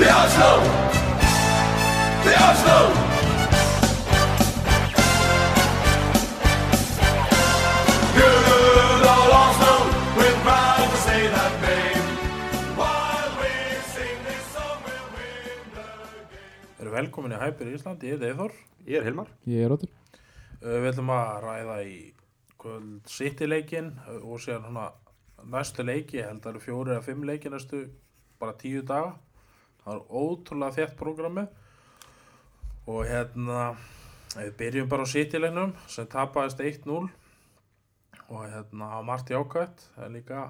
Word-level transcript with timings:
The 0.00 0.08
Arsenal! 0.10 0.60
The 2.24 2.34
Arsenal! 2.48 2.86
Good 8.16 9.02
old 9.14 9.32
Arsenal, 9.40 9.82
we're 10.18 10.38
proud 10.46 10.86
to 10.92 10.98
say 11.06 11.20
that 11.34 11.52
name. 11.64 12.06
While 12.80 13.30
we 13.40 13.52
sing 13.94 14.16
this 14.28 14.44
song, 14.54 14.78
we'll 14.86 15.08
win 15.16 15.68
the 15.76 15.86
game. 16.32 16.80
Eru 16.80 16.94
velkomin 16.96 17.36
í 17.36 17.40
Hæpir 17.42 17.70
í 17.70 17.76
Íslandi, 17.78 18.10
ég 18.10 18.18
er 18.24 18.32
Eithor. 18.32 18.56
Ég 18.88 18.98
er 19.00 19.06
Hilmar. 19.08 19.30
Ég 19.52 19.64
er 19.66 19.72
Rótur. 19.74 19.92
Uh, 20.60 20.78
Við 20.80 20.90
ætlum 20.94 21.12
að 21.14 21.32
ræða 21.46 21.78
í 21.86 21.96
kvöld 22.60 23.12
City-leikin 23.18 23.92
uh, 24.06 24.18
og 24.24 24.40
síðan 24.42 24.66
hana 24.70 24.88
næstu 25.54 25.84
leiki, 25.86 26.20
ég 26.20 26.28
held 26.30 26.40
að 26.40 26.46
það 26.48 26.54
eru 26.56 26.64
fjóri 26.66 26.96
eða 26.96 27.06
fimm 27.06 27.28
leiki 27.28 27.52
næstu 27.52 27.84
bara 28.40 28.56
tíu 28.60 28.82
daga. 28.88 29.14
Það 29.84 29.94
er 29.94 30.02
ótrúlega 30.22 30.76
þétt 30.76 30.96
prógrami 30.98 31.46
og 32.90 33.04
hérna 33.08 33.62
við 34.36 34.52
byrjum 34.60 34.90
bara 34.90 35.06
á 35.06 35.12
City-leiknum 35.12 35.72
sem 35.90 36.08
tapaðist 36.10 36.60
1-0 36.62 37.08
og 38.30 38.42
hérna 38.46 38.90
á 38.94 38.98
margt 39.02 39.32
jákvæmt, 39.32 39.86
það 39.96 40.04
er 40.06 40.12
líka 40.14 40.42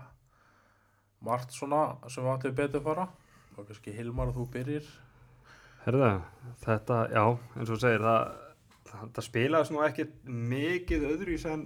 margt 1.24 1.54
svona 1.54 1.82
sem 2.12 2.28
áttum 2.28 2.56
betur 2.56 2.84
fara 2.84 3.06
og 3.56 3.66
kannski 3.68 3.94
Hilmar 3.96 4.32
þú 4.36 4.46
byrjir. 4.52 4.86
Herða, 5.84 6.10
þetta, 6.60 6.96
já, 7.12 7.24
eins 7.56 7.72
og 7.72 7.80
segir, 7.80 8.04
það, 8.04 8.32
þetta 8.90 9.24
spilaðist 9.24 9.72
nú 9.72 9.84
ekki 9.86 10.06
mikið 10.28 11.06
öðru 11.14 11.36
í 11.36 11.40
sem 11.40 11.64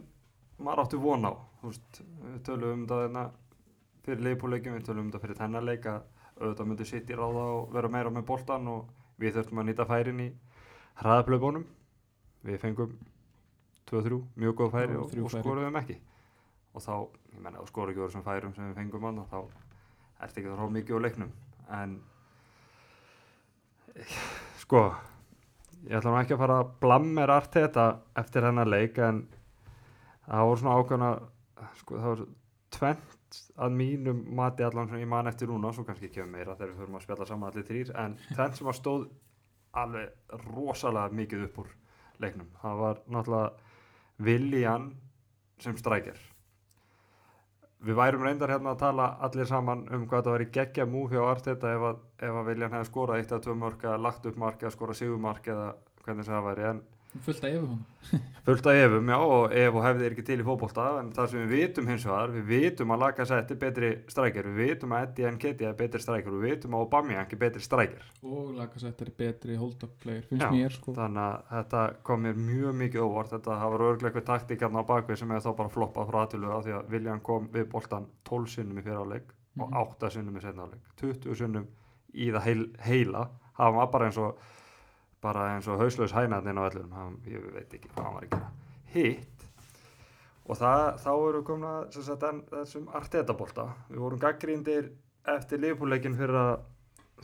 maður 0.63 0.85
átti 0.85 1.01
von 1.03 1.27
á. 1.27 1.33
Þú 1.61 1.73
veist, 1.73 2.01
við 2.29 2.41
tölum 2.47 2.75
um 2.77 2.85
það 2.91 3.03
hérna 3.05 3.25
fyrir 4.05 4.27
leifbúleikin, 4.29 4.77
við 4.79 4.87
tölum 4.89 5.09
um 5.09 5.13
það 5.15 5.25
fyrir 5.27 5.41
tennarleika, 5.41 5.97
auðvitað 6.41 6.69
myndi 6.71 6.87
sitt 6.89 7.11
í 7.11 7.19
ráða 7.19 7.45
og 7.59 7.75
vera 7.75 7.91
meira 7.93 8.13
með 8.13 8.27
boltan 8.29 8.71
og 8.73 8.89
við 9.21 9.37
þurftum 9.39 9.61
að 9.63 9.69
nýta 9.71 9.87
færin 9.89 10.23
í 10.25 10.29
hraðablöfbónum. 11.03 11.67
Við 12.45 12.59
fengum 12.61 12.97
2-3, 13.91 14.19
mjög 14.41 14.59
góð 14.59 14.75
færi 14.75 14.99
og, 15.01 15.15
og 15.25 15.33
skoruðum 15.33 15.79
ekki. 15.81 15.99
Og 16.75 16.83
þá, 16.83 16.95
ég 17.35 17.41
menna, 17.41 17.61
þú 17.63 17.71
skoru 17.71 17.93
ekki 17.93 18.03
úr 18.03 18.11
þessum 18.11 18.27
færum 18.27 18.55
sem 18.57 18.69
við 18.71 18.81
fengum 18.81 19.09
annað, 19.11 19.31
þá 19.31 20.25
ertu 20.27 20.43
ekki 20.43 20.51
að 20.51 20.59
ráða 20.59 20.75
mikið 20.79 20.99
á 20.99 21.05
leiknum. 21.07 21.35
En 21.79 21.97
sko 24.61 24.85
ég 25.85 25.99
ætla 25.99 26.11
nú 26.11 26.19
ekki 26.21 26.35
að 26.35 26.43
fara 26.43 26.61
að 26.63 26.71
blammer 26.83 27.33
allt 27.35 27.55
þetta 27.55 27.85
eftir 28.21 28.47
hennar 28.49 28.71
leik 28.71 28.99
en 29.05 29.21
það 30.25 30.49
voru 30.49 30.63
svona 30.63 30.77
ákveðna 30.81 31.11
sko 31.81 31.99
það 31.99 32.09
voru 32.11 32.27
tvent 32.75 33.19
að 33.57 33.79
mínum 33.79 34.25
mati 34.37 34.67
allan 34.67 34.91
sem 34.91 35.03
ég 35.03 35.11
man 35.11 35.31
eftir 35.31 35.51
núna 35.51 35.73
svo 35.73 35.87
kannski 35.87 36.11
kemur 36.13 36.33
meira 36.37 36.57
þegar 36.59 36.73
við 36.73 36.83
förum 36.83 36.99
að 36.99 37.07
spjalla 37.07 37.31
saman 37.31 37.51
allir 37.51 37.69
þrýr 37.71 37.95
en 38.05 38.19
tvent 38.35 38.61
sem 38.61 38.71
að 38.71 38.79
stóð 38.81 39.09
alveg 39.85 40.37
rosalega 40.51 41.19
mikið 41.23 41.49
upp 41.49 41.65
úr 41.65 41.73
leiknum. 42.23 42.53
Það 42.63 42.85
var 42.85 43.03
náttúrulega 43.17 43.73
Viljan 44.25 44.93
sem 45.63 45.77
strækjar 45.79 46.21
við 47.85 47.99
værum 47.99 48.23
reyndar 48.25 48.53
hérna 48.53 48.73
að 48.73 48.81
tala 48.81 49.07
allir 49.27 49.49
saman 49.49 49.85
um 49.93 50.07
hvað 50.09 50.27
það 50.27 50.37
væri 50.37 50.51
geggja 50.57 50.87
múf 50.89 51.13
hjá 51.13 51.21
Arteta 51.27 51.73
ef 51.75 51.87
að, 51.91 51.99
ef 52.25 52.39
að 52.41 52.47
Viljan 52.49 52.77
hefði 52.77 52.89
skorað 52.89 53.21
eitt 53.21 53.33
eða 53.33 53.45
tvö 53.45 53.57
mörg 53.61 53.85
eða 53.85 54.03
lagt 54.07 54.29
upp 54.31 54.39
mark 54.41 54.63
eða 54.63 54.73
skorað 54.73 55.01
sigurmark 55.01 55.51
eða 55.53 55.67
hvernig 56.05 56.29
það 56.29 56.47
væri 56.49 56.67
en 56.71 56.81
Fullt 57.23 57.45
yfir 57.47 57.61
hún. 57.63 57.83
fullt 58.45 58.67
af 58.67 58.75
efum, 58.77 59.07
já, 59.09 59.17
og 59.17 59.53
ef 59.57 59.75
og 59.79 59.85
hefði 59.87 60.05
er 60.05 60.13
ekki 60.15 60.25
til 60.27 60.37
í 60.43 60.45
fótbolta 60.45 60.83
en 61.01 61.13
það 61.17 61.29
sem 61.31 61.45
við 61.45 61.53
vitum 61.55 61.87
hins 61.89 62.03
vegar 62.05 62.33
við 62.35 62.45
vitum 62.51 62.91
að 62.93 62.99
Laka 63.01 63.25
Setti 63.31 63.55
betri 63.57 63.91
strækjar 64.13 64.49
við 64.51 64.59
vitum 64.69 64.93
að 64.93 65.05
Eddie 65.07 65.31
Nketiah 65.33 65.71
er 65.71 65.79
betri 65.79 66.01
strækjar 66.03 66.35
við 66.35 66.45
vitum 66.51 66.75
að 66.77 66.83
Aubameyang 66.85 67.33
er 67.33 67.41
betri 67.41 67.63
strækjar 67.65 68.11
Og 68.23 68.51
Lacazette 68.59 69.07
er 69.07 69.13
betri 69.17 69.57
hold-up 69.57 69.95
player, 70.03 70.27
finnst 70.29 70.45
Já, 70.45 70.51
mér 70.53 70.75
sko. 70.77 70.93
þannig 70.99 71.23
að 71.25 71.39
þetta 71.55 71.85
kom 72.11 72.23
mér 72.27 72.37
mjög 72.43 72.75
mikið 72.83 73.07
óvart 73.07 73.33
þetta 73.33 73.57
hafa 73.63 73.79
eitthvað 73.95 74.27
taktíkarna 74.29 74.83
á 74.85 74.91
bakvið 74.93 75.17
sem 75.23 75.33
hefði 75.33 75.47
þá 75.49 75.57
bara 75.63 75.75
floppað 75.79 76.11
frá 76.11 76.19
aðtölu 76.27 76.51
af 76.59 76.65
því 76.67 76.75
að 76.81 76.91
Viljan 76.93 77.21
kom 77.31 77.49
við 77.55 77.71
boltan 77.73 78.11
12 78.29 78.51
sinnum 78.59 78.79
í 78.79 78.85
fyrir 78.85 79.01
áleik 79.07 79.33
og 79.59 79.71
Mhm. 79.71 79.81
8 79.87 80.11
sinnum 80.11 80.37
í 80.37 80.43
setna 80.43 80.67
áleik 80.69 80.85
20 81.01 81.35
sinnum 81.39 81.67
í 82.15 82.29
það 82.35 82.43
heil, 82.43 82.67
heila 82.85 83.29
það 83.57 83.75
var 83.79 83.87
bara 83.87 84.07
eins 84.11 84.19
og 84.19 84.37
bara 85.25 85.49
eins 85.55 85.69
og 85.73 85.81
hauslaus 85.81 86.13
hænarnir 86.13 86.61
á 86.61 86.69
öllum 86.69 86.93
hann, 86.93 87.17
ég 87.29 87.49
veit 87.55 87.73
ekki 87.73 87.91
hvað 87.95 88.09
hann 88.09 88.19
var 88.19 88.29
gera. 88.35 88.53
Hitt. 88.93 89.49
Og 90.45 90.61
það, 90.61 90.85
þá 91.01 91.13
eru 91.15 91.43
sem 91.91 92.05
sagt, 92.05 92.29
en, 92.29 92.43
þessum 92.53 92.89
artetabolta. 92.93 93.67
Við 93.89 94.05
vorum 94.05 94.21
gaggríndir 94.21 94.93
eftir 95.35 95.63
liðbúleikin 95.65 96.19
fyrir 96.19 96.37
að 96.37 96.55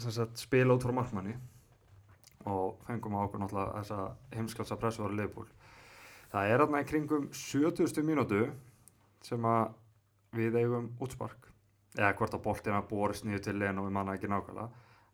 sagt, 0.00 0.40
spila 0.40 0.74
út 0.74 0.86
frá 0.86 0.96
markmanni. 0.96 1.36
Og 2.48 2.80
fengum 2.86 3.20
á 3.20 3.24
okkur 3.26 3.44
náttúrulega 3.44 3.82
þessa 3.82 4.04
heimskalsa 4.32 4.80
pressu 4.80 5.04
ára 5.04 5.18
liðbúl 5.20 5.50
það 6.30 6.52
er 6.52 6.64
í 6.64 6.84
kringum 6.86 7.28
70. 7.34 8.02
mínútu 8.06 8.44
sem 9.24 9.44
að 9.44 9.72
við 10.36 10.60
eigum 10.62 10.90
útspark. 11.02 11.48
Eða 11.98 12.14
hvort 12.20 12.34
að 12.36 12.44
boltina 12.44 12.82
borist 12.86 13.24
niður 13.26 13.42
til 13.48 13.56
Leno 13.58 13.84
við 13.86 13.94
manna 13.96 14.14
ekki 14.14 14.30
nákvæmlega. 14.30 14.68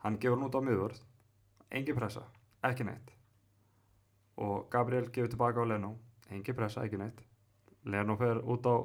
Hann 0.04 0.18
gefur 0.20 0.36
hann 0.36 0.48
út 0.48 0.58
á 0.60 0.66
miðvörð. 0.66 0.98
Engin 1.72 1.96
pressa, 1.96 2.26
ekki 2.72 2.86
neitt. 2.88 3.12
Og 4.42 4.68
Gabriel 4.70 5.08
gefur 5.12 5.32
tilbaka 5.32 5.64
á 5.64 5.66
Leno. 5.66 5.94
Engin 6.30 6.56
pressa, 6.58 6.84
ekki 6.84 7.00
neitt. 7.00 7.22
Leno 7.86 8.16
fer 8.20 8.42
út 8.44 8.66
á 8.66 8.76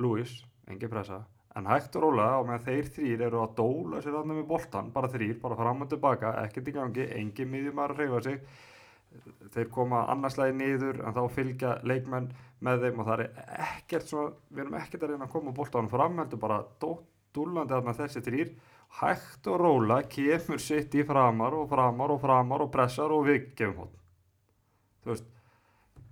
Luis. 0.00 0.42
Engin 0.70 0.90
pressa, 0.90 1.20
en 1.54 1.66
hægt 1.68 1.96
og 1.98 2.06
rólega 2.06 2.38
og 2.40 2.46
með 2.48 2.62
þeir 2.68 2.86
þrýr 2.96 3.24
eru 3.26 3.42
að 3.44 3.56
dóla 3.58 4.00
sér 4.02 4.16
þarna 4.16 4.36
með 4.38 4.46
boltan, 4.48 4.92
bara 4.94 5.10
þrýr, 5.12 5.34
bara 5.42 5.58
fram 5.58 5.84
og 5.84 5.90
tilbaka 5.90 6.30
ekkert 6.40 6.70
í 6.70 6.74
gangi, 6.74 7.04
engin 7.18 7.50
miðjum 7.52 7.82
að 7.84 7.96
reyfa 7.98 8.22
sig. 8.24 8.40
Þeir 9.54 9.68
koma 9.70 10.06
annarslægi 10.10 10.56
niður 10.58 11.02
en 11.04 11.14
þá 11.14 11.22
fylgja 11.30 11.74
leikmenn 11.86 12.32
með 12.64 12.86
þeim 12.86 13.02
og 13.02 13.10
það 13.10 13.22
er 13.22 13.58
ekkert 13.68 14.08
svona, 14.10 14.32
við 14.50 14.64
erum 14.64 14.78
ekkert 14.80 15.04
að 15.04 15.12
reyna 15.12 15.28
að 15.28 15.34
koma 15.36 15.54
boltanum 15.54 15.90
fram 15.92 16.18
heldur 16.18 16.42
bara 16.42 16.62
dúllandi 16.82 17.76
þarna 17.76 17.94
þessi 18.00 18.24
þrýr 18.24 18.50
hægt 19.00 19.46
og 19.50 19.60
róla 19.60 20.00
kemur 20.10 20.62
sitt 20.62 20.94
í 20.94 21.04
framar 21.06 21.56
og 21.58 21.68
framar 21.70 22.14
og 22.14 22.20
framar 22.22 22.64
og 22.64 22.72
pressar 22.72 23.12
og 23.14 23.26
við 23.28 23.50
gefum 23.58 23.84
hótt 23.84 24.00
þú 25.04 25.12
veist 25.12 25.30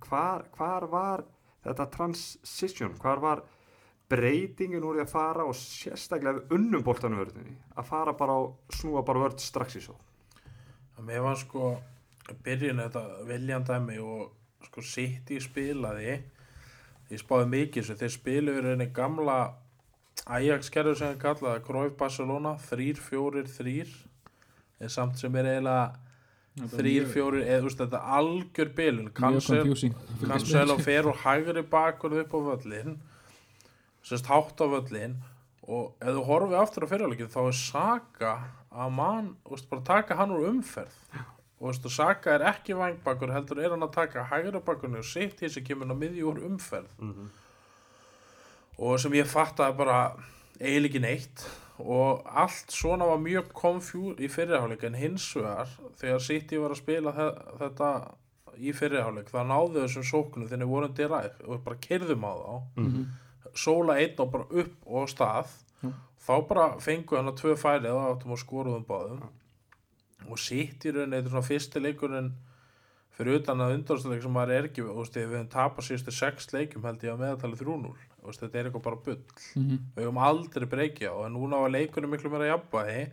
hvar, 0.03 0.45
hvar 0.57 0.87
var 0.91 1.25
þetta 1.63 1.89
transition, 1.91 2.95
hvar 2.99 3.21
var 3.23 3.43
breytingin 4.11 4.83
úr 4.83 4.99
því 4.99 5.05
að 5.05 5.13
fara 5.13 5.45
og 5.47 5.55
sérstaklega 5.57 6.41
við 6.41 6.57
unnum 6.57 6.83
boltanum 6.85 7.23
vörðinni 7.23 7.55
að 7.73 7.87
fara 7.87 8.13
bara 8.19 8.41
og 8.43 8.75
snúa 8.75 9.05
bara 9.07 9.25
vörð 9.25 9.39
strax 9.41 9.79
í 9.79 9.85
svo 9.87 9.95
mér 11.03 11.23
var 11.25 11.39
sko 11.39 11.73
byrjun 12.43 12.81
þetta 12.83 13.03
viljandæmi 13.27 13.97
og 14.03 14.67
sko 14.67 14.83
City 14.85 15.39
spilaði. 15.43 16.21
Ég 17.11 17.21
spáði 17.21 17.49
mikið 17.51 17.87
svo 17.87 17.97
þeir 17.99 18.13
spilu 18.13 18.55
verið 18.55 18.73
henni 18.73 18.89
gamla 18.95 19.37
Ajax 20.31 20.69
gerður 20.71 20.95
sem 20.99 21.09
hann 21.11 21.19
kallaði 21.19 21.63
Cruyff 21.67 21.97
Barcelona 21.99 22.55
3-4-3 22.69 23.83
en 24.83 24.91
samt 24.91 25.19
sem 25.19 25.35
er 25.35 25.49
eiginlega 25.51 25.91
3-4 26.77 27.41
eða 27.43 27.59
þú 27.59 27.67
veist 27.67 27.81
þetta 27.81 27.99
er 27.99 28.15
algjör 28.19 28.71
bilun. 28.77 29.09
Cancelo 30.29 30.77
fer 30.85 31.09
og 31.09 31.19
hægri 31.25 31.63
bakur 31.67 32.15
upp 32.21 32.35
á 32.37 32.39
völlin 32.53 32.97
sérst 34.05 34.29
hátt 34.31 34.63
á 34.63 34.67
völlin 34.69 35.17
og 35.63 35.93
ef 36.03 36.11
þú 36.15 36.25
horfið 36.27 36.57
aftur 36.59 36.85
á 36.87 36.91
fyrirleikin 36.91 37.31
þá 37.31 37.39
er 37.43 37.59
Saka 37.59 38.33
að 38.73 38.89
mann, 38.97 39.29
þú 39.45 39.55
veist, 39.55 39.69
bara 39.69 39.85
taka 39.87 40.17
hann 40.19 40.33
úr 40.33 40.47
umferð. 40.49 40.95
Og 41.59 41.61
þú 41.61 41.69
veist, 41.69 41.85
og 41.87 41.93
Saka 41.95 42.33
er 42.35 42.47
ekki 42.49 42.75
vangbakur 42.75 43.31
heldur 43.31 43.61
er 43.63 43.71
hann 43.75 43.85
að 43.85 43.95
taka 43.95 44.25
hægri 44.31 44.59
bakurni 44.65 44.99
og 44.99 45.07
sitt 45.07 45.39
í 45.39 45.47
þessi 45.47 45.63
kemur 45.67 45.87
hann 45.87 45.95
á 45.95 46.01
miðjú 46.03 46.31
úr 46.33 46.43
umferð 46.49 46.91
og 48.77 48.99
sem 49.01 49.13
ég 49.17 49.29
fattaði 49.29 49.77
bara 49.77 49.97
eiginlega 50.59 50.89
ekki 50.89 51.03
neitt. 51.03 51.45
Og 51.83 52.21
allt 52.29 52.71
svona 52.71 53.07
var 53.09 53.21
mjög 53.21 53.49
konfjúr 53.57 54.19
í 54.21 54.29
fyrirháleik 54.31 54.83
en 54.85 54.97
hins 54.97 55.25
vegar 55.35 55.71
þegar 55.99 56.21
City 56.21 56.59
var 56.61 56.75
að 56.75 56.81
spila 56.83 57.13
þe 57.17 57.27
þetta 57.63 57.89
í 58.61 58.73
fyrirháleik 58.77 59.31
þá 59.33 59.39
náðu 59.49 59.81
þessum 59.81 60.05
sóknum 60.05 60.49
þegar 60.51 60.69
vorum 60.69 60.93
diræð 60.97 61.41
og 61.47 61.63
bara 61.65 61.81
kerðum 61.81 62.27
á 62.29 62.33
þá. 62.33 62.55
Mhm. 62.77 63.03
sóla 63.53 63.99
einn 64.01 64.17
og 64.17 64.31
bara 64.31 64.45
upp 64.49 64.87
og 64.87 65.09
stað. 65.09 65.49
Já. 65.83 65.91
þá 66.25 66.47
bara 66.47 66.79
fengu 66.79 67.17
hann 67.17 67.27
að 67.27 67.39
tvö 67.41 67.57
færi 67.59 67.89
og 67.91 68.05
áttum 68.07 68.31
að 68.33 68.43
skoruðum 68.45 68.85
báðum. 68.87 69.27
Og 70.29 70.39
sitt 70.39 70.85
í 70.85 70.93
rauninni 70.93 71.17
þetta 71.19 71.27
er 71.27 71.33
svona 71.33 71.49
fyrsti 71.49 71.81
leikurinn 71.83 72.31
fyrir 73.17 73.41
utan 73.41 73.61
að 73.61 73.75
undanstleik 73.77 74.23
sem 74.23 74.31
maður 74.31 74.55
er 74.55 74.69
ekki 74.69 74.81
þú 74.81 74.95
veist, 75.01 75.13
við 75.17 75.27
höfum 75.33 75.49
tapað 75.51 75.85
síðustu 75.89 76.11
sex 76.15 76.47
leikum 76.53 76.83
held 76.87 77.03
ég 77.03 77.13
að 77.13 77.19
meðaltali 77.19 77.59
3-0 77.59 77.93
Þú 77.93 78.12
veist, 78.25 78.41
þetta 78.41 78.59
er 78.59 78.69
eitthvað 78.69 78.83
bara 78.83 78.95
bull 78.95 79.17
Mhm. 79.55 79.79
við 79.95 80.05
höfum 80.05 80.21
aldrei 80.23 80.65
breykja 80.69 81.11
og 81.13 81.31
núna 81.31 81.59
var 81.61 81.69
leikunum 81.69 82.09
miklu 82.15 82.29
meira 82.31 82.51
jafnvægi 82.57 83.11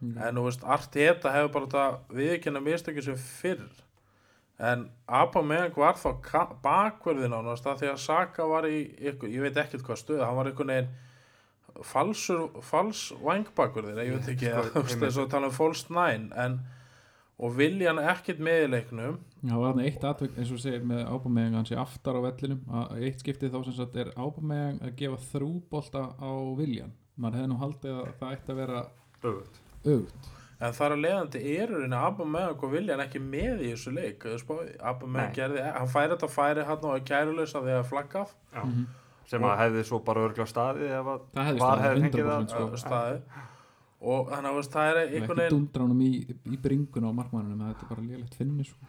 Mhm. 0.00 0.18
en 0.22 0.34
þú 0.34 0.44
veist, 0.46 0.62
Arteta 0.64 1.32
hefur 1.32 1.52
bara 1.52 1.66
þetta 1.66 1.98
viðkynna 2.14 2.60
mistöki 2.62 3.02
sem 3.02 3.14
fyrr 3.16 3.68
en 4.60 4.90
Aubameyang 5.08 5.74
var 5.76 5.94
þá 5.94 6.14
bakverðin 6.62 7.34
ánast 7.34 7.66
að 7.66 7.80
því 7.82 7.92
að 7.92 7.98
Saka 7.98 8.46
var 8.46 8.62
í 8.66 8.94
ykkur, 8.98 9.28
ég 9.30 9.40
veit 9.40 9.54
ekkert 9.56 9.82
hvað 9.82 9.98
stöð 10.04 10.24
hann 10.26 10.36
var 10.36 10.46
einhvern 10.46 10.66
veginn 10.66 10.88
falsur, 11.82 12.48
fals 12.62 13.12
vangbakur 13.22 13.84
þeirra, 13.86 14.04
ég 14.06 14.16
veit 14.18 14.30
ekki 14.34 14.48
að 14.50 14.70
þú 14.72 14.82
veist 14.82 14.94
einmitt. 14.96 15.08
þess 15.08 15.18
að 15.22 15.30
tala 15.30 15.46
um 15.46 15.52
false 15.52 15.90
nine 15.90 16.32
en, 16.36 16.60
og 17.38 17.54
vilja 17.58 17.92
hann 17.92 18.00
ekkert 18.02 18.40
með 18.42 18.64
í 18.64 18.70
leiknum. 18.72 19.18
Já, 19.42 19.52
það 19.52 19.60
var 19.62 19.68
þarna 19.68 19.84
eitt 19.88 20.06
atvik 20.10 20.38
eins 20.38 20.54
og 20.54 20.62
segir 20.62 20.86
með 20.90 21.04
Ábameyang 21.06 21.58
hann 21.58 21.68
sé 21.68 21.78
aftar 21.78 22.18
á 22.18 22.20
vellinum 22.24 22.64
að 22.80 23.04
eitt 23.06 23.22
skiptið 23.22 23.54
þá 23.54 23.60
sem 23.68 23.76
sagt 23.78 24.00
er 24.02 24.10
Ábameyang 24.18 24.80
að 24.82 24.96
gefa 24.98 25.20
þrúbolta 25.28 26.04
á 26.18 26.30
Viljan 26.58 26.96
maður 27.18 27.38
hefði 27.40 27.52
nú 27.52 27.60
haldið 27.62 27.94
að 27.94 28.10
það 28.18 28.34
ætti 28.34 28.54
að 28.54 28.60
vera 28.62 28.82
augt 29.22 30.28
en 30.58 30.74
þar 30.74 30.94
að 30.94 31.02
leiðandi 31.04 31.42
eru 31.54 31.82
henni 31.84 31.98
Abba 31.98 32.44
og 32.50 32.64
vilja 32.72 32.96
hann 32.96 33.04
ekki 33.04 33.20
með 33.22 33.60
í 33.62 33.72
þessu 33.74 33.92
leik. 33.94 34.24
Með 35.06 35.28
gerði, 35.36 35.62
hann 35.76 35.92
færi 35.92 36.14
þetta 36.14 36.30
færi 36.34 36.64
hann 36.66 36.88
og 36.90 37.04
kæruleysa 37.06 37.62
því 37.62 37.76
að 37.76 37.86
flaggað. 37.92 38.32
Já. 38.54 38.64
Mhm. 38.64 38.88
sem 39.28 39.44
að 39.44 39.58
hefði 39.60 39.82
svo 39.84 39.98
bara 40.00 40.22
örgla 40.24 40.46
staðið 40.48 40.92
ef 40.98 41.08
að 41.12 41.24
Það 41.34 41.48
hefði 41.48 41.60
var 41.60 41.82
hefði 41.84 42.10
fengið 43.98 44.28
100% 44.28 44.28
það 44.28 44.28
staði 44.28 44.28
og 44.28 44.28
þannig 44.30 44.48
að 44.48 44.70
það 44.72 44.88
er 44.88 44.98
og 44.98 45.14
einhvern 45.18 45.38
veginn 45.42 45.54
dundra 45.56 45.82
honum 45.82 46.00
í, 46.06 46.12
í 46.54 46.56
bringuna 46.62 47.10
á 47.10 47.18
markmannunum 47.18 47.64
þetta 47.68 47.82
er 47.86 47.92
bara 47.94 48.04
lélegt 48.06 48.34
finni 48.38 48.64
sko. 48.64 48.86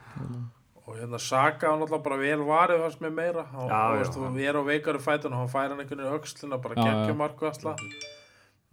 og 0.86 0.96
hérna 0.98 1.20
Saka 1.22 1.70
hann 1.72 1.82
alltaf 1.86 2.04
bara 2.06 2.18
vel 2.18 2.40
varið 2.46 2.80
fannst 2.84 3.02
mér 3.02 3.12
meira. 3.14 3.44
Hann, 3.52 3.70
Já, 3.70 3.80
þú 3.80 3.96
já, 3.96 4.00
veist, 4.04 4.16
hann- 4.20 4.36
við 4.38 4.48
erum 4.50 4.66
á 4.66 4.70
veikari 4.70 5.00
fætun 5.02 5.34
og 5.34 5.40
hann 5.44 5.52
færi 5.54 5.70
hann 5.74 5.80
einhvern 5.84 6.02
veginn 6.04 6.14
í 6.14 6.20
öxlina 6.20 6.62
bara 6.62 6.76
Já, 6.76 6.82
já. 6.82 6.94
geggjum 6.94 7.18
marku 7.18 7.46
alltaf 7.50 7.80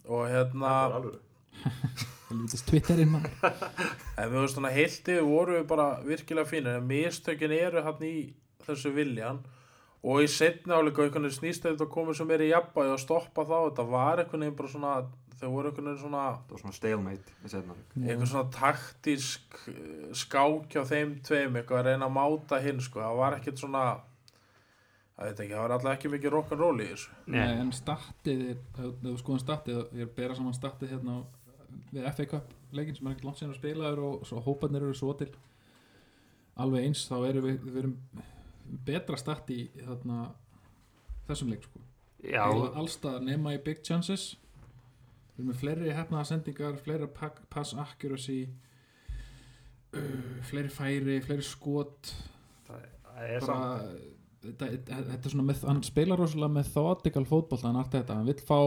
og 0.07 0.23
hérna 0.31 0.73
það 0.93 1.09
lítist 2.37 2.67
Twitterinn 2.71 3.11
mann 3.17 3.27
en 4.21 4.31
við 4.31 4.39
veist 4.41 4.55
svona 4.57 4.73
heilti 4.77 5.19
voru 5.25 5.57
við 5.59 5.67
bara 5.73 5.89
virkilega 6.05 6.49
fínir 6.49 6.77
en 6.81 6.89
mistökin 6.89 7.53
eru 7.57 7.83
hann 7.87 8.03
í 8.07 8.15
þessu 8.67 8.93
viljan 8.97 9.41
og 10.07 10.21
í 10.23 10.29
setni 10.31 10.73
áleika 10.77 11.03
einhvern 11.05 11.27
veginn 11.27 11.39
snýst 11.41 11.65
þetta 11.67 11.85
að 11.89 11.93
koma 11.97 12.15
sem 12.15 12.31
er 12.31 12.45
í 12.47 12.51
jafnbæði 12.53 12.93
og 12.95 13.01
stoppa 13.03 13.45
þá 13.49 13.57
þetta 13.71 13.87
var 13.91 14.23
einhvern 14.23 14.45
veginn 14.47 14.59
bara 14.61 14.73
svona 14.73 14.95
þau 15.41 15.49
voru 15.53 15.71
einhvern 15.71 15.89
veginn 15.91 16.01
svona 16.03 16.25
það 16.33 16.53
var 16.55 16.61
svona 16.63 16.77
stalemate 16.77 17.35
í 17.45 17.51
setna 17.53 17.75
leik. 17.77 17.95
einhvern 17.97 18.31
svona 18.31 18.51
taktísk 18.57 19.57
eh, 19.73 20.11
skák 20.17 20.69
hjá 20.75 20.83
þeim 20.89 21.17
tveim 21.27 21.57
eitthvað 21.61 21.81
að 21.83 21.89
reyna 21.91 22.09
að 22.11 22.15
máta 22.19 22.61
hinn 22.65 22.81
sko, 22.85 23.01
það 23.05 23.19
var 23.21 23.37
ekkert 23.39 23.63
svona 23.65 23.83
það 25.17 25.31
veit 25.31 25.41
ekki, 25.41 25.53
það 25.57 25.63
var 25.65 25.75
alltaf 25.79 25.93
ekki 25.97 26.13
mikið 26.13 26.35
rock'n'roll 26.37 26.81
í 26.85 26.87
þessu. 26.91 27.11
Nei, 27.27 27.41
Nei. 27.41 27.59
en 27.63 27.71
statið 27.73 28.43
er, 28.53 28.59
skoðum 29.23 29.41
statið 29.41 29.79
ég 29.81 30.03
er 30.05 30.09
að 30.11 30.15
bera 30.19 30.37
saman 30.37 30.57
statið 30.57 30.93
hérna 30.93 31.19
á- 31.21 31.29
við 31.93 32.09
FA 32.17 32.27
Cup 32.33 32.51
leikin 32.77 32.97
sem 32.97 33.07
er 33.07 33.15
ekkert 33.15 33.25
langt 33.29 33.39
síðan 33.41 33.53
að 33.55 33.61
spilaður 33.61 34.03
og 34.11 34.27
svo 34.29 34.41
hóparnir 34.45 34.85
eru 34.85 34.97
svo 34.97 35.13
til 35.17 35.31
alveg 36.61 36.85
eins 36.89 37.05
þá 37.09 37.17
erum 37.29 37.45
við, 37.49 37.59
við 37.65 37.79
erum 37.83 37.97
betra 38.87 39.17
start 39.21 39.51
í 39.53 39.59
þarna 39.79 40.21
þessum 41.29 41.51
leik 41.53 41.65
sko. 41.69 41.83
Allstaðar 42.77 43.23
nema 43.27 43.53
í 43.57 43.61
big 43.63 43.83
chances 43.87 44.35
við 45.37 45.43
erum 45.43 45.53
með 45.53 45.61
fleiri 45.63 45.95
hefnaða 45.95 46.31
sendingar 46.33 46.81
fleiri 46.83 47.09
pass 47.53 47.77
accuracy 47.77 48.41
uh, 49.95 50.43
fleiri 50.49 50.73
færi 50.73 51.21
fleiri 51.25 51.45
skot. 51.47 52.13
Það 52.67 53.27
er 53.31 53.45
samt 53.45 54.15
þetta, 54.47 54.69
er 55.15 55.33
svona 55.33 55.47
með, 55.49 55.65
hann 55.67 55.83
spilar 55.87 56.21
rosalega 56.21 56.55
methodical 56.59 57.25
fótbolta 57.29 57.71
hann 57.71 57.81
arti 57.81 58.01
þetta, 58.01 58.19
hann 58.19 58.29
vill 58.29 58.43
fá 58.47 58.61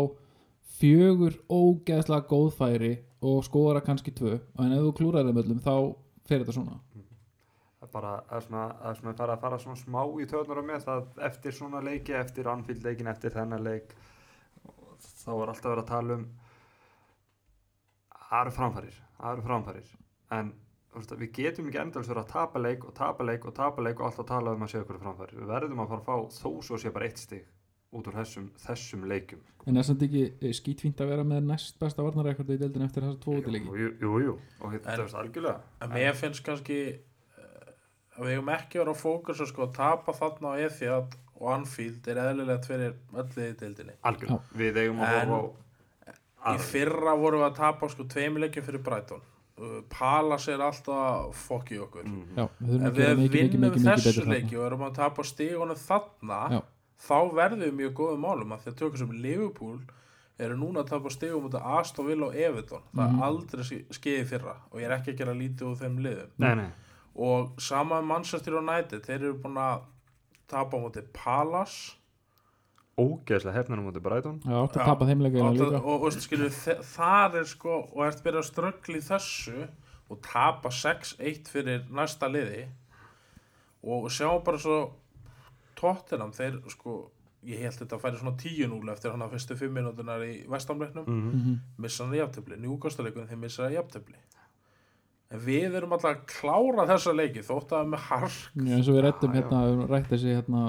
fjögur 0.80 1.38
ógeðslega 1.52 2.28
góð 2.30 2.52
færi 2.58 2.92
og 3.26 3.42
skora 3.48 3.82
kannski 3.84 4.14
tvö. 4.16 4.38
En 4.60 4.76
ef 4.76 4.86
þú 4.86 4.94
klúrar 5.00 5.28
þeim 5.28 5.42
öllum 5.44 5.64
þá 5.64 5.74
fer 6.28 6.44
þetta 6.44 6.56
svona. 6.56 6.78
Það 7.80 7.88
er 7.88 7.94
bara 7.94 8.14
að 8.28 8.46
svona, 8.46 8.68
að 8.84 9.00
svona 9.00 9.16
fara 9.18 9.36
að 9.36 9.44
fara 9.46 9.62
svona 9.64 9.80
smá 9.80 10.02
í 10.20 10.28
töðnur 10.30 10.62
á 10.62 10.64
með 10.70 10.86
það 10.88 11.24
eftir 11.30 11.56
svona 11.56 11.84
leiki, 11.84 12.16
eftir 12.20 12.52
Anfield 12.52 12.86
leikin, 12.86 13.12
eftir 13.12 13.36
þennan 13.36 13.66
leik. 13.66 13.96
Þá 15.00 15.32
er 15.36 15.52
alltaf 15.54 15.72
verið 15.72 15.84
að 15.84 15.92
tala 15.94 16.20
um 16.20 16.30
það 18.30 18.42
eru 18.46 18.56
framfærir 18.58 18.98
það 19.20 19.32
eru 19.36 19.46
framfærir 19.48 19.94
en 20.38 20.52
veist, 20.96 21.14
við 21.22 21.32
getum 21.40 21.70
ekki 21.70 21.82
endals 21.84 22.10
verið 22.10 22.24
að 22.26 22.34
tapa 22.34 22.62
leik 22.64 22.86
og 22.86 22.96
tapa 22.98 23.26
leik 23.26 23.46
og 23.50 23.56
tapa 23.58 23.86
leik 23.86 24.02
og 24.02 24.10
alltaf 24.10 24.30
tala 24.30 24.56
um 24.56 24.66
að 24.66 24.74
sé 24.74 24.84
okkur 24.84 25.02
framfærir 25.04 25.40
við 25.40 25.54
verðum 25.54 25.84
að 25.84 25.94
fara 25.94 26.04
að 26.04 26.10
fá 26.10 26.42
þó 26.42 26.52
svo 26.68 26.80
sé 26.82 26.94
bara 26.96 27.10
eitt 27.10 27.22
stig 27.22 27.48
út 27.90 28.06
úr 28.06 28.20
þessum, 28.20 28.50
þessum 28.62 29.06
leikum 29.10 29.42
en 29.66 29.78
er 29.82 29.86
samt 29.86 30.04
ekki 30.06 30.26
eh, 30.30 30.52
skítfínt 30.54 31.02
að 31.02 31.14
vera 31.14 31.26
með 31.26 31.48
næst 31.50 31.80
besta 31.82 32.06
varnarekordi 32.06 32.58
í 32.58 32.62
deildin 32.62 32.86
eftir 32.86 33.06
þessa 33.06 33.22
tvo 33.24 33.38
útileiki? 33.40 33.72
jú, 33.82 33.94
jú, 34.04 34.12
jú, 34.26 34.36
og 34.62 34.76
þetta 34.76 34.94
er 34.94 35.16
algjörlega. 35.24 35.64
en 35.82 35.96
mér 35.96 36.20
finnst 36.20 36.46
kannski 36.46 36.78
eh, 36.94 37.72
að 38.18 38.28
við 38.28 38.36
hefum 38.38 38.54
ekki 38.54 38.82
verið 38.84 38.94
að 38.94 39.02
fókusa 39.02 39.50
sko 39.50 39.66
að 39.66 39.74
tapa 39.80 40.16
þarna 40.20 40.54
á 40.54 40.62
Etihad 40.68 41.18
og 41.40 41.50
Anfield 41.56 42.08
er 42.12 42.20
eðlilegt 42.20 42.68
fyrir 42.68 42.96
öllu 43.16 43.46
í 43.46 43.58
deildinni. 43.62 43.94
Algjörlega, 44.10 44.58
við 44.60 44.80
eigum 44.84 45.04
að 45.06 45.20
En- 45.22 45.36
á 46.46 46.56
í 46.56 46.58
fyrra 46.64 47.16
vorum 47.20 47.42
við 47.44 47.50
að 47.52 47.56
tapa 47.60 47.90
sko 47.90 48.04
tveimilegjum 48.04 48.64
fyrir 48.66 48.84
Brighton. 48.84 49.22
Uh, 49.60 49.82
Palace 49.92 50.54
er 50.54 50.62
alltaf 50.64 51.36
fokk 51.36 51.72
í 51.76 51.80
okkur. 51.84 52.06
Mhm. 52.08 52.36
já, 52.38 52.46
við 52.64 52.84
gera 52.96 53.16
við 53.20 53.32
vinnum 53.34 53.74
þessu 53.76 54.26
leiki 54.26 54.56
og 54.58 54.66
erum 54.70 54.86
að 54.88 54.94
tapa 54.96 55.22
stígunum 55.24 55.76
þarna 55.76 56.38
Já. 56.54 56.62
þá 57.10 57.18
verðum 57.36 57.64
við 57.66 57.74
mjög 57.82 57.94
góðum 58.00 58.24
málum. 58.24 58.54
Að 58.56 58.60
því 58.64 58.72
að 58.72 58.78
tökum 58.80 58.98
sem 58.98 59.12
Liverpool 59.12 59.80
eru 60.40 60.56
núna 60.56 60.80
að 60.86 60.88
tapa 60.94 61.10
stígum 61.12 61.50
út 61.50 61.56
af 61.60 61.66
Aston 61.82 62.08
Villa 62.08 62.26
og 62.28 62.36
Everton. 62.36 62.82
Það 62.96 63.10
Mhm. 63.10 63.20
er 63.20 63.26
aldrei 63.26 63.84
skeiði 63.92 64.26
fyrra 64.26 64.56
og 64.72 64.80
ég 64.80 64.86
er 64.86 64.96
ekki 64.98 65.12
að 65.14 65.18
gera 65.18 65.34
lítið 65.34 65.68
úr 65.68 65.76
þeim 65.78 66.00
liðum. 66.00 66.30
Nei, 66.38 66.56
nei, 66.56 66.70
og 67.18 67.60
sama 67.60 68.00
með 68.00 68.06
Manchester 68.08 68.54
United 68.56 69.02
þeir 69.04 69.16
eru 69.24 69.34
búin 69.34 69.58
að 69.60 69.82
tapa 70.48 70.78
á 70.78 70.80
móti 70.80 71.04
Palace 71.12 71.96
ógeðslega 73.04 73.56
hefnir 73.56 73.80
á 73.80 73.84
móti 73.86 74.02
Brighton. 74.04 74.40
Já, 74.46 74.56
átt 74.64 74.76
að 74.78 74.82
Já, 74.84 74.86
tapa 74.92 75.06
þeim 75.10 75.22
leika 75.26 75.44
og, 75.46 75.54
líka. 75.58 75.68
og, 75.80 75.86
og, 75.94 76.04
og 76.10 76.18
skilur, 76.26 76.50
þe- 76.56 76.80
þar 76.94 77.38
er 77.42 77.48
sko 77.54 77.76
og 77.96 78.02
ert 78.08 78.24
byrjað 78.26 78.44
að 78.44 78.50
ströggla 78.52 79.00
í 79.00 79.06
þessu 79.10 79.68
og 80.10 80.22
tapa 80.26 80.70
6-1 80.74 81.48
fyrir 81.54 81.86
næsta 81.94 82.28
liði. 82.32 82.66
Og 83.84 84.10
sjá 84.12 84.28
bara 84.44 84.58
svo 84.60 84.80
Tottenham, 85.80 86.32
þeir 86.36 86.58
sko 86.74 86.98
ég 87.48 87.62
held 87.64 87.78
þetta 87.80 87.96
að 87.96 88.02
færi 88.04 88.18
svona 88.20 88.36
10-0 88.42 88.90
eftir 88.92 89.14
hann 89.14 89.22
að 89.24 89.32
fyrstu 89.38 89.56
5 89.62 89.72
minútunar 89.78 90.26
í 90.28 90.34
vestamleiknum 90.52 91.06
mm 91.08 91.30
Mhm. 91.30 91.54
missa 91.80 92.04
hann 92.04 92.14
í 92.18 92.20
jafntöfli, 92.20 92.58
njúkastaleikunum 92.60 93.30
þeir 93.30 93.40
missa 93.40 93.64
hann 93.64 93.72
í 93.72 93.78
jafntöfli 93.78 94.18
en 95.32 95.40
við 95.46 95.76
erum 95.78 95.94
alltaf 95.96 96.18
að 96.18 96.26
klára 96.34 96.86
þessa 96.90 97.14
leiki 97.16 97.40
þótt 97.48 97.72
að 97.78 97.88
með 97.94 98.04
hark 98.10 98.40
Já, 98.60 98.76
eins 98.76 98.90
og 98.90 98.96
við 98.98 99.04
já. 99.32 99.40
hérna, 99.40 99.62
við 99.70 99.94
rætt 99.94 100.10
þessi 100.12 100.36
hérna 100.36 100.64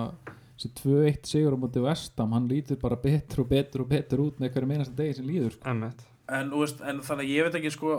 þessi 0.60 0.70
2-1 0.82 1.28
sigur 1.32 1.56
á 1.56 1.62
móti 1.62 1.82
vestam 1.82 2.34
hann 2.36 2.48
lítur 2.50 2.78
bara 2.80 2.98
betur 3.00 3.44
og 3.44 3.50
betur 3.50 3.84
og 3.84 3.90
betur 3.90 4.24
út 4.26 4.40
með 4.40 4.54
hverju 4.54 4.68
meinasta 4.68 4.96
degi 4.98 5.16
sem 5.16 5.28
líður 5.28 5.56
sko. 5.56 5.76
En, 6.30 6.50
veist, 6.52 6.82
en 6.84 7.00
þannig 7.02 7.26
að 7.26 7.32
ég 7.32 7.46
veit 7.46 7.60
ekki 7.60 7.72
sko 7.74 7.94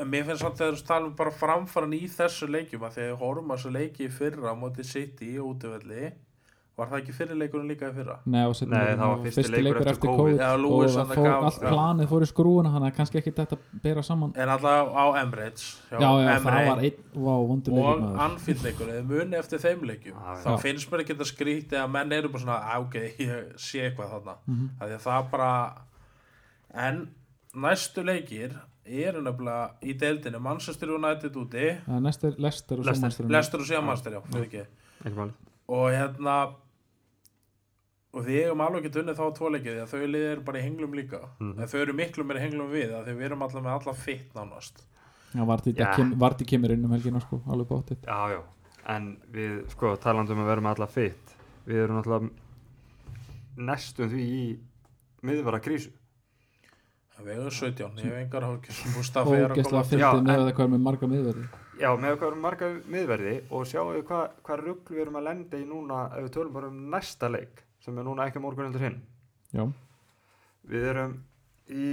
en 0.00 0.08
mér 0.08 0.26
finnst 0.28 0.44
samt 0.44 0.60
þegar 0.60 0.78
þú 0.78 0.86
talum 0.88 1.14
bara 1.18 1.34
framfaran 1.34 1.96
í 1.96 2.04
þessu 2.08 2.48
leikjum 2.48 2.86
að 2.86 2.96
þegar 2.96 3.10
við 3.10 3.22
horfum 3.24 3.50
að 3.50 3.58
þessu 3.58 3.72
leiki 3.74 4.10
fyrra 4.14 4.54
á 4.54 4.60
móti 4.60 4.86
City 4.86 5.32
og 5.40 5.56
útivelli 5.56 6.12
var 6.80 6.88
það 6.90 7.00
ekki 7.02 7.14
fyrir 7.14 7.38
leikurinn 7.38 7.68
líka 7.70 7.88
í 7.90 7.94
fyrra? 7.94 8.14
Nei, 8.24 8.40
Nei, 8.70 8.92
það 8.96 9.02
var 9.10 9.18
fyrsti 9.26 9.62
leikur 9.64 9.88
eftir 9.90 10.10
COVID. 10.10 10.20
COVID 10.20 10.40
Já, 10.40 10.50
og 10.54 10.94
það 10.94 11.12
fór, 11.18 11.28
allt 11.34 11.58
já. 11.60 11.72
planið 11.74 12.08
fór 12.12 12.24
í 12.24 12.28
skrúuna 12.30 12.72
hann 12.74 12.86
er 12.88 12.94
kannski 12.96 13.20
ekki 13.20 13.32
þetta 13.36 13.58
að 13.58 13.82
bera 13.84 14.04
saman. 14.06 14.32
En 14.40 14.52
alltaf 14.54 14.92
á 14.96 15.04
Emirates 15.20 15.66
hjá 15.90 15.98
já, 15.98 16.08
já, 16.24 16.30
það 16.46 16.70
var 16.70 16.82
einn, 16.86 17.02
leikur 17.10 17.74
og 17.74 18.64
leikurinn, 18.64 18.94
eða 18.96 19.04
muni 19.10 19.40
eftir 19.40 19.62
þeim 19.66 19.84
leikjum. 19.90 20.16
Já, 20.16 20.30
já. 20.32 20.40
þá 20.46 20.64
finnst 20.64 20.90
mér 20.92 21.04
ekki 21.04 21.16
þetta 21.16 21.28
skrítið 21.32 21.82
að 21.82 21.92
menn 21.98 22.16
eru 22.16 22.32
bara 22.32 22.44
svona, 22.46 22.58
"Á, 22.64 22.74
ok, 22.80 22.98
ég 23.20 23.52
sé 23.60 23.84
eitthvað 23.90 24.16
þarna. 24.16 24.36
Af 24.80 24.88
því 24.88 24.96
að 24.96 25.06
það 25.06 25.30
bara 25.36 25.52
en 26.88 27.04
næstu 27.54 28.04
leikir 28.06 28.56
eru 28.86 29.20
nefnilega 29.22 29.70
í 29.84 29.92
deildinu 29.98 30.40
Manchester 30.40 30.88
United 30.96 31.36
úti. 31.36 31.68
Það 31.84 31.96
er 31.96 32.00
næst 32.08 32.24
er 32.24 32.34
Lester 32.38 32.80
og. 32.80 33.28
Leicester. 33.28 33.60
Og 33.60 33.66
síðan 33.68 33.84
Manchester, 33.84 34.12
já, 34.16 34.20
fyrir 34.32 34.48
ekki 34.48 34.66
ekki 35.04 35.16
máli 35.16 35.32
og 35.70 35.92
hérna 35.94 36.36
og 38.10 38.24
við 38.26 38.38
hefum 38.44 38.62
alveg 38.64 38.86
ekki 38.88 39.02
unnið 39.02 39.18
þá 39.20 39.26
tvo 39.38 39.50
leikið 39.54 39.74
því 39.74 39.82
að 39.84 39.90
þau 39.92 40.00
liðið 40.10 40.30
eru 40.30 40.44
bara 40.48 40.58
í 40.60 40.64
henglum 40.66 40.94
líka. 40.98 41.20
Mhm. 41.38 41.52
en 41.60 41.68
þau 41.70 41.80
eru 41.80 41.92
miklu 42.00 42.24
meira 42.24 42.40
í 42.40 42.44
henglum 42.46 42.70
við 42.72 42.94
af 42.96 43.04
því 43.06 43.14
við 43.18 43.28
erum 43.28 43.42
alltaf 43.46 43.62
með 43.62 43.76
alla 43.76 43.94
fitt 43.94 44.34
nánast. 44.34 44.82
Já, 45.30 45.44
Vardí 45.46 45.74
Já. 45.76 45.94
kem, 45.94 46.14
Vardí 46.18 46.44
kemur 46.44 46.72
inn 46.74 46.84
um 46.84 46.90
helgina 46.90 47.20
sko, 47.20 47.40
alveg 47.46 47.68
bóttið 47.68 48.02
já, 48.02 48.34
já, 48.34 48.40
en 48.90 49.16
við 49.30 49.70
sko 49.70 49.96
talandi 49.96 50.32
um 50.34 50.42
að 50.42 50.50
vera 50.50 50.60
með 50.60 50.74
alla 50.74 50.86
fitt 50.90 51.36
við 51.66 51.84
erum 51.84 52.00
náttúrulega 52.00 52.30
næstum 53.70 54.10
því 54.10 54.26
í 54.26 54.44
miðvara 55.22 55.60
krísu. 55.62 55.92
Við 57.20 57.36
hefum 57.36 57.50
17, 57.52 57.98
ég 58.00 58.04
hef 58.08 58.20
engar 58.24 58.46
hókir 58.48 58.76
Mustafi 58.96 59.36
er 59.36 59.52
að 59.52 59.90
fyndið 59.90 60.22
með 60.24 60.38
það 60.40 60.54
hvað 60.56 60.64
er 60.64 60.72
með 60.74 60.86
marga 60.86 61.06
miðverði 61.06 61.48
já, 61.80 61.90
með 61.96 62.14
hvað 62.16 62.28
erum 62.30 62.44
marga 62.44 62.68
miðverði 62.94 63.34
og 63.50 63.66
sjáum 63.68 63.90
við 63.94 64.06
hvað 64.08 64.38
hva 64.46 64.56
rugl 64.60 64.94
við 64.94 65.02
erum 65.04 65.18
að 65.20 65.26
lenda 65.28 65.60
í 65.60 65.66
núna 65.68 65.98
ef 66.16 66.24
við 66.26 66.32
tölum 66.36 66.54
bara 66.56 66.70
um 66.72 66.80
næsta 66.94 67.30
leik 67.32 67.60
sem 67.90 68.00
er 68.00 68.06
núna 68.06 68.30
ekki 68.30 68.42
morgun 68.42 68.70
heldur 68.70 68.86
hinn. 68.86 68.98
Já, 69.50 69.66
við 70.70 70.90
erum 70.94 71.14
í 71.70 71.86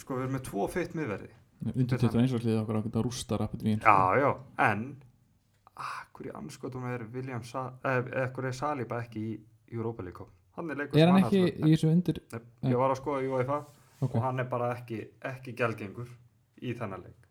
sko 0.00 0.18
við 0.18 0.26
erum 0.26 0.38
með 0.38 0.46
tvo 0.48 0.68
fitt 0.72 0.96
miðverði. 0.96 1.32
Undir 1.72 2.00
21 2.00 2.34
árs 2.36 2.44
liðið 2.44 2.60
okkur 2.60 2.78
ákveð 2.80 2.96
að 2.98 3.04
rústa 3.06 3.36
rappið 3.40 3.62
mín 3.64 3.78
já, 3.80 3.96
já, 4.20 4.30
en 4.60 4.82
ah, 5.80 6.00
hverju 6.12 6.34
anskotum 6.36 6.84
er 6.90 7.06
William 7.14 7.44
Sa 7.46 7.70
eh, 7.80 8.02
eh, 8.24 8.26
er 8.28 8.56
Saliba 8.56 8.98
ekki 9.00 9.22
í 9.22 9.36
Europa 9.72 10.04
League 10.04 10.26
er 10.60 10.82
er 10.84 11.08
hann 11.08 11.22
ekki 11.22 11.40
í 11.40 11.70
þessu 11.70 11.88
undir 11.88 12.20
Nei, 12.34 12.42
ég 12.68 12.76
var 12.78 12.92
að 12.92 13.00
skoða 13.00 13.22
í 13.24 13.30
UEFA 13.32 13.62
ok, 14.04 14.10
og 14.10 14.18
hann 14.26 14.44
er 14.44 14.50
bara 14.50 14.74
ekki, 14.76 15.00
ekki 15.24 15.54
gælgengur 15.56 16.10
í 16.60 16.74
þennan 16.76 17.06
leik. 17.06 17.30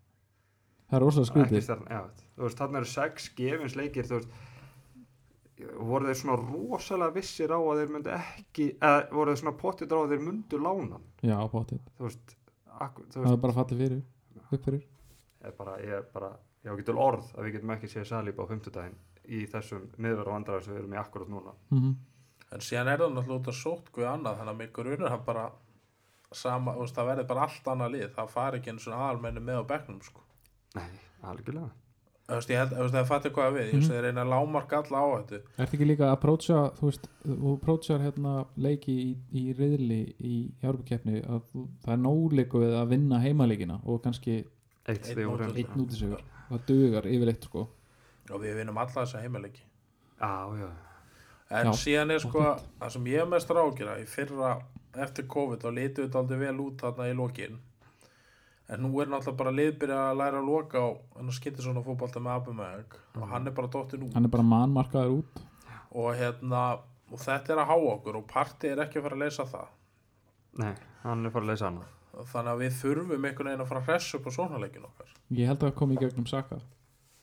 Það 0.89 0.97
er 0.97 1.05
ekki 1.11 1.27
skrítið 1.29 1.69
þarna 2.57 2.81
eru 2.81 2.89
sex 2.89 3.29
gefins 3.37 3.77
leikir, 3.77 4.09
þú 4.09 4.19
veist 4.19 4.33
voru 5.77 6.09
þeir 6.09 6.17
svona 6.19 6.37
rosalega 6.39 7.15
vissir 7.17 7.51
á 7.53 7.59
að 7.59 7.81
þeir 7.81 7.91
myndu 7.95 8.13
ekki 8.15 8.69
eða 8.79 9.03
voru 9.11 9.33
þeir 9.33 9.41
svona 9.43 9.57
pottit 9.59 9.93
á 9.93 9.97
að 9.99 10.13
þeir 10.13 10.23
myndu 10.27 10.59
lána 10.61 10.97
hann, 10.97 11.05
já, 11.21 11.35
bóttið, 11.53 11.83
þú 11.97 12.07
veist, 12.07 12.35
akkur, 12.79 13.05
þú 13.05 13.13
það 13.19 13.23
veist. 13.27 13.35
er 13.37 13.43
bara 13.45 13.57
fallið 13.59 13.83
fyrir 13.83 14.01
upp 14.53 14.65
fyrir. 14.67 14.87
Ég 15.43 15.49
er 15.51 15.57
bara, 15.57 15.75
ég 15.83 15.93
er 15.99 16.07
bara, 16.13 16.31
ég 16.63 16.71
á 16.73 16.77
getur 16.79 16.99
orð 17.01 17.29
að 17.35 17.45
við 17.47 17.55
getum 17.57 17.75
ekki 17.75 17.91
séð 17.91 18.09
Salíba 18.09 18.45
á 18.45 18.51
50 18.51 18.73
daginn 18.77 18.97
í 19.23 19.43
þessum 19.49 19.85
miðverða 19.97 20.35
vandræðar 20.37 20.65
sem 20.65 20.73
við 20.73 20.81
erum 20.81 20.97
í 20.97 21.01
akkurat 21.03 21.31
núna. 21.31 21.53
Mm 21.73 21.93
En 22.53 22.61
síðan 22.61 22.89
er 22.91 22.99
það 23.01 23.13
náttúrulega 23.15 23.39
út 23.39 23.47
að 23.49 23.55
sótt 23.57 23.87
hvað 23.95 24.09
annað 24.11 24.35
þannig 24.37 24.53
að 24.53 24.57
mig 24.59 24.73
grunur 24.75 25.09
hann 25.09 25.23
bara 25.25 25.45
sama, 26.37 26.75
það 26.85 27.07
verður 27.07 27.27
bara 27.31 27.45
allt 27.47 27.69
annað 27.71 27.95
lið. 27.95 28.03
Það 28.13 28.27
fari 28.29 28.59
ekki 28.59 28.69
eins 28.73 28.85
og 28.87 28.93
aðalmenni 28.93 29.41
með 29.41 29.61
á 29.65 29.69
bekknum 29.71 30.01
sko. 30.05 30.21
nei, 30.77 30.91
algjörlega 31.29 31.71
Þú 32.23 32.37
veist, 32.37 32.49
ég 32.53 32.59
held, 32.61 32.71
þú 32.71 32.83
veist, 32.85 32.93
það 32.95 33.07
fattir 33.09 33.31
hvað 33.35 33.49
við, 33.57 33.65
ég 33.67 33.73
veist, 33.75 33.89
þeir 33.91 34.05
reyna 34.07 34.21
að 34.23 34.29
lámarka 34.31 34.77
alla 34.79 34.99
á 35.03 35.07
þetta. 35.13 35.35
Er 35.43 35.57
þetta 35.59 35.75
ekki 35.77 35.87
líka 35.89 36.05
að 36.07 36.13
approacha, 36.15 36.59
þú 36.77 36.85
veist, 36.87 37.09
þú 37.25 37.51
approachar 37.57 37.99
hérna 38.05 38.35
leiki 38.63 38.93
í, 39.03 39.07
í 39.41 39.43
riðli 39.57 39.97
í 40.23 40.35
Járbukeppni 40.63 41.19
að 41.25 41.41
þú, 41.51 41.63
það 41.83 41.93
er 41.97 42.01
nóleiku 42.05 42.61
við 42.63 42.75
að 42.79 42.93
vinna 42.93 43.19
heimaleikina 43.25 43.79
og 43.83 43.99
kannski 44.05 44.37
eitt 44.87 45.09
Einn 45.11 45.17
við 45.19 45.27
vorum 45.33 45.51
mótor. 45.51 45.59
einn 45.65 45.83
út 45.83 45.91
í 45.91 45.99
sigur. 45.99 46.23
Það 46.47 46.63
dugar 46.71 47.09
yfirleitt 47.11 47.49
sko. 47.49 47.65
og 48.31 48.39
við 48.45 48.55
vinnum 48.61 48.77
alla 48.79 48.95
þessa 49.01 49.21
heimaleiki. 49.25 49.65
Já, 50.23 50.31
já, 50.63 50.69
En 51.53 51.67
Já, 51.67 51.73
síðan 51.83 52.11
er 52.15 52.19
sko, 52.23 52.43
það 52.79 52.89
sem 52.95 53.05
ég 53.11 53.19
er 53.21 53.27
mest 53.29 53.49
rákjara 53.51 53.99
í 53.99 54.05
fyrra 54.07 54.53
eftir 54.95 55.27
COVID 55.27 55.65
og 55.67 55.73
litið 55.75 56.05
þetta 56.07 56.19
aldrei 56.23 56.39
vel 56.47 56.59
út 56.63 56.79
þarna 56.81 57.09
í 57.11 57.13
lokin 57.19 57.59
en 58.73 58.83
nú 58.85 58.91
er 59.01 59.11
náttúrulega 59.11 59.39
bara 59.43 59.55
liðbyrja 59.59 59.99
að 60.09 60.19
læra 60.21 60.41
að 60.41 60.49
loka 60.49 60.83
á 60.83 60.89
en 61.19 61.29
það 61.29 61.37
skiptir 61.39 61.67
svona 61.67 61.85
fótbolta 61.85 62.23
með 62.23 62.39
Abumeg 62.39 62.97
og 63.19 63.27
hann 63.31 63.47
er 63.49 63.57
bara 63.57 63.71
dóttin 63.75 64.07
út. 64.07 64.13
Hann 64.17 64.29
er 64.29 64.33
bara 64.33 64.49
mannmarkaður 64.51 65.17
út. 65.19 65.43
og 65.93 66.13
hérna 66.17 66.63
og 67.13 67.19
þetta 67.21 67.53
er 67.53 67.61
að 67.61 67.69
há 67.69 67.75
okkur 67.93 68.21
og 68.21 68.29
partí 68.29 68.71
er 68.71 68.81
ekki 68.81 68.99
að 68.99 69.09
fara 69.09 69.19
að 69.19 69.25
leysa 69.27 69.49
það. 69.49 69.75
Nei, 70.63 70.73
hann 71.03 71.25
er 71.25 71.33
farið 71.33 71.47
að 71.47 71.53
leysa 71.53 71.69
annað 71.69 71.91
þannig 72.29 72.51
að 72.51 72.61
við 72.61 72.75
þurfum 72.77 73.27
einhvern 73.27 73.49
veginn 73.49 73.63
að 73.63 73.69
fara 73.71 73.81
að 73.81 73.87
hressa 73.89 74.17
upp 74.17 74.27
á 74.29 74.31
sóknarleikin 74.37 74.87
okkar. 74.87 75.13
Ég 75.33 75.49
held 75.49 75.59
að 75.59 75.69
það 75.69 75.77
komi 75.79 75.95
í 75.95 76.01
gegnum 76.01 76.27
Saka. 76.29 76.59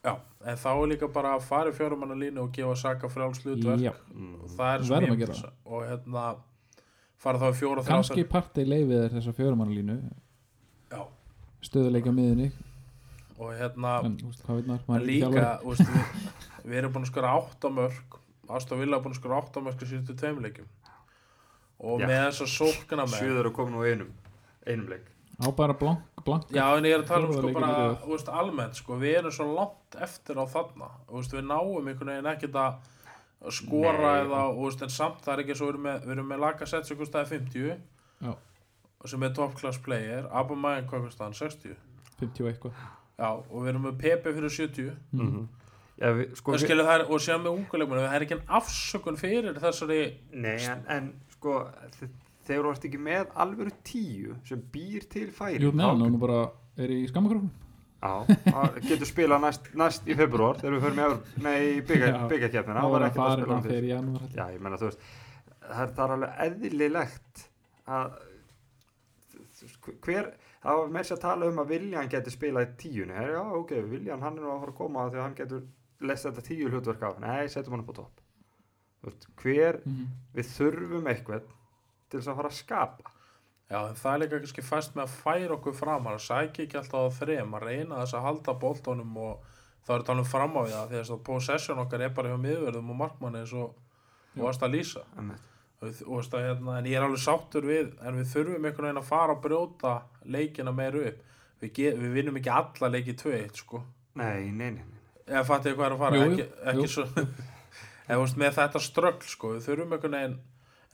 já, 0.02 0.14
en 0.44 0.56
þá 0.56 0.70
er 0.70 0.86
líka 0.90 1.08
bara 1.12 1.34
að 1.36 1.44
fara 1.46 1.70
í 1.70 1.76
fjórumanna 1.76 2.16
línu 2.18 2.42
og 2.42 2.54
gefa 2.56 2.74
Saka 2.80 3.06
mm. 3.06 4.32
og 4.40 4.48
það 4.56 4.72
er 4.72 4.86
sem 4.88 5.06
ég 5.20 5.44
og 5.64 5.84
hérna 5.86 6.24
fara 7.20 7.38
þá 7.38 7.46
í 7.50 7.58
fjóra 7.60 7.84
kannski 7.84 8.24
partei 8.24 8.64
leifið 8.64 9.04
er 9.04 9.14
þessa 9.14 9.34
fjörumannalínu, 9.36 9.98
já, 10.00 10.16
stöðuleika 11.64 12.12
miðinni, 12.14 12.50
og 13.40 13.52
hérna 13.56 13.98
en 14.06 14.16
þú 14.20 14.30
veist, 14.30 14.44
hvað 14.46 14.60
veit 14.60 14.70
maður, 14.70 14.96
en 14.96 15.06
líka, 15.08 15.52
veist, 15.64 15.86
við, 15.90 16.32
við 16.64 16.80
erum 16.82 16.94
búin 16.96 17.06
að 17.06 17.12
skora 17.12 17.36
átta 17.38 17.72
mörg 17.76 18.18
Aston 18.50 18.80
Villa 18.82 18.98
er 18.98 19.04
búin 19.04 19.14
að 19.14 19.20
skora 19.20 19.40
átta 19.40 19.62
mörg 19.64 19.82
í 19.84 19.88
síðustu 19.88 20.16
tveim 20.18 20.40
leikjum. 20.42 20.68
Og 21.80 22.02
Já. 22.02 22.06
með 22.10 22.22
þess 22.26 22.44
að 22.44 22.52
sókna 22.56 23.06
með 23.06 23.20
sjöður 23.22 23.48
að 23.50 23.56
koma 23.56 23.72
nú 23.74 23.84
einum 23.86 24.10
einum 24.66 24.90
leik. 24.90 25.06
Á 25.40 25.48
bara 25.56 25.76
blank, 25.80 26.22
blank. 26.26 26.50
Já, 26.52 26.66
en 26.76 26.84
ég 26.84 26.98
er 26.98 27.04
að 27.04 27.08
tala 27.08 27.28
um 27.28 27.36
sko 27.38 27.52
bara, 27.56 27.84
veist, 28.04 28.28
almennt 28.42 28.76
sko, 28.76 28.98
við 29.00 29.20
erum 29.22 29.32
svo 29.32 29.46
langt 29.54 29.96
eftir 30.04 30.36
á 30.36 30.44
þarna, 30.50 30.90
við 31.08 31.46
náum 31.46 31.86
einhvern 31.88 32.12
veginn 32.12 32.28
ekkert 32.34 32.58
að 32.60 33.54
skora 33.56 34.10
Nei. 34.18 34.26
eða, 34.26 34.42
en 34.84 34.92
samt 34.92 35.24
það 35.24 35.32
er 35.32 35.42
ekki 35.44 35.56
svo, 35.56 35.70
við 35.70 35.72
erum 35.72 35.86
með, 35.88 36.02
við 36.04 36.14
erum 36.16 36.28
með 36.28 36.42
Lacazette 36.44 36.90
sem 36.90 37.00
kostaði 37.00 37.30
50 37.38 37.70
Já. 38.20 38.34
Sem 39.08 39.22
er 39.22 39.32
top 39.34 39.54
class 39.56 39.78
player, 39.78 40.26
Aubameyang 40.30 40.86
hvað 40.90 41.06
kostaði 41.06 41.24
hann, 41.24 41.34
60 41.34 41.76
50 42.20 42.44
og 42.44 42.50
eitthvað. 42.52 42.72
Já, 43.20 43.28
og 43.50 43.62
við 43.62 43.68
erum 43.68 43.82
með 43.88 43.98
Pepe 43.98 44.32
fyrir 44.36 44.50
70 44.50 44.92
Mm. 45.12 45.20
-hmm. 45.20 45.46
já, 46.00 46.12
við, 46.16 46.34
sko, 46.36 46.52
og, 46.52 46.58
við, 46.58 46.64
skilur, 46.66 46.84
er, 46.88 47.04
og 47.10 47.20
síðan 47.20 47.42
með 47.44 47.56
unguleikmennu, 47.58 48.02
það 48.08 48.14
er 48.16 48.22
ekki 48.22 48.34
en 48.38 48.46
afsökun 48.48 49.16
fyrir 49.16 49.54
þessari 49.60 50.14
nei, 50.32 50.56
en, 50.66 50.84
en 50.88 51.12
sko 51.32 51.66
þe- 52.00 52.08
þegar 52.44 52.64
þú 52.64 52.70
ert 52.70 52.84
ekki 52.84 52.98
með 52.98 53.26
alvöru 53.36 53.70
tíu 53.84 54.36
sem 54.44 54.62
býr 54.72 55.08
til 55.08 55.30
færi 55.30 55.60
Jú, 55.60 55.72
meðan 55.72 56.00
hún 56.02 56.18
bara 56.20 56.50
er 56.76 56.88
í 56.88 57.06
skammakröfum. 57.08 57.50
Já, 58.02 58.24
getur 58.88 59.04
spilað 59.06 59.40
næst, 59.44 59.74
næst 59.76 60.06
í 60.08 60.14
februar 60.16 60.56
þegar 60.56 60.72
við 60.78 60.80
förum 60.86 60.98
í, 60.98 61.04
Evróp- 61.04 61.42
nei, 61.42 61.60
í 61.60 61.82
Já. 61.84 62.28
byggakefnina 62.28 62.80
Það 62.80 62.90
var 62.90 63.00
að 63.02 63.10
spila 63.10 63.28
hann 63.28 63.40
hann 63.40 63.62
fyrst. 63.62 63.68
fyrir 63.70 63.84
í 63.84 63.92
janúar. 63.92 64.20
held 64.20 64.30
ég. 64.30 64.36
Já, 64.36 64.46
ég 64.54 64.60
menna 64.60 64.76
þú 64.76 64.84
veist 64.88 65.00
það 65.60 65.82
er, 65.82 65.92
það 65.94 66.04
er 66.04 66.12
alveg 66.16 66.32
eðlilegt 66.46 67.48
að 67.86 68.10
hver, 70.04 70.30
það 70.62 70.78
var 70.80 70.88
með 70.96 71.04
sér 71.08 71.16
að 71.16 71.20
tala 71.26 71.46
um 71.50 71.58
að 71.62 71.68
Viljan 71.74 72.08
getur 72.08 72.32
spilað 72.34 72.66
í 72.68 72.76
tíunni. 72.82 73.14
Her, 73.16 73.30
já, 73.36 73.42
ok, 73.60 73.70
Viljan, 73.90 74.22
hann 74.22 74.38
er 74.38 74.42
nú 74.42 74.50
að 74.54 74.60
fara 74.64 74.72
að 74.72 74.76
koma 74.82 75.06
því 75.10 75.18
að 75.20 75.22
hann 75.26 75.34
getur 75.34 75.62
lest 76.00 76.24
þetta 76.26 76.42
tíu 76.46 76.68
hlutverk 76.70 77.02
af. 77.02 77.18
Nei, 77.20 77.46
setjum 77.48 77.70
hann 77.76 77.84
upp 77.84 77.92
á 77.94 77.96
topp. 78.00 78.20
Hver, 79.40 79.80
Mhm. 79.86 80.06
við 80.34 80.46
þurfum 80.56 81.06
eitthvað 81.08 81.42
til 82.10 82.20
þess 82.20 82.28
að 82.28 82.36
fara 82.36 82.48
að 82.48 82.58
skapa. 82.58 83.10
Já, 83.70 83.88
en 83.88 83.94
það 83.94 84.14
er 84.14 84.18
líka 84.18 84.40
kannski 84.40 84.62
fæst 84.66 84.94
með 84.94 85.04
að 85.06 85.16
færa 85.22 85.56
okkur 85.56 85.74
fram 85.74 86.04
hann 86.04 86.18
sækja 86.18 86.64
ekki 86.66 86.76
alltaf 86.80 87.06
á 87.06 87.18
þrem 87.20 87.52
að 87.54 87.62
reyna 87.62 88.00
þess 88.02 88.14
að 88.18 88.22
halda 88.26 88.54
boltónum 88.60 89.16
og 89.16 89.44
þá 89.86 89.90
er 89.94 90.02
talað 90.02 90.18
um 90.18 90.24
fram 90.24 90.56
á 90.58 90.60
við 90.66 90.72
það 90.74 90.88
því 90.90 90.96
að 90.96 91.00
þess 91.00 91.10
að 91.14 91.22
possession 91.24 91.78
okkar 91.78 92.00
er 92.02 92.08
bara 92.10 92.28
hjá 92.28 92.40
miðverðum 92.42 92.90
og 92.90 92.96
markmanni 92.96 93.38
eins 93.44 93.52
og 93.54 93.74
og 94.36 94.42
varst 94.42 94.60
að 94.62 94.74
lýsa 94.74 95.04
Einmitt. 95.16 95.40
Og, 95.80 95.88
og 96.06 96.18
veist 96.20 96.34
að, 96.36 96.46
hérna, 96.48 96.76
en 96.80 96.88
ég 96.90 96.98
er 96.98 97.06
alveg 97.06 97.22
sáttur 97.24 97.66
við 97.68 97.92
en 98.04 98.18
við 98.20 98.28
þurfum 98.34 98.66
einhvern 98.68 98.88
veginn 98.90 99.00
að 99.02 99.08
fara 99.10 99.36
að 99.36 99.42
brjóta 99.46 99.94
leikina 100.36 100.72
meira 100.76 101.04
upp 101.10 101.22
við, 101.62 101.72
ge- 101.78 101.94
við 102.00 102.14
vinnum 102.18 102.36
ekki 102.40 102.52
alla 102.56 102.90
leiki 102.94 103.16
2-1 103.20 103.62
sko 103.64 103.82
Nei, 104.20 104.50
nei, 104.50 104.70
nei, 104.74 104.84
nei. 104.84 105.00
eða 105.30 105.44
fattið 105.48 105.76
hvað 105.78 105.86
er 105.86 105.96
að 105.96 106.04
fara 106.04 106.20
Jú, 106.20 106.28
ekki, 106.30 106.46
ekki 106.72 106.86
jú. 106.86 106.92
svo 106.96 107.06
eða 108.10 108.16
þú 108.18 108.22
veist 108.24 108.40
með 108.42 108.56
þetta 108.58 108.82
ströggl 108.86 109.28
sko 109.34 109.52
við 109.56 109.66
þurfum 109.68 109.96
einhvern 109.96 110.16
veginn 110.18 110.38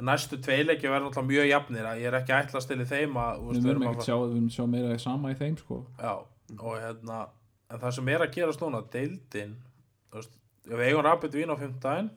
næstu 0.07 0.37
tveileiki 0.45 0.91
verður 0.93 1.07
náttúrulega 1.09 1.31
mjög 1.31 1.47
jafnir 1.49 1.87
að 1.89 2.01
ég 2.03 2.11
er 2.11 2.17
ekki 2.19 2.35
ætlast 2.37 2.69
til 2.69 2.83
í 2.83 2.89
þeim 2.91 3.15
að 3.17 3.39
þú 3.41 3.47
veist, 3.49 3.63
Við 3.65 3.71
að 3.73 3.87
ekkert 3.89 4.05
sjá, 4.05 4.17
sjá 4.59 4.65
meira 4.69 4.99
sama 5.01 5.31
í 5.33 5.37
þeim 5.39 5.55
sko. 5.63 5.79
Já, 6.03 6.11
og 6.61 6.75
hérna 6.83 7.21
en 7.73 7.81
það 7.81 7.95
sem 7.97 8.11
er 8.13 8.25
að 8.27 8.35
gerast 8.37 8.61
núna, 8.61 8.83
deildin 8.93 9.55
við 10.67 10.83
eigum 10.91 11.07
rapid 11.07 11.33
vín 11.39 11.49
á 11.49 11.57
5 11.57 11.79
daginn 11.87 12.11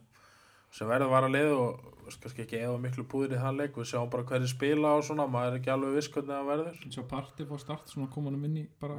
sem 0.76 0.90
verður 0.92 1.16
að 1.24 1.32
leið 1.38 1.54
og 1.56 1.80
þú 1.80 1.88
veist, 1.88 1.99
kannski 2.18 2.42
ekki 2.44 2.58
eða 2.60 2.80
miklu 2.82 3.04
púður 3.10 3.36
í 3.36 3.40
þann 3.42 3.60
leik 3.60 3.78
við 3.78 3.90
sjáum 3.92 4.10
bara 4.10 4.26
hverju 4.30 4.50
spila 4.50 4.96
og 4.98 5.06
svona 5.06 5.28
maður 5.30 5.54
er 5.54 5.60
ekki 5.60 5.72
alveg 5.74 5.96
viss 6.00 6.12
hvernig 6.14 6.34
það 6.34 6.50
verður 6.50 6.82
Svo 6.96 7.04
partí 7.12 7.48
fór 7.50 7.62
start, 7.62 7.92
svona 7.92 8.10
kom 8.14 8.26
hann 8.30 8.44
inn 8.50 8.58
í 8.64 8.66
bara 8.82 8.98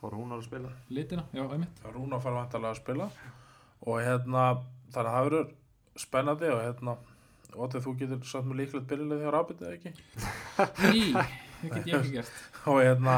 Fór 0.00 0.16
hún 0.18 0.34
að 0.34 0.44
spila 0.48 0.72
litina, 0.90 1.24
já, 1.32 1.44
einmitt. 1.46 1.80
það 1.82 1.94
Rúna 1.98 2.20
fara 2.24 2.40
vantarlega 2.42 2.74
að 2.74 2.80
spila 2.82 3.08
og 3.84 4.00
hérna 4.00 4.44
þannig 4.94 5.10
að 5.10 5.14
það 5.14 5.26
verður 5.28 5.50
spennandi 6.04 6.50
og 6.54 6.62
hérna 6.64 6.96
Ótið, 7.54 7.84
þú 7.84 7.92
getur 8.00 8.26
satt 8.26 8.46
með 8.48 8.60
líklegt 8.64 8.88
byrjuleg 8.90 9.20
hjá 9.22 9.30
Rapid 9.30 9.60
eða 9.62 9.76
ekki 9.76 9.92
Í, 10.90 11.02
það 11.14 11.76
get 11.76 11.86
ég 11.86 11.94
ekki 12.00 12.12
gert. 12.16 12.32
og 12.72 12.80
hérna, 12.82 13.14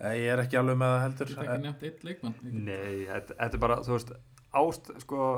eh, 0.00 0.14
ég 0.22 0.32
er 0.32 0.42
ekki 0.44 0.60
alveg 0.60 0.78
með 0.80 0.94
það 0.94 1.04
heldur 1.04 1.32
Ég 1.32 1.36
get 1.36 1.50
ekki 1.52 1.66
nefnt 1.66 1.84
eitt 1.90 2.06
leikmann. 2.08 2.38
Nei, 2.48 3.04
þetta, 3.10 3.36
þetta 3.42 3.58
er 3.58 3.62
bara, 3.66 3.78
þú 3.84 3.94
veist 3.98 4.14
ást, 4.62 4.90
sko 5.04 5.28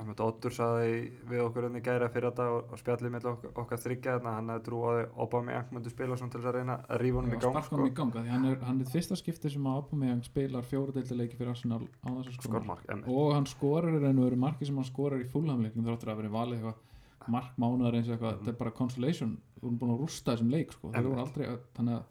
Ahmet 0.00 0.20
Oddur 0.24 0.54
saði 0.54 0.94
við 1.28 1.42
okkur 1.44 1.66
enn 1.68 1.78
í 1.78 1.82
gæra 1.84 2.08
fyrir 2.12 2.30
þetta 2.30 2.46
og, 2.54 2.70
og 2.72 2.80
spjallið 2.80 3.12
með 3.14 3.26
okkar, 3.30 3.80
þryggja 3.82 4.14
þarna 4.16 4.34
hann 4.38 4.52
hefði 4.52 4.64
trúaði 4.68 5.02
Aubameyang 5.24 5.74
myndi 5.74 5.92
spila 5.92 6.18
svona 6.18 6.32
til 6.32 6.40
þess 6.40 6.50
að 6.50 6.56
reyna 6.58 6.76
að 6.84 7.02
rífa 7.02 7.20
honum 7.20 7.34
í 7.34 7.40
gang 7.42 7.58
sko. 7.66 7.80
í 7.84 7.92
ganga 7.98 8.22
því 8.22 8.32
hann 8.34 8.48
er, 8.50 8.56
hann 8.68 8.80
er 8.80 8.90
fyrsta 8.94 9.18
skipti 9.20 9.52
sem 9.52 9.68
að 9.68 9.78
Aubameyang 9.82 10.24
spilar 10.26 10.68
fjóra 10.70 10.96
deildarleiki 10.96 11.38
fyrir 11.40 11.52
Arsenal 11.52 11.82
á 11.84 12.08
þess 12.08 12.30
að 12.30 12.38
skora 12.38 12.48
skormark 12.48 12.88
en, 12.94 13.04
og 13.10 13.28
hann 13.34 13.48
skorar 13.50 13.92
í 13.92 14.00
raun 14.00 14.22
og 14.22 14.28
veru 14.30 14.40
marki 14.46 14.68
sem 14.68 14.80
hann 14.80 14.88
skorar 14.88 15.20
í 15.20 15.28
fullhamleiknum 15.34 15.86
þráttur 15.88 16.14
að 16.14 16.22
vera 16.22 16.34
valið 16.38 16.56
eitthvað 16.60 17.30
mark 17.34 17.54
mánuðar 17.60 17.96
eins 17.98 18.08
og 18.08 18.16
eitthvað, 18.16 18.40
þetta 18.40 18.52
er 18.52 18.58
bara 18.60 18.76
consolation 18.80 19.38
þú 19.58 19.68
erum 19.68 19.78
búin 19.80 19.94
að 19.94 20.02
rústa 20.04 20.34
þessum 20.34 20.50
leik 20.52 20.74
sko. 20.76 20.90
þannig 20.92 21.94
að 21.96 22.02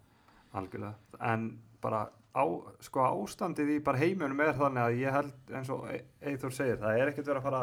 algjörlega. 0.54 0.94
En 1.20 1.48
bara 1.82 2.06
á, 2.34 2.44
sko 2.82 3.04
ástandið 3.06 3.76
í 3.76 3.82
bara 3.84 4.00
heiminum 4.00 4.40
er 4.42 4.56
þannig 4.58 4.82
að 4.84 4.98
ég 5.00 5.14
held 5.14 5.54
eins 5.54 5.70
og 5.70 5.86
E- 5.90 6.02
Eyþór 6.30 6.54
segir 6.56 6.80
það 6.82 6.98
er 6.98 7.12
ekkert 7.12 7.30
verið 7.30 7.40
að 7.40 7.46
fara 7.48 7.62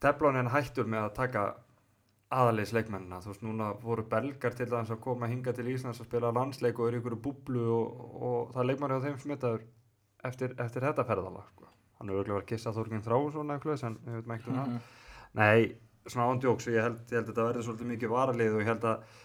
teflónin 0.00 0.52
hættur 0.54 0.88
með 0.88 1.08
að 1.08 1.16
taka 1.18 1.42
aðaliðs 2.30 2.72
leikmennina 2.76 3.18
þú 3.24 3.32
veist 3.32 3.42
núna 3.42 3.72
voru 3.82 4.04
belgar 4.06 4.54
til 4.54 4.68
þess 4.70 4.94
að 4.94 5.02
koma 5.02 5.28
hinga 5.30 5.52
til 5.56 5.66
Íslands 5.72 6.00
að 6.00 6.06
spila 6.06 6.30
landsleik 6.34 6.78
og 6.78 6.88
eru 6.88 7.00
ykkur 7.02 7.18
búblu 7.24 7.64
og, 7.74 8.04
og 8.22 8.52
það 8.54 8.62
er 8.62 8.68
leikmann 8.70 8.94
hjá 8.94 9.00
þeim 9.08 9.18
smitaður 9.24 9.64
eftir, 10.30 10.54
eftir 10.62 10.86
þetta 10.86 11.06
ferðala 11.08 11.42
sko. 11.48 11.66
hann 11.98 12.12
er 12.12 12.20
örgulega 12.20 12.44
að 12.44 12.50
kissa 12.52 12.72
Þorginn 12.76 13.02
Þráðsson 13.04 13.50
eitthvað 13.56 13.82
en 13.88 13.98
við 14.04 14.14
veitum 14.20 14.34
ekkert 14.36 14.52
um 14.52 14.60
það. 14.60 14.76
Nei, 15.40 15.60
svona 16.06 16.28
ándjóks 16.30 16.68
og 16.70 16.76
ég 16.76 16.86
held, 16.86 17.02
ég 17.10 17.18
held 17.18 17.26
að 17.26 17.32
þetta 17.32 17.48
verði 17.48 17.64
svolítið 17.66 17.90
mikið 17.90 18.14
varalið 18.14 18.54
og 18.54 18.62
ég 18.62 18.70
held 18.70 18.86
að 18.92 19.18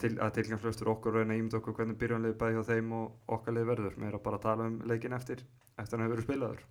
til, 0.00 0.12
að 0.22 0.34
tilgangslöstur 0.38 0.90
okkur 0.94 1.18
reyna 1.18 1.34
að 1.34 1.40
ímynda 1.40 1.58
okkur 1.60 1.76
hvernig 1.78 1.98
byrjanlið 2.00 2.36
bæði 2.40 2.56
hjá 2.56 2.68
þeim 2.70 2.92
og 2.96 3.34
okkar 3.36 3.56
lið 3.56 3.66
verður. 3.70 3.98
Mér 4.00 4.16
að 4.18 4.24
bara 4.26 4.40
tala 4.42 4.68
um 4.70 4.78
leikin 4.88 5.16
eftir 5.16 5.42
eftir 5.80 5.98
hann 5.98 6.06
hefur 6.06 6.16
verið 6.16 6.28
spilaður. 6.28 6.64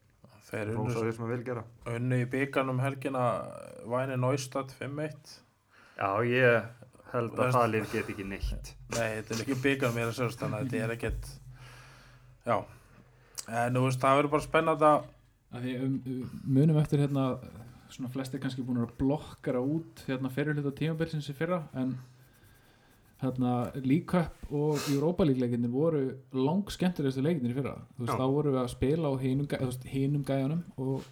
Þeir 0.50 0.72
Rósa 0.74 0.82
unnu, 0.82 1.04
því 1.04 1.14
sem 1.16 1.26
að 1.28 1.32
vil 1.34 1.44
gera. 1.46 1.64
unnu 1.94 2.20
í 2.24 2.28
byggarnum 2.34 2.82
helgina 2.82 3.26
Væni 3.86 4.18
Neustad 4.18 4.74
5-1 4.80 5.36
Já, 6.00 6.10
ég 6.26 6.70
held 7.12 7.38
að 7.38 7.54
það 7.54 7.70
lið 7.76 7.88
get 7.94 8.10
ekki 8.14 8.26
neitt. 8.26 8.74
Nei, 8.96 9.20
þetta 9.20 9.36
er 9.36 9.44
ekki 9.44 9.58
byggar 9.66 9.94
mér 9.94 10.10
að 10.10 10.18
sérst 10.18 10.42
þannig 10.42 10.60
að 10.60 10.68
þetta 10.72 10.84
er 10.88 10.96
ekkert 10.96 11.32
Já. 12.50 12.58
En 13.50 13.78
þú 13.78 13.86
veist, 13.86 14.02
það 14.02 14.20
verður 14.20 14.34
bara 14.34 14.48
spennandi 14.48 14.90
að 14.90 15.08
að 15.50 15.66
því 15.66 15.76
um, 15.82 15.98
um, 16.14 16.38
munum 16.46 16.80
eftir 16.82 17.04
hérna 17.04 17.26
svona 17.90 18.12
flestir 18.14 18.42
kannski 18.42 18.66
búin 18.66 18.84
að 18.84 18.94
blokkara 19.00 19.62
út 19.66 20.04
hérna 20.06 20.30
fyrir 20.34 20.58
hluta 20.58 20.74
tímabilsins 20.78 21.30
í 21.32 21.36
fyrra 21.38 21.64
en 21.80 21.96
hérna 23.20 23.54
Cup 24.08 24.52
og 24.52 24.80
Europa 24.94 25.26
leikinir 25.28 25.72
voru 25.74 26.02
lang 26.34 26.70
skemmtilegustu 26.72 27.24
leikinir 27.26 27.52
í 27.54 27.58
fyrra. 27.58 27.76
Þú 27.98 28.06
veist, 28.06 28.14
Já. 28.14 28.20
þá 28.22 28.36
vorum 28.36 28.56
við 28.56 28.62
að 28.64 28.74
spila 28.74 29.12
á 29.12 29.14
hinum, 29.20 29.48
gæ, 29.52 29.58
hinum 29.92 30.26
gæjanum 30.28 30.62
og 30.78 31.08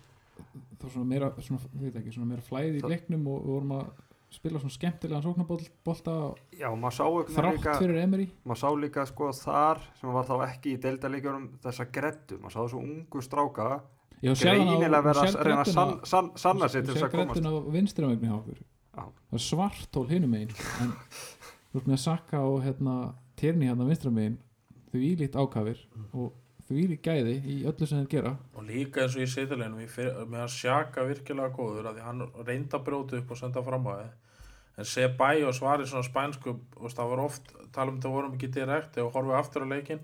þá 0.78 0.86
svona 0.94 1.08
meira, 1.10 1.32
svona, 1.42 1.72
ég 1.76 1.88
veit 1.88 2.02
ekki, 2.02 2.14
svona 2.16 2.30
meira 2.32 2.46
flæði 2.46 2.82
í 2.82 2.92
leiknum 2.94 3.28
og 3.32 3.42
við 3.44 3.56
vorum 3.58 3.74
að 3.80 3.88
spila 4.38 4.60
svona 4.62 4.76
sá 6.98 7.04
ekki 7.08 7.36
þrátt 7.38 7.68
fyrir 7.80 8.00
Emery. 8.04 8.26
maður 8.44 8.60
sá 8.62 8.70
líka 8.82 9.06
sko 9.08 9.30
þar 9.36 9.84
sem 10.00 10.16
var 10.18 10.28
þá 10.28 10.34
ekki 10.50 10.74
í 10.76 10.80
deildaleikjunum 10.84 11.46
þessa 11.64 11.86
greddu, 11.98 12.40
maður 12.44 12.56
sá 12.56 12.60
þessu 12.66 12.82
ungu 12.82 13.24
stráka 13.24 13.70
greinilega 14.22 15.04
vera 15.06 15.24
að 15.28 15.40
reyna 15.48 15.62
að 15.64 15.72
sann, 15.72 15.94
sann, 16.10 16.32
sanna 16.40 16.68
sig 16.72 16.84
til 16.84 16.94
þess 16.94 17.04
Sér 17.04 17.08
að 17.08 17.16
komast. 17.16 17.40
það 18.98 19.38
er 19.40 19.44
svartól 19.46 20.08
hinum 20.10 20.34
megin 20.34 20.54
en 20.84 20.94
þú 21.78 21.84
ert 21.84 21.94
með 21.94 22.04
Saka 22.04 22.42
og 22.42 22.60
hérna 22.66 22.98
Tyrni 23.38 23.70
hérna 23.70 23.86
vinstramegin 23.86 24.38
þau 24.90 25.02
ílít 25.06 25.36
ákafir 25.38 25.82
og 26.10 26.32
þau 26.68 26.78
ílít 26.82 27.04
gæði 27.06 27.36
í 27.46 27.58
öllu 27.70 27.88
sem 27.88 28.00
þeir 28.02 28.08
gera. 28.12 28.32
Og 28.58 28.66
líka 28.66 29.04
eins 29.04 29.18
og 29.18 29.24
í 29.24 29.28
seiðuleginum 29.30 30.32
með 30.32 30.44
að 30.44 30.56
sjaka 30.56 31.06
virkilega 31.06 31.54
góður 31.54 31.92
að 31.92 32.00
því 32.00 32.08
hann 32.08 32.24
reyndi 32.48 32.78
að 32.78 32.88
brjóta 32.88 33.20
upp 33.20 33.34
og 33.36 33.40
senda 33.40 33.64
fram 33.68 33.86
á 33.86 33.94
þið 33.94 34.16
en 34.78 34.86
Sebæ 34.86 35.30
og 35.48 35.56
svari 35.58 35.88
svona 35.90 36.06
spænsku 36.06 36.54
og 36.78 36.92
það 36.94 37.12
var 37.12 37.22
oft, 37.24 37.54
tala 37.74 37.92
um 37.92 37.98
þetta 37.98 38.14
vorum 38.14 38.34
ekki 38.38 38.50
direkt 38.54 38.98
ef 38.98 39.14
horfið 39.14 39.38
aftur 39.40 39.66
á 39.66 39.74
leikin 39.74 40.02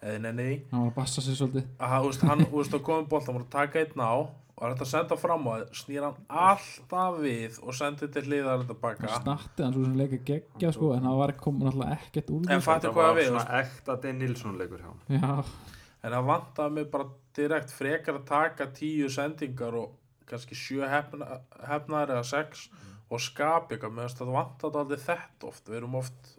eða 0.00 0.20
nenni 0.24 0.46
því 0.46 0.58
hann 0.70 0.84
var 0.84 0.92
að 0.92 0.98
bassa 1.00 1.24
sig 1.24 1.36
svolítið. 1.36 1.66
Að 1.78 1.96
þú 1.96 2.12
veist, 2.12 2.28
hann, 2.30 2.44
að 2.46 2.84
komið 2.88 3.10
bolt 3.12 3.28
hann 3.28 3.36
voru 3.36 3.48
að 3.48 3.56
taka 3.56 3.82
einn 3.82 4.04
á 4.04 4.16
og 4.58 4.64
er 4.66 4.74
þetta 4.74 4.86
að 4.86 4.90
senda 4.90 5.18
fram 5.22 5.46
á 5.46 5.52
þið 5.54 5.80
snýr 5.80 6.06
hann 6.08 6.18
alltaf 6.44 7.18
við 7.22 7.58
og 7.62 7.78
sendi 7.78 8.08
til 8.14 8.24
hliðar 8.26 8.64
þetta 8.64 8.78
baka? 8.82 9.12
Hann 9.12 9.22
snattið 9.22 9.64
hann 9.64 9.76
svo 9.76 9.84
sem 9.86 9.96
leika 10.02 10.20
geggja 10.32 10.72
sko 10.74 10.92
en 10.96 11.06
það 11.06 11.22
var 11.22 11.34
komið 11.44 11.68
náttúrulega 11.68 11.98
ekkert 12.00 12.34
úr 12.34 12.52
En 12.56 12.66
fattu 12.66 12.92
hvað 12.92 13.10
var 13.12 13.18
við, 13.20 13.30
svona 13.30 13.62
ekta 13.62 13.98
Den 14.02 14.20
Nilsson 14.22 14.58
leikur 14.58 14.82
hjá 14.82 14.90
hann 14.90 15.22
já, 15.22 15.46
en 16.02 16.16
það 16.16 16.28
vantaði 16.32 16.76
mig 16.80 16.90
bara 16.92 17.08
direkt 17.38 17.72
frekar 17.74 18.18
að 18.18 18.28
taka 18.28 18.68
tíu 18.74 19.08
sendingar 19.12 19.78
og 19.78 19.94
kannski 20.28 20.58
sjö 20.58 20.88
hefna, 20.88 21.40
hefnaðar 21.68 22.18
eða 22.18 22.26
sex 22.28 22.68
og 23.08 23.22
skapa 23.22 23.74
eitthvað. 23.74 23.94
Með 23.96 24.06
þess 24.06 24.18
að 24.18 24.22
það 24.22 24.36
vantaði 24.36 24.80
aldrei 24.82 25.02
þetta 25.06 25.50
oft. 25.50 25.64
Við 25.70 25.80
erum 25.80 25.98
oft 26.02 26.30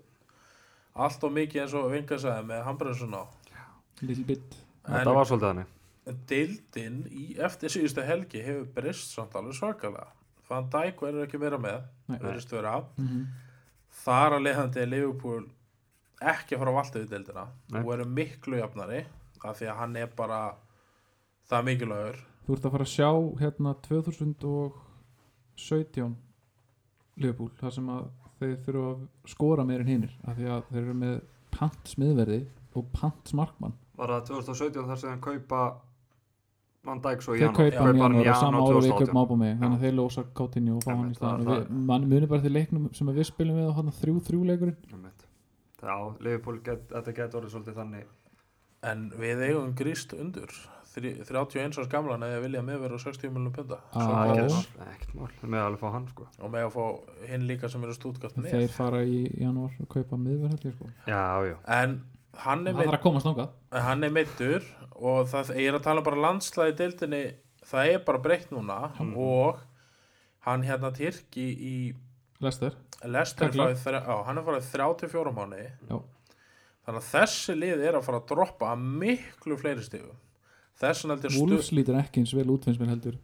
allt 1.00 1.26
og 1.26 1.36
mikið 1.36 1.64
eins 1.64 1.76
og 1.80 1.92
Vinga 1.94 2.22
sagði 2.22 2.48
með 2.52 2.64
Hambrensson 2.68 3.18
á. 3.18 3.24
Little 4.04 4.26
bit. 4.28 4.58
Þetta 4.86 5.16
var 5.16 5.30
svolítið 5.30 5.52
þannig. 5.52 5.74
en 5.74 5.79
deildin 6.30 7.04
í 7.12 7.34
eftir 7.42 7.74
síðustu 7.74 8.06
helgi 8.06 8.42
hefur 8.46 8.70
brist 8.76 9.14
samt 9.14 9.36
alveg 9.36 9.58
svakalega. 9.58 10.08
Van 10.50 10.70
Dijk 10.74 11.04
verður 11.04 11.28
ekki 11.28 11.42
meira 11.42 11.60
með 11.62 11.84
verðist 12.10 12.56
vera. 12.56 12.80
Mm 12.98 13.28
þar 14.04 14.36
að 14.38 14.46
leiðandi 14.46 14.80
er 14.82 14.90
Liverpool 14.90 15.44
ekki 16.20 16.56
að 16.56 16.62
fara 16.62 16.72
að 16.72 16.78
valda 16.80 17.00
við 17.00 17.12
deildina 17.14 17.46
Nei. 17.74 17.82
og 17.82 17.90
eru 17.96 18.06
miklu 18.12 18.56
jafnari 18.60 19.02
af 19.40 19.54
því 19.60 19.66
að 19.72 19.80
hann 19.80 19.94
er 20.00 20.10
bara 20.16 20.40
það 21.50 21.62
mikilvægur. 21.70 22.18
Þú 22.46 22.52
ert 22.56 22.66
að 22.68 22.74
fara 22.76 22.88
að 22.88 22.96
sjá 22.96 23.12
hérna 23.40 23.72
2017 23.88 26.14
Liverpool 27.20 27.52
þar 27.60 27.72
sem 27.76 27.88
að 27.94 28.04
þeir 28.40 28.58
þurfa 28.66 28.88
að 28.90 28.98
skora 29.34 29.64
meir 29.68 29.82
en 29.84 29.92
hinnir 29.94 30.14
af 30.24 30.34
því 30.38 30.46
að 30.56 30.62
þeir 30.70 30.84
eru 30.84 30.96
með 31.04 31.16
pant 31.56 31.84
smiðverði 31.94 32.42
og 32.78 32.84
pant 32.96 33.24
smarkmann 33.28 33.76
Var 34.00 34.10
það 34.14 34.28
2017 34.30 34.88
þar 34.88 35.00
sem 35.02 35.12
þeir 35.12 35.26
kaupa 35.26 35.62
Van 36.88 37.02
Dijk 37.04 37.22
svo 37.26 37.36
í 37.36 37.40
þeir 37.40 37.50
janúar. 37.50 37.58
kaupa 37.60 37.84
hann 37.84 38.16
í 38.16 38.24
janúar 38.24 38.30
og 38.30 38.40
sama 38.40 38.60
ári 38.64 38.80
við 38.86 38.94
kaupum 38.96 39.18
2018 39.20 39.22
ábúð 39.24 39.38
mig 39.42 39.58
þannig 39.60 39.78
að 39.80 39.84
þeir 39.84 39.96
lósa 40.00 40.24
Coutinho 40.40 40.76
og 40.78 40.84
fá 40.86 40.92
hann 40.96 41.10
í 41.12 41.18
staðan 41.18 41.48
og 41.56 41.70
mann 41.90 42.08
munir 42.10 42.28
bara 42.32 42.42
til 42.46 42.54
leiknum 42.56 42.86
sem 42.96 43.08
við 43.12 43.28
spilum 43.28 43.60
við 43.60 43.68
á 43.68 43.74
hann 43.80 43.92
þrjú 44.00 44.16
þrjú 44.30 44.42
leikurinn. 44.48 44.78
Já, 45.80 45.96
Liverpool, 46.20 46.60
get, 46.64 46.88
þetta 46.92 47.14
getur 47.16 47.40
orðið 47.42 47.54
svolítið 47.56 47.78
þannig. 47.80 48.08
En 48.90 49.10
við 49.20 49.44
eigum 49.50 49.74
gríst 49.76 50.14
undur. 50.16 50.52
Þri- 50.90 51.20
31 51.28 51.78
árs 51.80 51.88
gamlan 51.92 52.24
eða 52.26 52.40
vilja 52.42 52.62
með 52.66 52.80
vera 52.82 52.98
60 52.98 53.30
miljonum 53.30 53.54
punda. 53.54 53.78
Ah, 53.94 54.02
Svo 54.02 54.36
Já. 54.36 54.64
ekkert. 54.90 55.14
Mál, 55.16 55.30
með 55.44 55.66
alveg 55.66 55.80
fá 55.84 55.92
hann 55.94 56.08
sko. 56.10 56.28
Og 56.42 56.52
með 56.52 56.66
að 56.66 56.72
fá 56.74 57.28
hinn 57.30 57.46
líka 57.48 57.70
sem 57.70 57.84
eru 57.84 57.94
stútgast 57.94 58.36
með 58.40 58.56
þeir 58.56 58.70
fara 58.74 59.04
í 59.06 59.20
janúar 59.40 59.76
og 59.80 59.88
kaupa 59.90 60.18
ég 60.18 60.74
sko. 60.74 60.90
En 61.68 62.02
hann 62.46 62.68
er, 62.68 62.74
meitt, 62.74 62.92
er 64.04 64.14
meittur 64.16 64.66
og 65.00 65.28
það, 65.32 65.52
ég 65.56 65.70
er 65.72 65.78
að 65.80 65.84
tala 65.88 66.02
um 66.02 66.08
bara 66.10 66.22
landslæði 66.28 66.76
deildinni 66.82 67.24
það 67.70 67.94
er 67.94 68.00
bara 68.08 68.22
breytt 68.24 68.50
núna 68.52 68.80
Mhm. 69.00 69.14
og 69.18 69.60
hann 70.48 70.64
hérna 70.64 70.92
Tyrki 70.96 71.48
í 71.56 71.96
Lester 72.42 72.76
Lester 73.06 73.46
er 73.48 73.76
þrjá- 73.76 74.06
já, 74.08 74.24
hann 74.26 74.38
er 74.38 74.44
farið 74.44 74.70
34 74.72 75.34
mánu 75.36 75.64
þannig 76.86 77.02
að 77.04 77.10
þessi 77.14 77.56
lið 77.60 77.84
er 77.88 77.94
að 78.00 78.04
fara 78.08 78.20
að 78.20 78.28
droppa 78.32 78.72
að 78.74 78.80
miklu 79.04 79.58
fleiri 79.60 79.84
stigum. 79.84 80.16
Þessan 80.80 81.12
heldur 81.14 81.30
stu 81.32 81.42
Wolves 81.44 81.72
lítur 81.76 81.98
ekki 82.00 82.22
eins 82.24 82.34
vel 82.34 82.48
út 82.50 82.64
finnst 82.66 82.80
mér 82.80 82.90
heldur. 82.96 83.18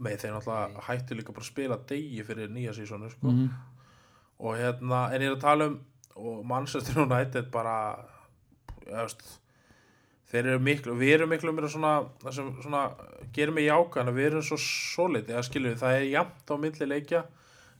Með 0.00 0.22
þeir 0.22 0.32
náttúrulega 0.36 0.84
hættu 0.86 1.14
líka 1.18 1.34
bara 1.34 1.42
að 1.44 1.50
spila 1.50 1.76
degi 1.90 2.22
fyrir 2.24 2.48
nýja 2.48 2.72
sísonu 2.72 3.10
sko. 3.10 3.28
mm 3.28 3.50
og 4.42 4.56
hérna 4.58 5.12
en 5.14 5.20
ég 5.20 5.28
er 5.30 5.36
að 5.36 5.40
tala 5.40 5.66
um 5.66 5.80
og 6.16 6.44
Manchester 6.46 7.02
United 7.02 7.50
bara 7.52 7.74
veist, 8.96 9.22
þeir 10.32 10.48
eru 10.54 10.62
miklu 10.64 10.96
við 11.00 11.14
erum 11.18 11.32
miklu 11.32 11.52
mér 11.54 11.68
svona, 11.72 11.94
svona 12.32 12.82
gerir 13.34 13.54
mig 13.56 13.68
jákan 13.68 14.10
að 14.10 14.18
við 14.18 14.28
erum 14.30 14.44
svo 14.46 14.58
solid 14.60 15.30
eða 15.30 15.44
skilju 15.48 15.78
það 15.80 16.00
er 16.00 16.10
jafnt 16.10 16.52
á 16.52 16.56
milli 16.60 16.88
leikja. 16.88 17.22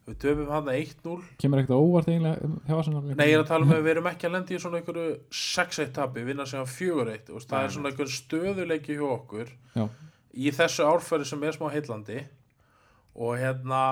Við 0.03 0.17
töfum 0.19 0.49
hann 0.51 0.67
1-0 0.67 1.13
kemur 1.39 1.61
ekkert 1.61 1.77
óvart 1.79 2.09
eiginlega 2.11 2.43
um, 2.43 2.57
Nei, 3.15 3.29
ég 3.29 3.37
er 3.37 3.45
að 3.45 3.51
tala 3.53 3.69
um 3.69 3.71
að 3.71 3.85
við 3.85 3.91
erum 3.93 4.09
ekki 4.11 4.27
að 4.27 4.33
lendi 4.35 4.57
í 4.57 4.59
svona 4.59 4.81
einhverju 4.81 5.13
6-1 5.39 5.93
tapi, 5.95 6.25
vinna 6.27 6.47
sem 6.51 6.65
4-1 6.67 7.29
þú 7.29 7.37
veist, 7.37 7.51
það 7.53 7.67
er 7.67 7.75
svona 7.77 7.93
einhver 7.93 8.11
stöðuleiki 8.11 8.97
hjá 8.99 9.05
okkur 9.13 9.53
Já. 9.77 9.85
í 10.35 10.51
þessu 10.59 10.89
árfæri 10.89 11.29
sem 11.31 11.47
er 11.47 11.55
smá 11.55 11.69
heillandi. 11.71 12.19
Og 13.15 13.39
hérna 13.39 13.85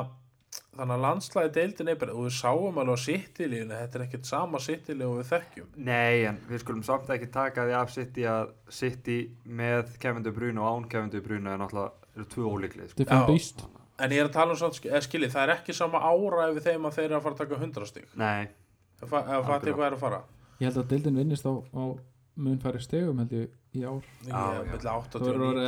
þannig 0.77 0.95
að 0.97 1.03
landslæði 1.05 1.51
deildin 1.57 1.91
er 1.93 1.99
bara 2.01 2.15
og 2.17 2.27
við 2.27 2.35
sáum 2.39 2.79
alveg 2.81 2.97
á 2.97 3.05
sittilíðinu 3.05 3.77
þetta 3.81 3.99
er 3.99 4.05
ekkert 4.07 4.31
sama 4.31 4.61
sittilíð 4.63 5.07
og 5.09 5.19
við 5.21 5.29
þekkjum. 5.31 5.69
Nei, 5.87 6.25
en 6.31 6.41
við 6.49 6.63
skulum 6.65 6.83
samt 6.87 7.13
ekki 7.15 7.29
taka 7.35 7.67
því 7.69 7.77
af 7.81 7.93
City 7.95 8.27
að 8.31 8.55
City 8.81 9.19
með 9.47 9.93
Kevin 10.03 10.27
De 10.27 10.33
Bruyne 10.35 10.63
og 10.63 10.71
án 10.81 10.89
Kevin 10.91 11.13
De 11.13 11.23
Bruyne 11.25 11.55
er 11.55 11.61
náttúrulega 11.61 12.17
eru 12.17 12.27
tvö 12.35 12.49
ólíklið 12.55 12.95
sko. 12.95 13.69
En 14.01 14.15
ég 14.15 14.23
er 14.23 14.31
að 14.31 14.33
tala 14.33 14.55
um 14.55 14.57
svona, 14.57 14.81
eða 14.89 15.03
skiljið, 15.05 15.33
það 15.35 15.43
er 15.43 15.51
ekki 15.59 15.75
sama 15.77 16.01
ára 16.01 16.47
ef 16.49 16.63
þeim 16.65 16.87
að 16.89 16.95
þeir 16.97 17.05
eru 17.11 17.17
að 17.19 17.25
fara 17.27 17.37
að 17.37 17.41
taka 17.43 17.59
100 17.61 17.89
stig. 17.91 18.07
Nei, 18.17 18.49
eða 19.03 19.11
fattu 19.11 19.35
Algjörlega. 19.37 19.75
hvað 19.77 19.87
er 19.91 19.97
að 19.99 20.05
fara. 20.07 20.21
Ég 20.61 20.71
held 20.71 20.79
að 20.81 20.87
deildin 20.95 21.19
vinnist 21.21 21.45
á, 21.45 21.53
á 21.53 21.85
mun 22.41 22.63
færi 22.63 22.81
stegum 22.81 23.21
held 23.21 23.35
ég 23.37 23.51
í 23.71 23.83
ár. 23.87 24.03
Ég 24.27 24.31
Já, 24.31 24.41
er 24.51 24.57
já. 24.57 24.73
milli 24.73 24.91
8 24.91 25.21
þú 25.21 25.27
verður 25.31 25.59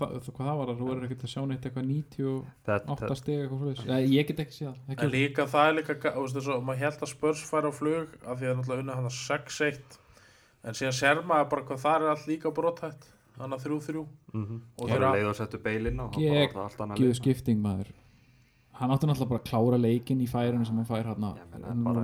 það, 0.00 0.30
hvað 0.30 0.46
það 0.48 0.58
var 0.60 0.70
þú 0.80 0.86
verður 0.88 1.06
ekkert 1.08 1.24
að 1.26 1.32
sjá 1.34 1.42
neitt 1.50 1.66
eitthvað 1.68 1.88
98 1.90 2.96
þetta, 2.96 3.16
steg 3.20 3.42
eitthvað 3.44 3.86
Nei, 3.90 4.02
ég 4.14 4.26
get 4.30 4.40
ekki 4.44 4.56
séð 4.56 4.74
það 4.96 5.14
líka 5.14 5.46
það 5.52 5.68
er 5.70 5.76
líka, 5.80 5.94
að 6.56 6.64
maður 6.70 6.82
held 6.84 7.00
að 7.04 7.12
spörs 7.12 7.42
færa 7.50 7.68
á 7.68 7.72
flug 7.76 8.14
af 8.24 8.40
því 8.40 8.48
að 8.50 8.56
náttúrulega 8.60 8.84
unna 8.86 8.98
hann 9.00 9.10
að 9.10 9.18
6-1 9.20 9.98
en 10.64 10.76
síðan 10.80 10.96
sér 11.00 11.22
maður 11.28 11.50
bara 11.52 11.66
hvað 11.68 11.82
það 11.84 12.00
er 12.06 12.12
allt 12.14 12.26
líka 12.30 12.54
brotætt 12.56 13.08
hann 13.40 13.54
að 13.56 13.64
3-3 13.68 14.04
mm 14.32 14.44
-hmm. 14.44 14.60
Og 14.76 14.82
og 14.84 14.88
þeir 14.88 14.96
þeir 14.96 15.06
að- 15.06 15.14
leið 15.16 15.28
og 15.30 15.36
settu 15.36 15.58
beilinn 15.58 16.00
og 16.00 16.12
Gegn- 16.12 16.52
það 16.52 16.76
það 16.76 17.14
skipting 17.14 17.60
maður. 17.62 17.92
Hann 18.72 18.90
átti 18.90 19.06
náttúrulega 19.06 19.28
bara 19.28 19.40
að 19.40 19.48
klára 19.50 19.78
leikin 19.80 20.20
í 20.20 20.28
færinu 20.28 20.64
sem 20.66 20.76
hann 20.76 20.86
fær 20.86 21.04
hann 21.04 21.24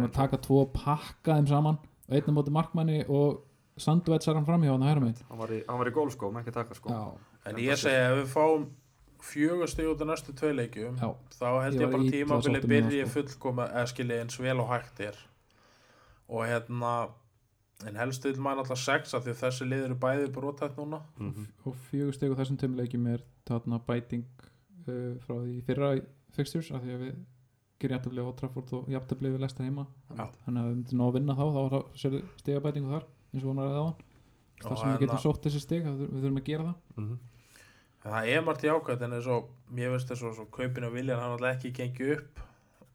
að 0.05 0.13
taka 0.13 0.37
tvo 0.37 0.67
pakka 0.73 1.37
þeim 1.37 1.47
saman 1.49 1.79
og 2.09 2.13
einn 2.15 2.29
á 2.29 2.33
móti 2.37 2.51
markmanni 2.53 3.05
og 3.09 3.41
Sandvetsar 3.77 4.39
hann 4.39 4.47
framhjá 4.49 4.73
hann 4.73 4.85
að 4.87 4.93
hæra 4.93 5.05
með 5.05 5.23
Hann 5.29 5.41
var 5.43 5.53
í, 5.53 5.61
hann 5.69 5.79
var 5.83 5.91
í 5.91 5.95
gólskóm, 5.97 6.39
ekki 6.41 6.55
taka 6.57 6.77
sko. 6.79 6.89
Já, 6.97 7.31
en 7.51 7.61
ég 7.61 7.81
segi 7.81 7.99
að 8.01 8.13
ef 8.13 8.19
við 8.23 8.31
fáum 8.33 8.67
fjögur 9.27 9.71
stig 9.71 9.91
út 9.91 10.03
af 10.05 10.11
næstu 10.11 10.33
tvei 10.37 10.53
leikjum 10.55 10.97
já, 11.01 11.11
þá 11.37 11.47
held 11.65 11.77
Ég 11.77 11.85
ég 11.85 12.29
bara 12.31 12.43
það, 12.47 12.67
byrji 12.73 13.05
sko. 13.05 13.13
fullkoma 13.17 13.69
eða 13.73 13.87
skilji 13.93 14.19
eins 14.23 14.41
vel 14.41 14.59
og 14.63 14.73
hægt 14.73 15.01
er. 15.05 15.21
Og 16.29 16.47
hérna 16.49 16.93
en 17.87 17.99
helst 18.01 18.25
vil 18.25 18.37
maður 18.41 18.65
alltaf 18.65 18.81
6 18.81 19.15
af 19.19 19.25
því 19.27 19.35
þessi 19.43 19.69
lið 19.69 19.87
eru 19.91 19.99
bæði 20.01 20.29
brotætt 20.33 20.77
núna. 20.81 21.03
Mm 21.19 21.33
-hmm. 21.33 21.47
og 21.65 21.77
fjögur 21.91 22.15
steg 22.15 22.31
og 22.31 22.39
þessum 22.39 22.57
tveim 22.57 22.77
leikjum 22.77 23.07
er 23.07 23.25
þarna 23.47 23.81
bæting 23.87 24.25
uh, 24.89 25.17
frá 25.21 25.35
því 25.43 25.63
fyrra 25.67 25.99
fixtures 26.33 26.71
af 26.71 26.81
því 26.81 26.95
að 26.95 27.03
við 27.05 27.15
gerum 27.79 27.97
jættabli 27.97 28.25
á 28.25 28.33
Trafford 28.37 28.73
og 28.73 28.89
jættabli 28.89 29.31
við 29.31 29.41
lesta 29.41 29.65
heima. 29.65 29.87
Já. 30.17 30.31
þannig 30.45 30.63
að 30.63 30.69
við 30.69 30.77
myndum 30.77 31.01
að 31.01 31.13
vinna 31.13 31.35
þá 31.35 31.47
þá 31.53 31.81
sér 31.95 32.23
stegabætingu 32.37 32.89
þar 32.89 33.05
eins 33.35 33.45
og 33.45 33.49
hann 33.51 33.57
var 33.63 33.67
að 33.71 33.79
það 33.81 33.95
Og 34.57 34.69
þar 34.71 34.77
sem 34.77 34.89
við 34.89 34.93
hérna- 34.93 35.01
getum 35.07 35.19
sótt 35.25 35.43
þessi 35.45 35.61
steg 35.61 35.85
við 35.85 36.15
þurfum 36.23 36.39
að 36.41 36.45
gera 36.51 36.63
það. 36.65 36.77
Mm 36.97 37.09
-hmm. 37.09 37.19
Það 38.07 38.29
er 38.33 38.43
margt 38.47 38.63
jákvæmt 38.63 39.03
en 39.03 39.13
eins 39.13 39.27
og 39.27 39.49
mér 39.75 39.91
finnst 39.93 40.09
þess 40.09 40.23
að 40.41 40.51
kaupinu 40.51 40.87
og 40.87 40.93
viljan 40.95 41.21
hann 41.21 41.33
alltaf 41.33 41.57
ekki 41.57 41.73
gengi 41.73 42.13
upp. 42.17 42.41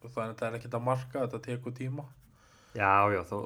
Þannig 0.02 0.16
að 0.16 0.34
þetta 0.34 0.46
er 0.48 0.54
ekkert 0.58 0.74
að 0.74 0.82
marka, 0.82 1.26
þetta 1.26 1.38
tekur 1.42 1.72
tíma. 1.72 2.04
Já, 2.72 3.12
já, 3.12 3.20
þó, 3.28 3.36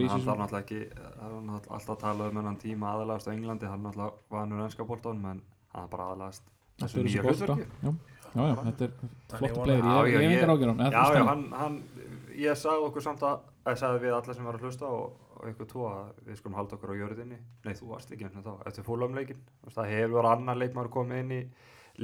í 0.00 0.06
hann 0.08 0.22
þarf 0.24 0.38
náttúrulega 0.40 0.62
ekki 0.64 0.78
það 0.96 1.32
er 1.36 1.72
alltaf 1.76 1.90
að 1.92 1.98
tala 2.00 2.28
um 2.30 2.36
hennan 2.40 2.56
tíma 2.56 2.92
aðalagast 2.94 3.28
á 3.28 3.32
Englandi, 3.34 3.66
hann 3.68 3.82
náttúrulega 3.84 4.12
var 4.30 4.46
nú 4.48 4.62
ennska 4.64 4.86
boltanum 4.88 5.26
en 5.34 5.42
hann 5.74 5.88
bara 5.92 6.06
aðalagast 6.08 6.42
þessu 6.80 6.98
er 7.02 7.04
nýja 7.04 7.24
hlutverki. 7.26 7.66
Já, 7.84 7.90
já, 8.34 8.46
já, 8.48 8.54
þetta 8.64 8.84
er 8.84 8.92
vona- 9.40 9.64
plegir, 9.64 9.84
Já, 9.84 9.98
ég 10.00 10.14
ég 10.14 10.14
hef 10.14 10.24
ég- 10.24 10.38
engar 10.38 10.54
ágjör 10.56 10.72
Já, 10.80 11.04
já, 11.12 11.24
hann, 11.28 11.44
hann, 11.52 11.76
ég 12.34 12.56
sagði 12.56 12.88
okkur 12.88 13.02
samt 13.04 13.20
að, 13.20 13.40
að 13.66 13.76
sagði 13.76 14.00
við 14.00 14.14
alla 14.16 14.34
sem 14.34 14.44
var 14.44 14.54
að 14.54 14.64
hlusta 14.64 14.86
og, 14.86 15.12
ykkur 15.52 15.68
tvo 15.70 15.84
að 15.90 16.10
við 16.26 16.38
skulum 16.40 16.56
halda 16.58 16.76
okkur 16.78 16.92
á 16.92 17.00
jörðinni 17.00 17.38
Nei, 17.64 17.74
þú 17.78 17.90
varst 17.92 18.12
ekki 18.14 18.26
eins 18.28 18.36
og 18.40 18.44
þá, 18.46 18.52
eftir 18.70 18.86
fúlamleikin 18.86 19.40
Það 19.76 19.90
hefur 19.92 20.28
annar 20.30 20.60
leikmaður 20.60 20.90
komið 20.96 21.22
inn 21.24 21.32
í 21.36 21.40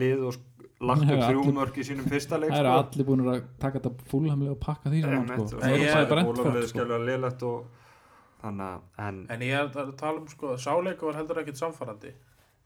lið 0.00 0.24
og 0.28 0.38
lagt 0.86 1.04
upp 1.06 1.24
þrjúmörk 1.26 1.78
í 1.82 1.86
sínum 1.88 2.06
fyrsta 2.10 2.38
leik 2.38 2.52
Það 2.52 2.60
eru 2.60 2.72
sko. 2.72 2.84
allir 2.84 3.08
búin 3.08 3.24
að 3.26 3.42
taka 3.62 3.80
þetta 3.80 4.08
fúlhamlega 4.12 4.54
og 4.54 4.60
pakka 4.62 4.92
því 4.92 5.02
saman 5.04 5.30
sko. 5.30 5.60
er 5.66 6.10
fúlamleið 6.10 6.20
endfært, 6.22 6.60
sko. 6.62 6.72
skjálfilega 6.72 7.08
liðlegt 7.08 7.46
að, 7.50 8.82
en 9.06 9.22
En 9.34 9.42
ég 9.44 9.56
er 9.58 9.80
að 9.82 9.94
tala 10.00 10.22
um 10.22 10.28
sko, 10.30 10.54
sáleiku 10.56 11.10
var 11.10 11.18
heldur 11.20 11.42
ekkert 11.42 11.60
samfærandi 11.60 12.14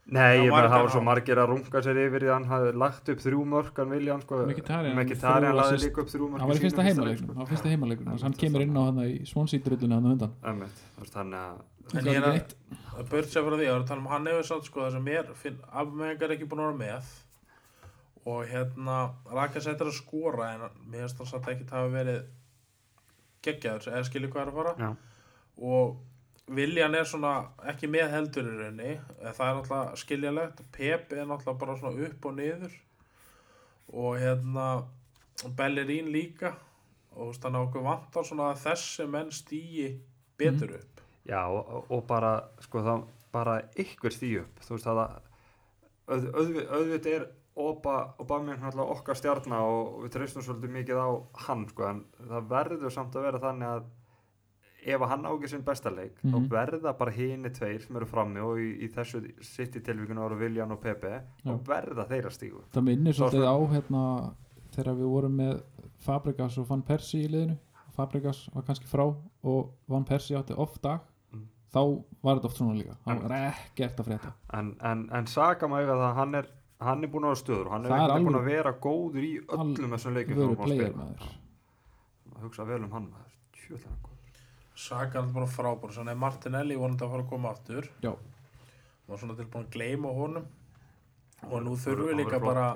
Nei, 0.04 0.44
ég 0.44 0.50
það 0.50 0.52
margan 0.52 0.82
var 0.84 0.90
svo 0.92 1.00
margir 1.00 1.38
að 1.40 1.46
runga 1.48 1.80
sér 1.84 1.98
yfir 2.02 2.24
því 2.24 2.28
að 2.28 2.34
hann 2.34 2.48
hafði 2.50 2.72
lagt 2.82 3.06
upp 3.08 3.20
þrjú 3.24 3.44
mörk 3.48 3.78
hann 3.80 3.92
Viljan 3.94 4.20
sko. 4.20 4.40
Lagði 4.44 5.62
assist. 5.62 5.86
líka 5.86 6.02
upp 6.02 6.10
þrjú 6.12 6.26
mörk 6.28 6.42
Það 6.42 6.50
var 6.50 6.58
í 6.58 6.64
fyrsta 6.64 6.82
leik, 6.82 6.88
heimaleiknum 6.90 7.30
Það 7.30 7.40
var 7.40 7.48
fyrsta 7.54 7.70
heimaleiknum 7.72 8.10
Einmitt, 8.10 8.24
Hann 8.26 8.36
kemur 8.42 8.64
inn 8.66 8.76
á 8.76 8.82
hann 8.84 9.00
í 9.00 9.14
svonsýtrullinu 9.30 9.96
hann 9.96 10.10
undan. 10.12 10.34
Þú 10.44 10.52
veist, 10.60 11.14
Þannig 11.16 11.40
að 11.40 11.62
Það 11.94 12.10
er 12.12 12.26
að, 12.28 12.54
að 12.98 13.08
börja 13.12 13.30
sér 13.32 13.46
frá 13.48 13.56
því, 13.56 13.68
að 13.72 13.86
tala 13.88 14.00
um 14.00 14.10
hann 14.12 14.28
hefur 14.28 14.46
satt 14.48 14.68
sko 14.68 14.84
það 14.84 14.94
sem 14.94 15.04
mér 15.08 15.32
finn, 15.40 15.58
afmengar 15.72 16.32
ekki 16.36 16.48
búin 16.48 16.62
að 16.64 16.70
vera 16.70 16.80
með. 16.80 17.10
Og 18.24 18.38
hérna 18.48 18.98
Raka 19.36 19.60
sættir 19.60 19.90
að 19.90 19.98
skora 19.98 20.50
en 20.54 20.64
mér 20.88 21.04
finnst 21.04 21.20
það 21.20 21.30
satt 21.32 21.50
ekki 21.52 21.66
að 21.68 21.74
hafa 21.76 21.92
verið 21.92 22.20
geggjaður, 23.44 23.84
Viljan 26.52 26.94
er 26.94 27.06
svona 27.08 27.30
ekki 27.70 27.88
með 27.88 28.10
heldur 28.12 28.48
í 28.50 28.56
raunni 28.58 28.90
en 28.98 29.32
það 29.32 29.46
er 29.46 29.54
náttúrulega 29.58 29.96
skiljalegt 30.02 30.58
Pep 30.74 31.12
er 31.16 31.24
náttúrulega 31.30 31.60
bara 31.62 31.76
svona 31.80 32.08
upp 32.08 32.26
og 32.28 32.34
niður 32.36 32.74
og 33.94 34.18
hérna 34.20 34.66
Bellerín 35.56 36.10
líka. 36.12 36.54
Og 37.14 37.30
þannig 37.38 37.60
að 37.60 37.66
okkur 37.68 37.84
vantar 37.86 38.26
svona 38.26 38.48
að 38.52 38.62
þessi 38.64 39.04
menn 39.06 39.28
stýi 39.30 39.86
betur 40.38 40.72
upp. 40.80 41.00
Já, 41.24 41.40
og, 41.46 41.86
og- 41.88 42.06
bara, 42.06 42.32
sko, 42.60 42.82
það 42.82 43.04
bara 43.32 43.54
ykkur 43.80 44.12
stíu 44.14 44.40
upp, 44.42 44.60
þú 44.66 44.74
veist, 44.76 44.84
það 44.86 45.00
að 45.04 45.14
auð, 46.08 46.26
auðvitað 46.34 46.74
auðvit 46.78 47.06
er 47.14 47.26
Oba, 47.54 48.14
Obama 48.18 48.56
náttúrulega 48.58 48.96
okkar 48.96 49.14
stjarnar 49.14 49.62
og 49.62 50.00
við 50.02 50.10
treystum 50.16 50.42
svolítið 50.42 50.72
mikið 50.74 50.98
á 50.98 51.08
hann, 51.46 51.68
sko, 51.70 51.84
en 51.86 52.00
það 52.18 52.48
verður 52.50 52.90
samt 52.90 53.14
að 53.14 53.26
vera 53.28 53.40
þannig 53.44 53.68
að 53.70 53.84
ef 54.86 55.00
hann 55.08 55.24
á 55.24 55.30
ekki 55.34 55.48
sinn 55.48 55.62
besta 55.64 55.90
leik, 55.90 56.12
Mhm. 56.22 56.34
þá 56.34 56.48
verða 56.48 56.98
bara 56.98 57.10
hini 57.12 57.50
tveir 57.50 57.80
sem 57.86 57.96
eru 57.96 58.06
frammi 58.06 58.40
og 58.40 58.56
í, 58.58 58.84
í 58.84 58.88
þessu 58.92 59.32
sitt 59.42 59.74
í 59.76 59.80
tilvíkunu 59.80 60.20
ára 60.20 60.36
Viljan 60.38 60.70
og 60.72 60.80
Pepe, 60.80 61.22
þá 61.44 61.58
verða 61.64 62.06
þeir 62.08 62.24
að 62.26 62.32
stígu. 62.38 62.60
Það 62.72 62.82
minnir 62.84 63.12
Svo 63.14 63.28
svolítið 63.30 63.48
á 63.48 63.56
hérna, 63.72 64.34
þegar 64.74 64.94
við 64.96 65.08
vorum 65.08 65.36
með 65.36 65.62
Fabregas 65.98 66.58
og 66.58 66.66
Van 66.68 66.82
Persie 66.82 67.24
í 67.26 67.30
liðinu 67.30 67.56
Fabregas 67.96 68.48
var 68.52 68.62
kannski 68.64 68.86
frá 68.90 69.14
og 69.44 69.70
Van 69.88 70.04
Persie 70.04 70.36
átti 70.36 70.52
off 70.58 70.80
dag 70.82 71.00
Mm. 71.32 71.46
þá 71.72 72.02
var 72.22 72.36
þetta 72.36 72.44
oft 72.44 72.56
svona 72.56 72.74
líka 72.76 72.96
Mm. 73.06 73.22
var 73.22 73.30
ekkert 73.54 73.96
að 73.96 74.04
frétta 74.06 74.32
En, 74.52 74.76
en, 74.80 75.08
en 75.12 75.26
Saka 75.26 75.66
maður 75.68 75.90
að 75.94 76.14
hann 76.14 76.34
er, 76.34 76.46
hann 76.80 77.02
er 77.04 77.08
búin 77.08 77.22
að 77.24 77.30
vera 77.30 77.44
stöður 77.44 77.66
og 77.66 77.72
hann 77.72 77.82
Það 77.84 78.16
er 78.16 78.24
búin 78.24 78.34
að 78.40 78.44
vera 78.44 78.72
góður 78.72 79.22
í 79.24 79.38
öllum 79.46 79.90
þessum 79.94 80.14
búinn 80.14 81.08
að 82.36 82.42
hugsa 82.42 82.64
vel 82.66 82.82
um 82.84 82.90
hann 82.90 83.12
hann 83.12 83.98
góður. 84.02 84.13
Saka 84.74 85.20
er 85.20 85.30
bara 85.34 85.46
frábár 85.46 85.94
þannig 85.94 86.16
að 86.16 86.22
Martinelli 86.24 86.76
vonandi 86.78 87.06
að 87.06 87.14
fara 87.14 87.24
að 87.24 87.30
koma 87.30 87.54
aftur. 87.54 87.88
Já, 88.02 88.12
og 89.06 89.20
svona 89.20 89.36
tilbúin 89.38 89.66
að 89.68 89.74
gleyma 89.76 90.12
honum. 90.16 90.46
Og 91.44 91.58
nú 91.62 91.74
þurfum 91.76 92.10
við 92.10 92.22
líka 92.22 92.40
bara. 92.40 92.70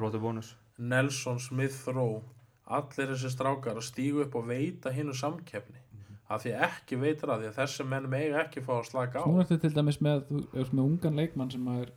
Nelson, 0.78 1.40
Smith, 1.42 1.88
Rowe 1.90 2.20
allir 2.68 3.12
þessi 3.14 3.30
strákar 3.32 3.78
að 3.80 3.86
stígu 3.88 4.24
upp 4.26 4.34
og 4.38 4.48
veita 4.50 4.92
hinnu 4.92 5.14
samkeppni. 5.16 5.80
Af 6.28 6.42
því 6.44 6.52
ekki 6.66 6.98
veitur 7.00 7.32
að 7.32 7.44
því 7.44 7.50
að 7.50 7.60
þessi 7.62 7.86
menn 7.88 8.08
mega 8.12 8.42
ekki 8.42 8.62
fá 8.64 8.74
að 8.76 8.88
slaka 8.90 9.22
á. 9.24 9.26
Nú 9.26 9.40
ertu 9.40 9.56
til 9.62 9.72
dæmis 9.72 10.00
með, 10.04 10.26
þú 10.28 10.42
ert 10.60 10.74
með 10.76 10.90
ungan 10.90 11.20
leikmann 11.22 11.52
sem 11.54 11.70
er 11.72 11.92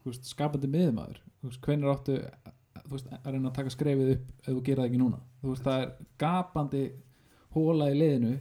þú 0.00 0.10
veist, 0.10 0.26
skapandi 0.32 0.70
miðmaður 0.72 1.20
þú 1.20 1.50
veist, 1.50 1.60
hvenær 1.66 1.92
áttu 1.94 2.16
þú 2.80 2.96
veist, 2.96 3.12
að 3.20 3.30
reyna 3.30 3.52
að 3.52 3.56
taka 3.60 3.74
skrefið 3.76 4.12
upp 4.16 4.32
ef 4.42 4.50
þú 4.50 4.64
gera 4.66 4.82
það 4.82 4.90
ekki 4.90 5.02
núna? 5.04 5.20
Þú 5.40 5.52
veist, 5.52 5.68
það 5.68 5.84
er 5.84 5.92
gapandi 6.24 6.82
hóla 7.54 7.90
í 7.92 7.98
liðinu 8.00 8.32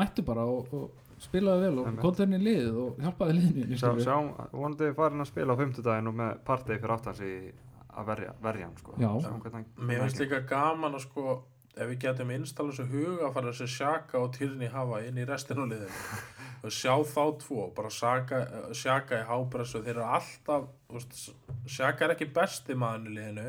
mættu 0.00 0.24
bara 0.26 0.44
og, 0.48 0.72
og 0.74 0.90
spilaðu 1.20 1.66
vel 1.66 1.80
og 1.82 2.00
konturinn 2.00 2.38
í 2.38 2.42
liðið 2.42 2.80
og 2.80 3.00
hjálpaði 3.04 3.78
sjá, 3.80 4.16
vonandi 4.52 4.90
farin 4.96 5.24
að 5.24 5.30
spila 5.32 5.56
á 5.56 5.60
fimmtudaginn 5.60 6.10
og 6.10 6.18
með 6.20 6.42
partey 6.46 6.78
fyrir 6.78 6.96
áttans 6.96 7.22
í 7.24 7.32
að 7.90 8.12
verja, 8.12 8.34
verja 8.42 8.68
hann 8.68 8.76
sko. 8.78 8.94
Mér 9.80 10.04
finnst 10.04 10.22
líka 10.22 10.44
gaman 10.48 10.96
að 10.96 11.04
sko 11.08 11.40
ef 11.76 11.88
við 11.88 11.98
getum 12.04 12.30
installa 12.34 12.74
þessu 12.74 12.86
huga 12.90 13.26
að 13.28 13.34
fara 13.36 13.52
þessi 13.52 13.74
sjaka 13.76 14.20
og 14.20 14.32
týrni 14.36 14.70
hafa 14.72 15.00
inn 15.06 15.20
í 15.20 15.26
restinu 15.28 15.66
liðinu. 15.70 16.20
Og 16.66 16.74
sjá 16.76 16.92
þá 17.08 17.22
tvo 17.40 17.62
bara 17.72 17.88
saka, 17.94 18.40
sjaka 18.76 19.22
í 19.22 19.28
hápressu 19.30 19.80
þeir 19.80 19.94
eru 19.94 20.08
alltaf, 20.18 20.66
sjaka 21.64 22.04
er 22.04 22.12
ekki 22.12 22.28
besti 22.36 22.76
maðurinn 22.76 23.14
í 23.14 23.16
liðinu 23.16 23.46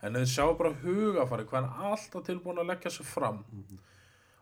en 0.00 0.18
þeir 0.18 0.32
sjá 0.32 0.48
bara 0.58 0.72
hugafari 0.80 1.46
hvað 1.46 1.60
hann 1.60 1.70
er 1.70 1.94
alltaf 1.94 2.26
tilbúin 2.26 2.58
að 2.58 2.72
leggja 2.72 2.94
sig 2.96 3.06
fram. 3.06 3.44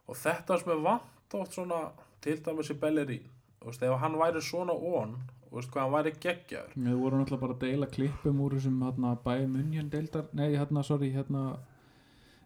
Og 0.09 0.17
þetta 0.17 0.57
sem 0.63 0.73
er 0.73 0.81
vant 0.87 1.18
oft 1.35 1.57
svona 1.57 1.81
til 2.25 2.39
dæmis 2.45 2.71
í 2.73 2.79
Bellerín 2.81 3.27
þú 3.61 3.71
veist, 3.71 3.83
ef 3.83 4.01
hann 4.03 4.19
væri 4.21 4.43
svona 4.45 4.73
on 4.73 5.17
þú 5.49 5.57
veist, 5.57 5.71
hvað 5.73 5.83
hann 5.83 5.97
væri 5.97 6.13
geggjaður. 6.25 6.77
Við 6.77 7.01
vorum 7.03 7.23
náttúrulega 7.23 7.43
bara 7.45 7.57
að 7.57 7.65
deila 7.65 7.91
klippum 7.97 8.41
úr 8.45 8.57
þessum 8.59 8.83
hérna, 8.85 9.15
bæjum 9.25 9.57
munjan 9.57 9.91
deildar 9.93 10.29
nei, 10.33 10.51
hérna, 10.57 10.85
sorry, 10.85 11.11
hérna 11.15 11.45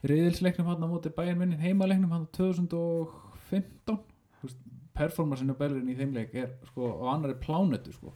riðilsleiknum 0.08 0.70
hérna 0.70 0.88
á 0.88 0.92
móti 0.92 1.14
bæjum 1.14 1.42
munjan 1.42 1.62
heimaleiknum 1.62 2.14
hérna 2.14 2.30
2015 2.38 4.00
Þú 4.42 4.48
veist, 4.48 4.62
performansinu 4.98 5.54
belurinn 5.54 5.90
í 5.92 5.98
þeim 5.98 6.16
leik 6.16 6.32
er 6.34 6.48
sko 6.66 6.88
á 6.98 7.14
annari 7.14 7.36
plánetu 7.38 7.92
sko. 7.94 8.10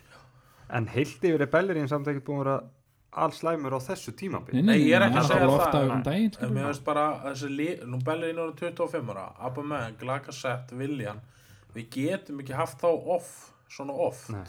En 0.74 0.88
heilt 0.90 1.22
yfir 1.22 1.44
er 1.44 1.50
Bellerín 1.52 1.86
samt 1.86 2.08
ekkert 2.10 2.26
búin 2.26 2.50
að 2.50 2.64
vera 3.16 3.24
alls 3.24 3.40
slæmur 3.40 3.76
á 3.76 3.80
þessu 3.80 4.12
tímabil 4.16 4.60
Nei, 4.64 4.76
ég 4.84 4.96
er 4.96 5.06
ekki 5.06 5.20
að 5.22 5.28
segja 5.30 5.48
það, 5.48 5.76
nei. 5.76 5.94
um 5.96 6.02
daginn 6.06 6.36
En 6.40 6.52
mér 6.54 6.68
finnst 6.68 6.84
bara 6.84 7.06
nú 7.88 8.00
Bellerín 8.04 8.40
eru 8.42 8.54
25 8.60 9.12
ára, 9.14 9.26
Aubameyang, 9.40 10.02
Lacazette, 10.04 10.76
William, 10.76 11.20
við 11.74 11.88
getum 11.96 12.40
ekki 12.44 12.56
haft 12.56 12.80
þá 12.80 12.88
off, 13.16 13.32
svona 13.72 13.92
oft. 13.92 14.30
Nei. 14.32 14.44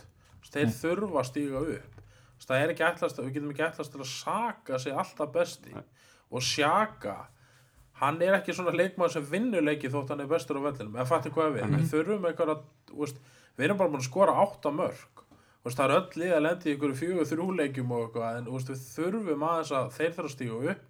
Þeir 0.48 0.70
þurfa 0.72 1.22
að 1.22 1.30
stíga 1.32 1.64
upp. 1.78 2.04
Það 2.48 2.62
er 2.64 2.72
ekki 2.74 2.86
ætlast, 2.88 3.18
við 3.20 3.34
getum 3.36 3.50
ekki 3.52 3.66
ætlast 3.66 3.92
til 3.92 4.04
að 4.04 4.12
saka 4.12 4.80
sig 4.80 4.96
alltaf 4.96 5.32
besti. 5.34 5.74
Og 6.32 6.44
sjaka, 6.44 7.16
hann 8.00 8.22
er 8.24 8.38
ekki 8.38 8.56
svona 8.56 8.76
leikmaður 8.76 9.18
sem 9.18 9.28
vinnur 9.32 9.66
leiki 9.66 9.92
þótt 9.92 10.14
hann 10.14 10.24
er 10.24 10.30
bestur 10.32 10.60
á 10.62 10.68
vellinum. 10.68 10.96
En 10.96 11.10
fattu 11.10 11.32
hvað 11.36 11.58
við, 11.58 11.74
við 11.76 11.90
þurfum 11.92 12.30
eitthvað 12.30 12.54
að, 12.54 13.16
við 13.58 13.68
erum 13.68 13.82
bara 13.82 13.92
búin 13.92 14.04
að 14.04 14.10
skora 14.12 14.38
átta 14.44 14.72
mörg. 14.76 15.17
Veist, 15.68 15.80
það 15.80 15.90
er 15.92 15.98
öll 15.98 16.22
lið 16.22 16.34
að 16.38 16.44
lendi 16.46 16.70
í 16.70 16.76
ykkur 16.78 16.94
fjögur 16.96 17.28
þrjúleikjum 17.28 17.90
og 17.92 18.04
eitthvað, 18.06 18.38
en 18.38 18.46
þú 18.48 18.54
veist, 18.56 18.70
við 18.72 18.84
þurfum 18.94 19.42
aðeins 19.44 19.72
að 19.76 19.90
þeir 19.98 20.14
þurfa 20.16 20.30
að 20.30 20.36
stíga 20.36 20.60
upp 20.74 20.86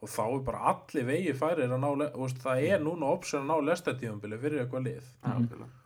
og 0.00 0.10
þá 0.12 0.22
er 0.26 0.42
bara 0.48 0.72
allir 0.72 1.06
vegi 1.08 1.32
færir 1.36 1.72
að 1.72 1.80
ná, 1.80 1.88
veist, 2.16 2.40
það 2.44 2.64
er 2.68 2.84
núna 2.84 3.12
option 3.14 3.46
að 3.46 3.48
ná 3.50 3.70
lestatíðumbili 3.70 4.40
fyrir 4.42 4.62
eitthvað 4.64 4.86
lið. 4.90 5.08
Algjörlega. 5.30 5.76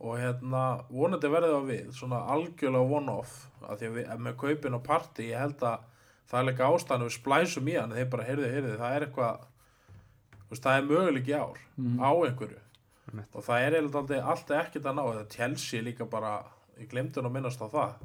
og 0.00 0.16
hérna 0.16 0.62
vonandi 0.88 1.28
verði 1.34 1.50
það 1.52 1.66
við 1.68 1.90
svona 1.98 2.22
algjörlega 2.34 2.94
one-off 3.00 3.34
að 3.66 3.82
því 3.82 3.88
að 3.90 3.98
við, 3.98 4.14
með 4.26 4.38
kaupin 4.40 4.78
og 4.78 4.86
party 4.86 5.26
ég 5.28 5.42
held 5.42 5.66
að 5.68 5.82
það 6.30 6.38
er 6.40 6.46
líka 6.48 6.70
ástæðan 6.70 7.04
við 7.04 7.16
splæsum 7.18 7.68
í 7.68 7.76
hann 7.76 7.92
þeir 7.98 8.08
bara 8.14 8.28
heyrðu, 8.30 8.52
heyrðu, 8.54 8.78
það 8.80 8.94
er 8.96 9.06
eitthvað 9.06 9.44
þú 10.46 10.54
veist, 10.54 10.64
það 10.64 10.78
er 10.78 10.88
möguleik 10.88 11.28
í 11.28 11.36
ár 11.36 11.60
á 12.00 12.10
einhverju. 12.14 12.62
Einmitt. 13.10 13.34
og 13.34 13.44
það 13.44 13.66
er 13.66 13.76
alltaf 13.80 14.56
ekkert 14.62 14.86
að 14.86 14.96
ná 14.96 15.02
þetta 15.08 15.34
Chelsea 15.34 15.82
líka 15.82 16.06
bara, 16.06 16.32
ég 16.80 16.90
glemdi 16.90 17.20
hún 17.20 17.30
að 17.30 17.36
minnast 17.38 17.62
á 17.62 17.68
það. 17.70 18.00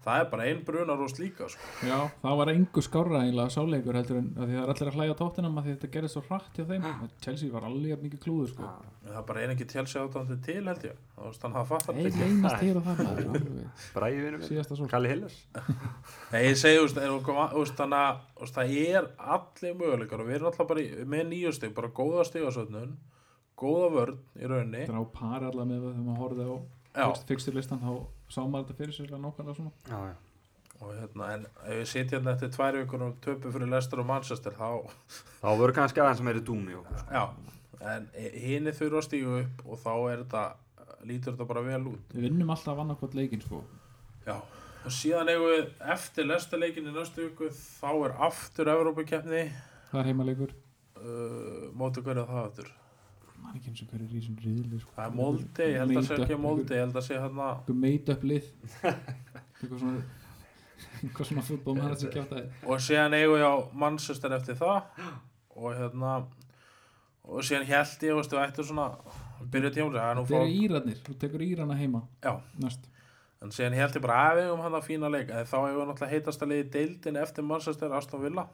Það 0.00 0.16
er 0.22 0.28
bara 0.32 0.44
ein 0.48 0.60
brunarost 0.64 1.18
líka 1.20 1.44
sko. 1.52 1.66
Já, 1.84 1.96
það 2.22 2.36
var 2.38 2.50
engu 2.54 2.82
skárra 2.84 3.18
eiginlega 3.20 3.52
sáleikur 3.52 3.96
heldur 3.98 4.16
en 4.22 4.28
að 4.32 4.46
því 4.46 4.54
það 4.54 4.62
er 4.62 4.70
allir 4.72 4.88
að 4.88 4.94
hlæja 4.96 5.16
tóttinam 5.18 5.58
að 5.60 5.66
þetta 5.68 5.90
gerði 5.96 6.10
svo 6.14 6.22
hratt 6.24 6.56
hjá 6.56 6.62
þeim. 6.70 6.86
Chelsea 7.26 7.52
var 7.52 7.66
alveg 7.68 8.06
mikið 8.06 8.22
klúður 8.22 8.54
sko. 8.54 8.68
En 9.04 9.10
það 9.12 9.26
bara 9.28 9.42
er 9.44 9.50
ekki 9.52 9.66
Chelsea 9.68 10.04
átandi 10.06 10.38
til 10.46 10.62
held 10.70 10.86
ég. 10.88 11.02
Veist, 11.20 11.42
hann 11.44 11.58
hafa 11.58 11.68
fattar 11.74 11.98
Nei, 11.98 12.06
þetta 12.06 12.16
ekki. 12.16 12.30
Leynast 12.30 12.64
hér 12.64 12.80
og 12.80 12.86
það 12.86 13.02
maður 13.02 13.20
alveg. 13.26 13.66
Bræði 13.98 14.22
vinur 14.24 14.40
minn, 14.40 14.48
Síðasta 14.48 14.78
svo 14.78 14.88
Kalli 14.88 15.10
Hillers. 15.12 15.36
Nei, 16.32 16.40
ég 16.46 16.56
segi, 16.62 16.78
er, 16.80 16.94
þannig 16.96 17.98
að 18.00 18.54
það 18.54 18.72
er 18.78 19.10
allir 19.36 19.76
möguleikar 19.82 20.24
og 20.24 20.30
við 20.30 20.38
erum 20.38 20.48
alltaf 20.48 20.70
bara 20.70 20.80
í, 20.80 20.88
með 21.04 21.26
nýju 21.34 21.52
stig, 21.58 21.74
bara 21.76 21.92
góða 21.92 22.24
stigasöfnun, 22.30 22.96
góða 23.60 23.92
vörn 23.98 24.24
í 24.40 24.48
rauninni. 24.48 24.86
Þetta 24.86 24.96
er 24.96 25.04
á 25.04 25.12
pari 25.12 25.50
allavega 25.50 25.68
með 25.68 25.84
það 25.84 25.92
þegar 25.92 26.08
maður 26.08 26.24
horfði 26.24 26.48
á 26.96 27.08
fyrsturlistan 27.28 27.84
þá 27.84 27.92
sá 28.30 28.42
maður 28.42 28.70
þetta 28.70 28.80
fyrir 28.80 28.96
sér 28.96 29.14
að 29.14 29.24
nákvæmlega 29.26 29.60
svona. 29.60 29.72
Já, 29.90 30.00
já. 30.10 30.18
Og 30.80 30.92
hérna, 30.96 31.26
en 31.34 31.42
ef 31.44 31.74
við 31.76 31.88
sitja 31.90 32.16
hérna 32.16 32.32
eftir 32.32 32.52
tvær 32.54 32.78
vikur 32.78 33.02
og 33.04 33.16
töpu 33.20 33.50
fyrir 33.52 33.68
Leicester 33.68 34.00
og 34.00 34.06
Manchester 34.08 34.54
þá, 34.56 34.68
þá 35.42 35.48
verður 35.50 35.74
kannski 35.76 36.00
aðeins 36.00 36.22
meiri 36.24 36.40
dúmi 36.40 36.78
og, 36.78 36.86
já 37.12 37.26
en 37.80 38.08
hini 38.14 38.72
þurfa 38.76 39.00
að 39.00 39.06
stígu 39.06 39.36
upp 39.40 39.62
og 39.66 39.80
þá 39.80 39.92
er 40.12 40.24
þetta 40.24 40.42
lítur 41.08 41.34
þetta 41.34 41.46
bara 41.48 41.62
vel 41.64 41.82
út. 41.94 42.10
Við 42.12 42.26
vinnum 42.28 42.52
alltaf 42.52 42.80
annarkvæmt 42.82 43.16
leikin 43.16 43.44
sko. 43.44 43.62
Já, 44.26 44.36
og 44.36 44.94
síðan 44.94 45.30
eigum 45.32 45.54
við 45.54 45.86
eftir 45.94 46.28
Leicester 46.28 46.60
leikin 46.60 46.90
í 46.90 46.94
næstu 46.94 47.28
viku 47.28 47.48
þá 47.54 47.90
er 47.92 48.18
aftur 48.28 48.72
Evrópukeppni. 48.74 49.46
Það 49.90 50.02
er 50.02 50.10
heimaleikur 50.10 50.52
uh, 51.00 51.70
móti 51.76 52.04
hverju 52.04 52.26
það 52.28 52.44
aftur 52.44 52.74
maður 53.50 53.60
ekki 53.60 53.72
eins 53.72 53.82
og 53.84 53.92
hverju 53.92 54.08
rísun 54.14 54.40
riðli 54.44 54.80
sko. 54.80 54.94
það 54.96 55.06
er 55.10 55.16
Molde, 55.18 55.68
ég 55.68 55.82
held 55.82 56.00
að 56.00 56.08
sé 56.08 56.18
ekki 56.20 56.40
Molde 56.40 56.78
ég 56.78 56.84
held 56.86 56.98
að 57.00 57.06
sé 57.08 57.18
hérna 57.18 57.50
eitthvað 57.56 57.80
made 57.84 58.14
up 58.14 58.26
lið 58.30 58.50
eitthvað 59.60 59.78
svona 59.82 60.02
eitthvað 61.00 61.30
svona 61.30 61.44
fútból 61.46 61.76
maður 61.78 61.98
sem 62.02 62.12
kjátt 62.14 62.36
að 62.36 62.68
og 62.70 62.84
síðan 62.86 63.16
eigum 63.18 63.36
við 63.36 63.46
á 63.50 63.54
Manchester 63.82 64.36
eftir 64.36 64.58
það. 64.60 65.10
Og 65.60 65.74
hérna 65.76 66.12
og 67.30 67.44
síðan 67.46 67.66
held 67.68 68.06
ég, 68.06 68.16
veistu, 68.16 68.38
ættum 68.40 68.66
svona 68.70 68.86
byrja 69.52 69.72
tíma, 69.74 69.92
það 69.94 70.06
er 70.06 70.16
nú 70.18 70.24
það 70.24 70.32
fá 70.34 70.40
eru 70.44 70.56
Írarnir, 70.64 71.02
þú 71.06 71.16
tekur 71.20 71.44
Írana 71.44 71.76
heima 71.78 72.02
já, 72.24 72.32
næst 72.60 72.88
en 73.40 73.52
síðan 73.54 73.76
held 73.78 73.96
ég 73.96 74.02
bara 74.04 74.16
að 74.28 74.34
við 74.36 74.46
eigum 74.48 74.62
hann 74.64 74.74
að 74.76 74.84
fína 74.84 75.08
leik. 75.12 75.30
En 75.32 75.46
þá 75.48 75.54
eigum 75.56 75.78
við 75.78 75.86
náttúrulega 75.88 76.12
heitast 76.12 76.42
að 76.44 76.50
leiði 76.52 76.64
deildin 76.74 77.18
eftir 77.20 77.46
Manchester 77.48 77.94
Aston 77.96 78.20
Villa. 78.24 78.44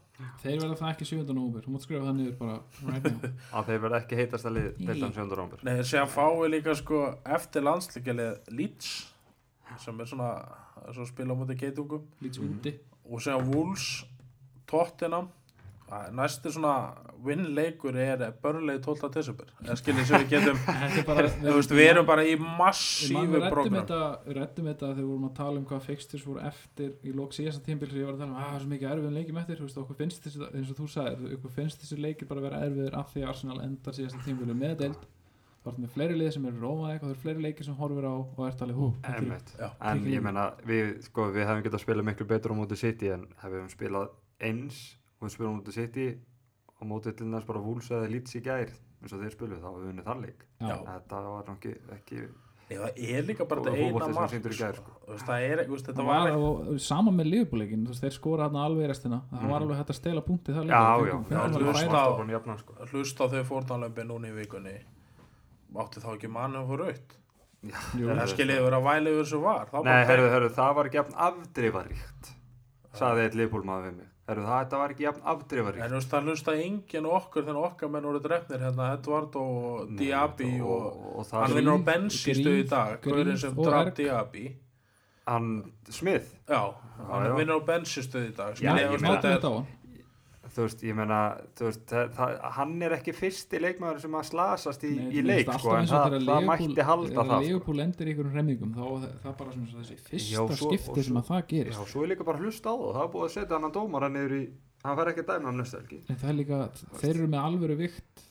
Þeir 0.42 0.60
verða 0.62 0.76
það 0.78 0.92
ekki 0.92 1.08
7. 1.10 1.24
nóvumber, 1.32 1.64
þú 1.66 1.74
mátt 1.74 1.86
skrifa 1.86 2.06
það 2.06 2.20
niður 2.20 2.36
bara 2.38 2.58
right 2.86 3.08
now. 3.10 3.32
Að 3.58 3.70
þeir 3.70 3.80
verða 3.86 4.00
ekki 4.04 4.20
heitast 4.20 4.46
að 4.46 4.56
lið 4.56 4.68
deildan 4.82 5.16
7. 5.16 5.34
rómbur 5.40 5.64
Nei, 5.66 5.72
síðan 5.90 6.12
fáum 6.12 6.38
við 6.44 6.52
líka 6.54 6.76
sko 6.78 7.00
eftir 7.38 7.66
landsleikalið 7.66 8.52
Leeds 8.60 8.92
sem 9.82 9.98
er 10.00 10.08
svona, 10.08 10.30
svo 10.94 11.08
spila 11.10 11.34
á 11.34 11.38
mútið 11.40 11.64
geitungum 11.64 12.06
lítið 12.22 12.46
úti. 12.46 12.76
Og 13.10 13.26
síðan 13.26 13.50
Wolves 13.50 13.88
Tottenham 14.70 15.28
Æ, 15.86 15.98
næsti 16.18 16.50
svona 16.50 16.72
vinnleikur 17.22 17.94
er 17.94 18.22
börnlegi 18.42 18.80
12. 18.82 19.10
desember 19.14 19.50
skiljið 19.78 20.08
sem 20.08 20.22
við 20.24 20.32
getum 20.32 20.56
þetta 20.66 20.98
er 20.98 21.04
bara 21.06 21.28
þú 21.36 21.52
veist, 21.56 21.74
við 21.78 21.90
erum 21.92 22.06
bara 22.08 22.24
í 22.26 22.32
Við 22.34 22.42
við 22.42 23.36
ræddum 23.36 23.52
program 23.54 23.76
þetta, 23.76 24.00
við 24.26 24.38
rættum 24.40 24.68
þetta 24.70 24.88
þegar 24.88 24.98
við 24.98 25.10
vorum 25.12 25.28
að 25.28 25.34
tala 25.38 25.60
um 25.62 25.66
hvað 25.70 25.84
fixtures 25.86 26.26
voru 26.26 26.42
eftir 26.50 26.90
í 27.06 27.14
lók 27.14 27.36
síðasta 27.38 27.62
tímbil 27.68 27.90
sem 27.92 28.00
ég 28.02 28.08
var 28.10 28.16
að 28.16 28.24
tala 28.24 28.32
um 28.32 28.40
að 28.40 28.48
það 28.50 28.56
er 28.58 28.64
svo 28.66 28.72
mikið 28.74 28.90
erfiðum 28.96 29.18
leikjum 29.20 29.40
eftir 29.44 29.60
þú 29.62 29.68
veist, 29.68 29.78
okkur 29.84 30.00
finnst 30.02 30.26
þessi, 30.26 30.48
eins 30.58 30.72
og 30.74 30.80
þú 30.80 30.88
sagðir 30.96 31.36
okkur 31.38 31.54
finnst 31.60 31.84
þessi 31.86 32.00
leikir 32.02 32.30
bara 32.34 32.44
vera 32.48 32.64
erfiðir 32.66 32.98
af 32.98 33.14
því 33.14 33.22
að 33.24 33.30
Arsenal 33.36 33.60
endar 33.66 33.96
síðasta 34.00 34.26
tímbilu 34.26 34.58
með 34.58 34.74
deild 34.82 35.06
þá 35.62 35.70
ertu 35.72 35.82
með 35.86 35.94
fleiri 35.96 36.18
lið 36.20 36.34
sem 36.36 36.44
eru 36.50 36.60
rómaði 36.62 36.92
eitthvað 36.96 37.08
það 37.08 37.14
eru 37.16 37.22
fleiri 37.24 37.42
leikir 37.46 37.66
sem 37.66 37.78
horfir 37.80 38.04
á 38.06 38.14
og 38.14 38.44
ert 38.46 38.60
alveg 38.62 38.76
hú, 38.78 38.90
er- 39.02 39.72
en 39.90 40.04
ég 40.06 40.20
í. 40.20 40.22
menna 40.22 40.44
við, 40.66 40.92
sko, 41.08 41.24
við 41.34 41.46
hefum 41.48 41.64
getað 41.64 41.78
að 41.80 41.82
spila 41.86 42.04
miklu 42.06 42.26
betur 42.30 42.54
á 42.54 42.58
móti 42.58 42.78
City 42.78 43.10
en 43.14 43.24
hefum 43.42 43.66
spilað 43.72 44.12
eins 44.46 44.78
og 45.26 45.30
við 45.30 45.36
spilum 45.36 45.54
á 45.54 45.58
móti 45.60 45.74
City 45.76 46.06
á 46.76 46.82
móti 46.86 47.12
til 47.18 47.28
næst 47.32 47.46
bara 47.50 47.62
Wolves 47.64 47.90
eða 47.92 48.08
Leeds 48.12 48.36
í 48.38 48.42
gær 48.46 48.70
eins 48.70 49.12
og 49.12 49.20
þeir 49.22 49.32
spiluð 49.36 49.60
þá 49.62 49.68
hefur 49.70 49.84
við 49.84 49.92
unnið 49.92 50.06
þann 50.10 50.22
leik. 50.26 50.44
Þetta 50.60 51.22
var 51.26 51.50
ekki, 51.54 51.72
ekki 51.96 52.20
það 52.66 52.96
er 52.98 53.26
líka 53.28 53.44
bara 53.46 53.60
Og 53.62 53.66
þetta 53.68 53.82
eina 53.86 54.08
mark 54.16 54.32
í 54.34 54.56
sko. 54.80 54.94
Þú 55.06 55.12
veist, 55.12 55.26
það 55.28 55.44
er, 55.46 55.60
þú 55.66 55.74
veist, 55.76 55.86
þetta 55.86 56.00
það 56.00 56.08
var 56.08 56.18
var 56.22 56.30
ekki 56.32 56.46
og, 56.48 56.70
og 56.72 56.80
sama 56.86 57.12
með 57.14 57.28
liðbúleikin 57.30 57.84
þeir 58.00 58.14
skora 58.16 58.46
hérna 58.48 58.64
alveg 58.66 58.86
í 58.86 58.88
restina. 58.90 59.20
Það 59.30 59.52
var 59.52 59.60
alveg 59.66 59.78
hægt 59.82 59.92
að 59.94 59.98
stela 60.00 60.24
punkti 60.26 60.56
Mhm. 60.56 60.72
var 61.68 62.32
jafnan, 62.34 62.58
sko. 62.58 62.74
hlust 62.90 63.22
á 63.22 63.24
þau 63.30 63.44
fórtanlömbi 63.52 64.06
núna 64.08 64.32
í 64.32 64.34
vikunni. 64.40 64.74
Átti 65.76 66.00
þá 66.02 66.10
ekki 66.16 66.28
mannum 66.32 66.66
fyrir 66.66 67.14
Jú. 67.66 68.06
það 68.10 68.28
skiljið 68.34 68.60
vera 68.66 68.78
að 68.80 68.86
væli 68.86 69.12
yfir 69.12 69.24
þessu 69.24 69.40
var? 69.42 69.66
Það 69.70 69.78
var 69.78 69.86
Nei, 69.90 70.04
herru, 70.10 70.26
herru, 70.30 70.50
það 70.56 70.74
var 70.76 70.88
ekki 70.90 70.98
jafn 71.00 71.16
afdrifaríkt 71.26 72.28
saði 72.96 73.24
eitt 73.26 73.36
liðbólmaður 73.38 73.86
við 73.90 73.96
mig 74.00 74.10
herru, 74.26 74.42
það 74.46 74.58
þetta 74.64 74.78
var 74.82 74.92
ekki 74.94 75.04
jafn 75.06 75.22
En 75.86 75.90
þú 75.92 75.98
veist, 76.00 76.10
það 76.12 76.30
hlusta 76.30 76.54
enginn 76.66 77.08
okkur 77.16 77.46
þegar 77.46 77.60
okkar 77.70 77.92
menn 77.94 78.08
voru 78.10 78.20
drefnir 78.24 78.64
hérna, 78.66 78.88
Edvard 78.98 79.36
og 79.40 79.92
Diaby 80.00 80.50
og, 80.60 80.70
og, 80.70 81.08
og, 81.20 81.26
hann 81.32 81.50
það 81.50 81.56
vinnur 81.60 81.72
á 81.72 81.78
Gríð- 81.78 81.88
bensinstöð 81.92 82.58
í 82.60 82.68
dag 82.74 83.00
Gaurin 83.06 83.38
sem 83.44 83.54
draf. 83.60 83.92
Diaby 84.00 84.44
hann 85.26 85.48
Smith 85.90 86.28
Já, 86.50 86.62
hann 87.10 87.26
já. 87.30 87.34
vinnur 87.38 87.58
á 87.58 87.62
bensinstöð 87.70 88.28
í 88.30 88.36
dag 88.36 88.54
Já, 88.54 88.60
Skiljið, 88.60 88.82
ég 88.84 88.90
þú 89.46 89.54
þú 90.56 90.66
veist, 90.66 90.82
ég 90.86 92.12
það, 92.16 92.34
hann 92.56 92.74
er 92.86 92.94
ekki 92.96 93.12
fyrsti 93.16 93.60
leikmaður 93.60 94.02
sem 94.04 94.16
að 94.16 94.26
slasast 94.30 94.86
í, 94.88 94.92
Nei, 94.96 95.08
í 95.12 95.24
leik 95.24 95.50
sko, 95.52 95.74
en 95.76 95.88
það, 95.90 96.16
það 96.26 96.46
mætti 96.50 96.86
halda 96.90 97.16
það 97.16 97.32
sko. 97.32 97.40
Liverpool 97.44 97.82
endir 97.84 98.08
í 98.08 98.14
einhverjum 98.14 98.38
remmingum 98.40 98.76
þá 98.76 98.84
það 98.84 99.26
er 99.30 99.36
bara 99.40 99.56
svona 99.56 99.72
svo 99.72 99.82
þessi 99.82 99.98
fyrsta 100.06 100.36
Já, 100.36 100.60
skipti 100.62 101.06
sem 101.08 101.20
að 101.20 101.28
það 101.30 101.42
Já, 101.42 101.48
gerist. 101.52 101.82
svo 101.92 102.04
er 102.06 102.12
líka 102.14 102.28
bara 102.28 102.42
hlust 102.44 102.64
á 102.64 102.72
það, 102.72 102.86
það 102.96 103.02
er 103.04 103.12
búið 103.16 103.26
að 103.26 103.34
setja 103.36 103.60
hann 103.60 103.76
dómara 103.76 104.12
niður 104.12 104.36
í, 104.38 104.42
hann 104.86 105.00
fær 105.00 105.12
ekki 105.12 105.26
að 105.26 105.32
dæma 105.34 105.50
hann 105.50 105.60
næstu 105.60 105.80
helgi. 105.82 106.00
En 106.06 106.22
það 106.22 106.32
er 106.32 106.38
líka, 106.40 106.62
þeir 107.02 107.12
eru 107.14 107.28
með 107.36 107.50
alvöru 107.50 107.78
vikt 107.82 108.24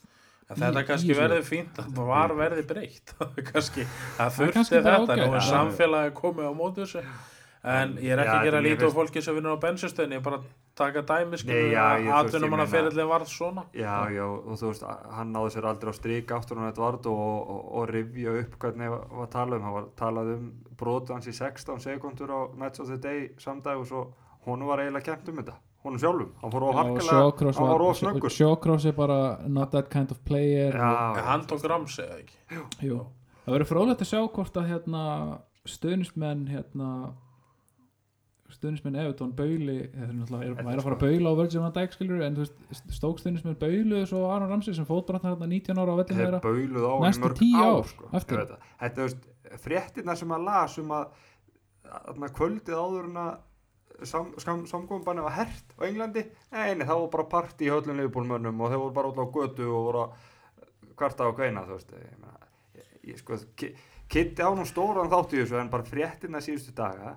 þetta 0.45 0.83
kannski 0.85 1.15
verði 1.17 1.39
fínt 1.45 1.79
að 1.81 1.87
það 1.95 2.09
var 2.11 2.33
verði 2.37 2.65
breytt. 2.69 3.15
Kannski, 3.49 3.85
það 4.19 4.35
þurfti 4.35 4.81
þetta 4.85 5.17
nú 5.17 5.29
er 5.31 5.47
samfélagi 5.47 6.13
komið 6.19 6.49
á 6.49 6.53
móti 6.53 6.83
þessu. 6.83 7.01
En 7.65 7.95
ég 7.97 8.13
er 8.13 8.21
ekki 8.21 8.29
Já, 8.29 8.37
að 8.37 8.45
gera 8.45 8.61
lítið 8.61 8.93
á 8.93 8.93
fólki 8.93 9.23
sem 9.25 9.37
vinnur 9.37 9.57
á 9.57 9.63
bensinstöðin 9.63 10.13
ég 10.13 10.21
er 10.21 10.25
bara 10.27 10.41
taka 10.75 11.01
dæmi 11.01 11.37
já, 11.71 11.83
að 11.85 11.99
ég- 11.99 12.05
þú 12.05 12.11
veist, 12.11 12.15
atvinnum 12.19 12.49
ég 12.49 12.51
hann 12.51 12.59
að 12.59 12.71
meina- 12.71 12.73
ferillin 12.75 13.07
varð 13.11 13.27
svona. 13.31 13.63
Já, 13.73 13.95
já, 14.11 14.23
og 14.27 14.57
þú 14.59 14.67
veist, 14.71 14.83
hann 15.15 15.33
náði 15.33 15.51
sér 15.55 15.65
aldrei 15.69 15.91
á 15.91 15.95
strík 15.95 16.31
aftur 16.35 16.57
hann 16.59 16.69
Edvard 16.71 17.05
og, 17.05 17.49
og, 17.49 17.61
og 17.75 17.89
rifja 17.89 18.33
upp 18.41 18.57
hvernig 18.59 18.89
var, 18.91 19.05
var 19.11 19.27
talað 19.27 19.55
um, 19.57 19.63
hann 19.63 19.73
var 19.73 19.85
talað 19.95 20.33
um 20.35 20.51
brotu 20.77 21.13
hans 21.13 21.27
í 21.27 21.33
16 21.33 21.79
sekundur 21.79 22.27
á 22.35 22.39
Nights 22.59 22.79
of 22.79 22.87
the 22.87 22.97
Day 22.97 23.29
samdag 23.39 23.79
og 23.79 23.87
svo 23.87 24.03
honum 24.45 24.67
var 24.67 24.79
eiginlega 24.83 25.03
kent 25.15 25.29
um 25.29 25.35
þetta, 25.41 25.55
honum 25.83 25.99
sjálfum. 25.99 26.31
Hann 26.41 26.51
fór 26.51 26.63
of 26.69 26.75
harkalega, 26.75 27.09
Sjókross 27.09 27.57
hann 27.57 27.69
var 27.71 27.81
of 27.81 27.97
snöggur. 27.97 28.29
Sjókross 28.29 28.85
er 28.85 28.91
bara 28.93 29.39
not 29.47 29.71
that 29.71 29.89
kind 29.89 30.11
of 30.11 30.19
player. 30.25 30.71
Já, 30.73 31.17
en 31.17 31.23
hann 31.23 31.45
tók 31.47 31.63
rams 31.63 31.97
eða 31.99 32.19
ekki? 32.19 32.35
Jú. 32.81 33.05
það 33.45 33.53
verður 33.55 33.69
frólægt 33.71 34.01
að 34.01 34.09
sjá 34.11 34.21
hvort 34.33 34.53
að 34.57 34.67
hérna, 34.73 35.01
stuðnismenn 35.65 36.47
hérna, 36.49 37.13
stuðnismenn 38.55 38.97
Evertón 39.01 39.31
bauli 39.37 39.75
þetta 39.85 40.05
er 40.07 40.13
náttúrulega, 40.17 40.49
er, 40.49 40.65
er 40.73 40.79
að 40.79 40.85
fara 40.87 40.97
að 40.97 41.03
baula 41.05 41.31
á 41.31 41.39
Virgin 41.39 41.63
van 41.65 41.73
Dijk 41.77 41.95
skilur 41.95 42.23
en 42.25 42.37
þú 42.37 42.43
veist, 42.45 42.89
stók 42.97 43.21
stuðnismenn 43.21 43.57
bauluðu 43.61 44.09
svo 44.09 44.21
Aron 44.31 44.51
Ramsey 44.51 44.75
sem 44.77 44.87
fótbrotnar 44.89 45.35
hérna 45.35 45.49
19 45.51 45.81
ára 45.83 45.95
á 45.95 45.99
vellinu 46.01 46.19
þeir 46.19 46.25
þeirra 46.25 46.43
bauluð 46.45 46.87
Næstu 47.05 47.25
mörg 47.25 47.39
10 47.41 47.55
ár, 47.61 47.71
ár 47.71 47.89
sko. 47.91 48.09
eftir. 48.19 48.43
Það. 48.45 48.69
þetta, 48.83 48.95
þú 48.95 49.07
veist, 49.07 49.27
fréttina 49.65 50.15
sem 50.19 50.35
að 50.37 50.45
las 50.49 50.77
um 50.81 50.93
að, 50.95 51.25
að 52.11 52.23
kvöldið 52.39 52.79
áður 52.81 53.09
en 53.11 53.19
að 53.25 53.33
sam, 54.03 54.31
sam, 54.43 54.63
samkominbanni 54.67 55.23
var 55.23 55.35
hert 55.37 55.75
á 55.79 55.81
Englandi, 55.87 56.25
neini, 56.51 56.83
það 56.87 57.03
var 57.05 57.11
bara 57.13 57.27
partí 57.31 57.67
í 57.69 57.71
höllum 57.71 57.99
leifbólmönnum 58.01 58.63
og 58.65 58.71
þeir 58.73 58.81
voru 58.81 58.95
bara 58.97 59.11
út 59.13 59.21
á 59.23 59.25
götu 59.37 59.67
og 59.71 59.85
voru 59.89 60.01
að 60.05 60.31
kvarta 60.99 61.27
á 61.27 61.31
kveina, 61.35 61.63
þú 61.67 61.77
veist, 61.77 61.93
ég 61.95 62.81
ég, 62.81 62.89
ég 63.13 63.21
sko, 63.21 63.37
ki- 63.55 63.75
Kitti 64.05 64.43
á 64.45 64.53
nú 64.53 64.61
stóran 64.69 65.09
þátt 65.09 65.31
í 65.33 65.39
þessu 65.41 65.57
en 65.57 65.69
bara 65.73 65.83
fréttina 65.87 66.37
síðustu 66.43 66.75
daga, 66.77 67.15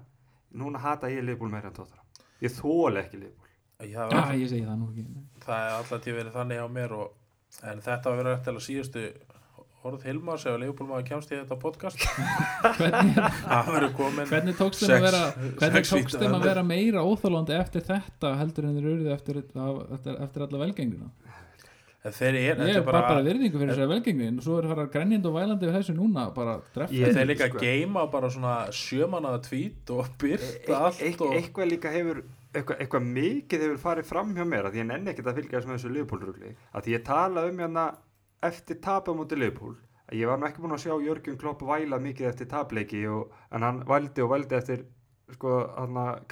núna 0.55 0.81
hata 0.83 1.11
ég 1.13 1.25
leifból 1.25 1.51
meira 1.53 1.69
en 1.73 1.77
tóttra. 1.77 2.03
Ég 2.45 2.55
þóla 2.55 3.05
ekki 3.05 3.21
leifból. 3.23 3.49
Já, 3.79 4.09
Já, 4.11 4.35
ég 4.35 4.49
segi 4.51 4.65
það 4.67 4.79
nú 4.81 4.87
ekki 4.91 5.05
það 5.45 5.65
er 5.65 5.75
alltaf 5.77 6.01
til 6.03 6.15
verið 6.17 6.35
þannig 6.35 6.63
á 6.63 6.67
mér 6.75 6.95
og, 6.97 7.11
en 7.71 7.83
þetta 7.85 8.11
var 8.11 8.17
verið 8.19 8.41
til 8.43 8.55
að 8.57 8.65
síðustu 8.65 9.05
orð 9.87 10.07
Hilmar 10.09 10.41
sem 10.43 10.57
leifbólmaður 10.59 11.05
kemst 11.07 11.31
í 11.31 11.37
þetta 11.39 11.59
podcast 11.63 12.03
hvernig, 12.81 13.21
hvernig 14.33 14.59
tókst 14.59 14.83
þeim 14.83 14.97
að 14.97 15.07
vera 15.07 15.23
hvernig 15.61 15.87
tókst 15.87 16.19
þeim 16.19 16.35
að 16.41 16.49
vera 16.49 16.65
meira 16.67 17.05
óþólandi 17.07 17.55
eftir 17.55 17.87
þetta 17.87 18.33
heldur 18.41 18.67
en 18.67 18.81
þeir 18.81 18.89
urðu 18.97 19.13
eftir, 19.15 19.39
eftir, 19.45 20.19
eftir 20.27 20.49
alla 20.49 20.63
velgenguna 20.65 21.13
En 21.29 21.48
þeir 22.05 22.37
eru, 22.39 22.67
ég 22.69 22.77
er 22.79 22.85
bara, 22.87 23.01
bara, 23.09 23.23
virðingu 23.27 23.59
fyrir 23.59 23.73
þessari 23.75 23.91
velgengni. 23.91 24.39
Og 24.39 24.43
svo 24.45 24.59
er 24.59 24.65
það 24.71 24.91
grænjand 24.95 25.27
og 25.27 25.35
vælandi 25.35 25.67
við 25.67 25.75
þessu 25.79 25.95
núna 25.97 26.35
bara 26.35 26.61
dreff 26.75 26.93
Ég- 26.95 27.15
þeir 27.15 27.27
líka 27.27 27.49
sko. 27.49 27.59
að 27.59 27.63
geima 27.63 28.11
bara 28.11 28.31
svona 28.31 28.71
sjömanaða 28.71 29.41
tvít 29.43 29.91
og 29.91 30.07
byrta 30.19 30.79
allt 30.79 31.01
Eit- 31.03 31.21
og 31.21 31.35
eitthvað 31.35 31.71
líka 31.73 31.91
hefur 31.91 32.23
eitthvað, 32.55 32.79
eitthvað 32.79 33.03
mikið 33.03 33.61
hefur 33.61 33.79
farið 33.79 34.05
fram 34.05 34.35
hjá 34.35 34.45
mér 34.47 34.65
að 34.65 34.73
því 34.73 34.79
ég 34.79 34.87
nenni 34.87 35.11
ekkert 35.11 35.27
að 35.27 35.35
fylgjast 35.43 35.67
með 35.67 35.75
þessu 35.77 35.91
liðpólrugli 35.97 36.55
að 36.75 36.83
því 36.85 36.91
ég 36.95 37.05
tala 37.05 37.45
um 37.49 37.59
hérna 37.59 37.97
eftir 38.43 38.81
tapa 38.81 39.13
mútið 39.13 39.39
liðpól 39.43 39.77
að 40.09 40.15
ég 40.17 40.27
var 40.27 40.39
nú 40.39 40.47
ekki 40.47 40.63
búin 40.63 40.73
að 40.73 40.85
sjá 40.87 40.95
Jörgjum 41.03 41.37
Klopp 41.39 41.61
væla 41.61 41.99
mikið 41.99 42.29
eftir 42.31 42.47
tapleiki 42.47 43.07
og, 43.11 43.33
en 43.53 43.63
hann 43.63 43.85
vældi 43.85 44.23
og 44.23 44.31
vældi 44.31 44.55
eftir 44.57 44.87
sko 45.35 45.75
hann 45.77 45.97
að 45.99 46.25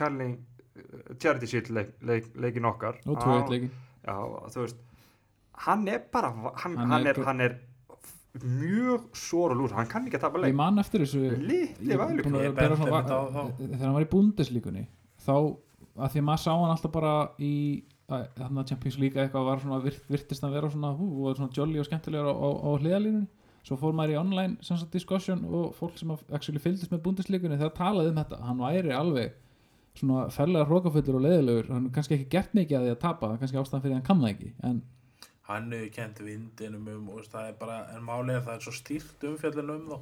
hann 5.65 5.89
er 5.89 6.03
bara 6.13 6.31
hann, 6.33 6.77
Hann 6.77 6.91
hann, 6.91 7.07
er- 7.07 7.25
hann 7.25 7.41
er 7.41 7.55
mjög 8.45 9.07
sór 9.17 9.55
og 9.55 9.57
lús 9.63 9.73
hann 9.73 9.87
kann 9.89 10.05
ekki 10.07 10.19
að 10.19 10.25
tapa 10.27 10.39
ég 10.39 10.45
leik 10.51 10.55
man 10.59 10.79
eftir 10.83 11.01
þessu 11.05 11.23
Ég 11.25 11.91
er 11.91 12.01
vælu 12.03 12.23
búinn 12.27 12.37
að 12.37 12.45
Ég 12.51 12.57
bera 12.59 12.75
benti 12.77 12.83
svona 12.83 12.99
einmitt 12.99 13.13
á 13.13 13.21
va- 13.21 13.31
þá. 13.33 13.43
þegar 13.63 13.85
hann 13.87 13.95
var 13.97 14.05
í 14.05 14.11
bundeslíkunni 14.13 14.83
þá 15.27 15.33
að 15.97 16.11
því 16.13 16.21
að 16.21 16.27
maður 16.29 16.43
sá 16.45 16.51
hann 16.53 16.75
alltaf 16.75 16.93
bara 16.93 17.15
í 17.41 17.53
þannig 18.07 18.61
að 18.63 18.69
Champions 18.69 18.99
League 19.03 19.19
eitthvað 19.23 19.47
var 19.49 19.59
svona 19.65 19.81
virt, 19.83 20.03
virtist 20.13 20.45
að 20.45 20.53
vera 20.53 20.69
svona 20.71 20.93
hú, 20.95 21.07
og 21.27 21.37
svona 21.37 21.51
jolly 21.57 21.81
og 21.81 21.87
skemmtilegur 21.89 22.29
á, 22.29 22.35
á, 22.37 22.49
á 22.63 22.71
hliðalínunni 22.79 23.27
svo 23.67 23.75
fór 23.81 23.97
maður 23.99 24.13
í 24.15 24.21
online 24.21 24.87
discussion 24.93 25.41
og 25.49 25.73
fólk 25.75 25.97
sem 25.99 26.13
actually 26.31 26.61
fylgdist 26.63 26.93
með 26.93 27.01
bundeslíkunni 27.03 27.57
þegar 27.59 27.73
talaði 27.75 28.13
um 28.13 28.21
þetta. 28.21 28.39
Hann 28.47 28.61
væri 28.63 28.93
alveg 28.95 29.33
svona 29.99 30.29
ferlega 30.31 30.69
hrókafullur 30.69 31.17
og 31.19 31.25
leiðilegur. 31.25 31.73
Hann 31.73 31.87
er 31.89 31.91
kannski 31.97 32.15
ekki 32.15 32.29
gert 32.31 32.53
mikið 32.55 32.77
að 32.79 32.85
því 32.87 32.93
að 32.95 33.01
tapa 33.03 33.33
kannski 33.41 33.59
ástæðan 33.59 33.83
fyrir 33.83 33.97
að 33.97 33.99
hann 33.99 34.07
kann 34.07 34.23
það 34.23 34.31
ekki. 34.37 34.53
En 34.63 34.83
hann 35.49 35.71
hefur 35.73 35.93
kent 35.95 36.23
vindinum 36.27 36.89
um 36.95 37.09
og 37.15 37.27
það 37.33 37.49
er 37.51 37.59
bara, 37.61 37.77
en 37.97 38.09
er 38.31 38.41
það 38.47 38.55
er 38.57 38.65
svo 38.67 38.73
stýrt 38.73 39.27
umfjallin 39.31 39.71
um 39.77 39.87
þá. 39.91 39.99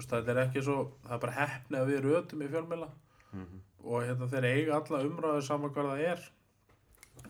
Það 0.00 0.28
er 0.32 0.42
ekki 0.46 0.62
svo, 0.64 0.76
það 1.04 1.14
er 1.16 1.22
bara 1.26 1.38
hefni 1.38 1.78
að 1.80 1.90
við 1.92 2.04
rötum 2.08 2.42
í 2.44 2.48
fjölmjöla 2.52 2.88
Mhm. 3.32 3.58
og 3.84 4.02
hérna 4.02 4.26
þeir 4.28 4.44
eiga 4.44 4.74
alla 4.80 5.04
umræðu 5.06 5.42
saman 5.46 5.70
hvað 5.70 5.90
það 5.90 6.00
er. 6.12 6.30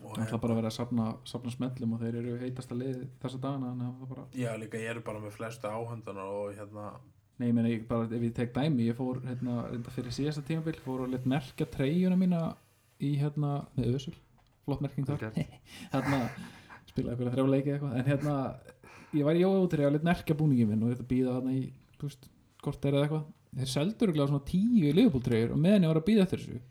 Og 0.01 0.15
það 0.15 0.25
ætla 0.25 0.39
bara 0.41 0.53
að 0.53 0.59
vera 0.61 0.67
að 0.71 0.77
safna, 0.77 1.05
safna 1.25 1.51
smellum 1.51 1.93
og 1.93 1.99
þeir 2.01 2.15
eru 2.21 2.37
heitasta 2.41 2.75
lið 2.75 3.01
þessa 3.21 3.39
dagana 3.43 3.89
bara 4.09 4.23
já 4.33 4.51
líka 4.57 4.79
ég 4.79 4.89
er 4.95 4.99
bara 5.05 5.19
með 5.19 5.35
flestu 5.35 5.67
áhöndunar 5.67 6.29
og 6.31 6.55
hérna 6.55 6.93
Nei, 7.39 7.47
ég 7.49 7.53
meina, 7.57 7.69
ég 7.69 7.87
bara, 7.89 8.05
ef 8.05 8.21
ég 8.21 8.33
tek 8.37 8.53
dæmi, 8.53 8.85
ég 8.85 8.95
fór 8.95 9.19
hérna, 9.25 9.63
fyrir 9.95 10.11
síðasta 10.13 10.43
tímabil, 10.45 10.75
fór 10.85 11.01
og 11.01 11.09
lit 11.09 11.25
merkja 11.25 11.65
treyjuna 11.65 12.15
mína 12.15 12.55
í 13.01 13.15
hérna, 13.17 13.65
með 13.77 13.95
ösul, 13.97 14.13
flott 14.65 14.81
merking 14.81 15.07
þar, 15.07 15.17
hérna, 15.91 16.19
spilaði 16.91 17.15
eitthvað 17.15 17.35
þrjá 17.35 17.51
leiki 17.55 17.73
eða 17.73 17.77
eitthvað, 17.77 17.97
en 17.99 18.09
hérna, 18.11 18.37
ég 19.17 19.27
var 19.27 19.39
í 19.39 19.43
jói 19.43 19.57
útri 19.57 19.87
að 19.87 19.95
lit 19.97 20.07
merkja 20.07 20.37
búningin 20.39 20.71
minn 20.71 20.85
og 20.85 20.93
þetta 20.93 21.09
býða 21.11 21.37
þarna 21.37 21.57
í, 21.57 21.61
veist, 22.01 22.31
kort 22.61 22.87
er 22.87 22.97
eða 22.97 23.07
eitthvað, 23.07 23.27
þeir 23.61 23.71
seldur 23.75 24.11
ekki 24.11 24.23
svona 24.31 24.49
tíu 24.51 24.95
liðbúltreyjur 24.97 25.55
og 25.55 25.61
meðan 25.65 25.87
ég 25.87 25.93
var 25.93 26.01
að 26.01 26.09
býða 26.11 26.27
eftir 26.27 26.43
þessu, 26.43 26.61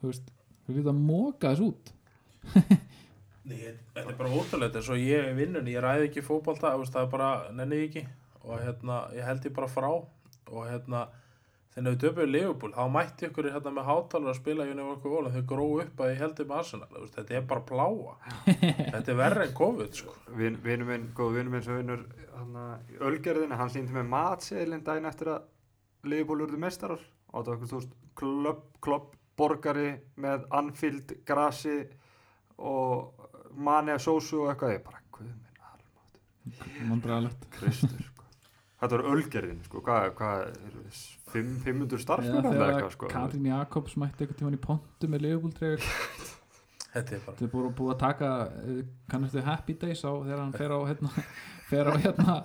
þú 0.00 0.12
veist, 0.12 0.30
þú 0.66 0.76
veist 0.78 0.92
að 0.94 1.02
móka 1.10 1.52
þess 1.52 1.66
út, 1.68 1.92
Nei, 3.50 3.72
þetta 3.94 4.04
er 4.04 4.16
bara 4.18 4.32
ótrúlega 4.36 4.78
eins 4.78 4.90
og 4.92 5.00
ég 5.00 5.28
er 5.30 5.36
vinnun, 5.36 5.68
ég 5.70 5.82
ræði 5.82 6.08
ekki 6.08 6.22
veist, 6.78 6.92
það 6.94 7.02
er 7.02 7.10
bara, 7.14 7.30
nenni 7.56 7.80
ekki. 7.86 8.04
Og 8.44 8.60
hérna, 8.62 9.00
ég 9.16 9.26
held 9.26 9.46
ég 9.48 9.54
bara 9.56 9.70
frá. 9.70 9.90
Og 10.50 10.66
hérna, 10.68 11.06
þegar 11.74 11.94
við 11.94 12.00
döpuðu 12.02 12.30
Liverpool 12.30 12.72
þá 12.74 12.82
mætti 12.90 13.28
ykkur 13.28 13.48
hérna 13.54 13.72
með 13.74 13.86
hátalar 13.86 14.32
að 14.32 14.38
spila 14.40 14.66
í 14.66 14.72
okkur 14.84 15.14
vol, 15.14 15.30
þau 15.30 15.44
gróu 15.52 15.76
upp 15.84 16.02
að 16.02 16.10
ég 16.10 16.22
held 16.24 16.42
ég 16.42 16.50
með 16.50 16.58
Arsenal, 16.62 17.04
þetta 17.14 17.36
er 17.38 17.46
bara 17.52 17.64
pláa 17.68 18.16
þetta 18.96 19.04
er 19.04 19.20
verra 19.20 19.46
en 19.46 19.54
COVID 19.60 20.00
sko. 20.00 20.16
Vin, 20.40 20.58
vinur 20.64 20.90
minn, 20.90 21.06
góð 21.14 21.38
vinur 21.38 21.54
minn 21.54 21.64
sem 21.66 21.78
vinnur 21.78 22.04
hann 22.34 22.58
í 22.90 22.98
Ölgerðinu, 23.06 23.58
hann 23.60 23.72
sýndi 23.72 23.94
með 23.94 24.10
matseðilinn 24.10 24.84
daginn 24.86 25.10
eftir 25.10 25.32
að 25.36 26.10
Liverpool 26.10 26.46
urðu 26.46 26.60
mestarar 26.60 27.02
og 27.30 27.44
það 27.44 27.50
var 27.52 27.56
eitthvað, 27.56 27.72
þú 27.72 27.80
veist, 27.80 27.96
klopp, 28.18 28.66
klopp, 28.82 29.16
borgari 29.38 29.90
með 30.20 30.46
Anfield, 30.58 31.14
grasi 31.28 31.78
og 32.58 33.28
mani 33.56 33.94
að 33.94 34.04
sósu 34.08 34.42
og 34.42 34.50
eitthvað, 34.52 34.74
ég 34.74 34.86
bara, 34.86 35.02
guð 35.14 35.30
minn 35.30 35.68
almátt, 35.70 36.64
mandræðalegt. 36.90 37.46
Kristur, 37.54 38.02
sko. 38.08 38.19
Þetta 38.80 38.96
var 38.96 39.06
Ölgerðin, 39.12 39.58
sko, 39.66 39.80
hvað, 39.84 40.04
hvað, 40.16 40.42
eru 40.70 40.82
þess, 40.88 41.00
fimm- 41.34 41.56
500 41.66 41.96
Eða 41.98 42.02
starfsmenn 42.06 42.46
eða 42.54 42.68
eitthvað, 42.70 42.92
sko. 42.94 43.08
Katrín 43.12 43.48
Jakobs 43.50 43.96
mætti 44.00 44.24
eitthvað 44.24 44.38
tíman 44.40 44.56
í 44.56 44.60
pontu 44.64 45.10
með 45.12 45.24
liðbúltreyjur, 45.26 45.84
þetta 46.94 47.16
er 47.18 47.20
bara 47.26 47.36
Þetta 47.36 47.44
er 47.44 47.50
búið, 47.52 47.66
búið 47.80 47.92
að 47.94 47.98
taka 48.04 48.30
eh, 48.64 48.78
kannastu 49.12 49.42
Happy 49.46 49.76
Days 49.82 50.00
á 50.00 50.10
þegar 50.16 50.40
hann 50.44 50.54
fer 50.56 50.72
á 50.72 50.78
hérna, 50.88 51.12
fer 51.70 51.90
á 51.90 51.94
hérna 52.00 52.36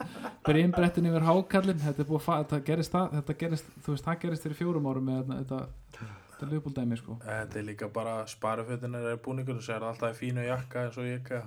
brimbrettin 0.45 1.07
yfir 1.09 1.25
hákallin 1.29 1.79
þetta 1.85 2.03
er 2.03 2.09
búið 2.11 2.19
að 2.19 2.25
fa- 2.27 2.39
þetta 2.43 2.59
gerist, 2.67 2.91
það, 2.93 3.15
þetta 3.19 3.37
gerist 3.45 3.71
þú 3.85 3.95
veist 3.95 4.05
það 4.09 4.19
gerist 4.25 4.45
fyrir 4.45 4.59
fjórum 4.59 4.89
árum 4.91 5.07
með 5.07 5.21
hérna, 5.21 5.39
þetta, 5.39 6.09
þetta 6.35 6.49
liðbúldæmi 6.51 6.99
sko 6.99 7.15
Þetta 7.23 7.61
er 7.61 7.65
líka 7.71 7.89
bara 7.95 8.17
sparafötunar 8.29 9.07
er 9.13 9.17
búningur 9.25 9.57
þú 9.57 9.65
sér 9.71 9.87
alltaf 9.87 10.13
í 10.19 10.19
fínu 10.27 10.43
jakka 10.45 10.83
eins 10.89 10.99
og 10.99 11.07
ég 11.09 11.23
ekki 11.23 11.39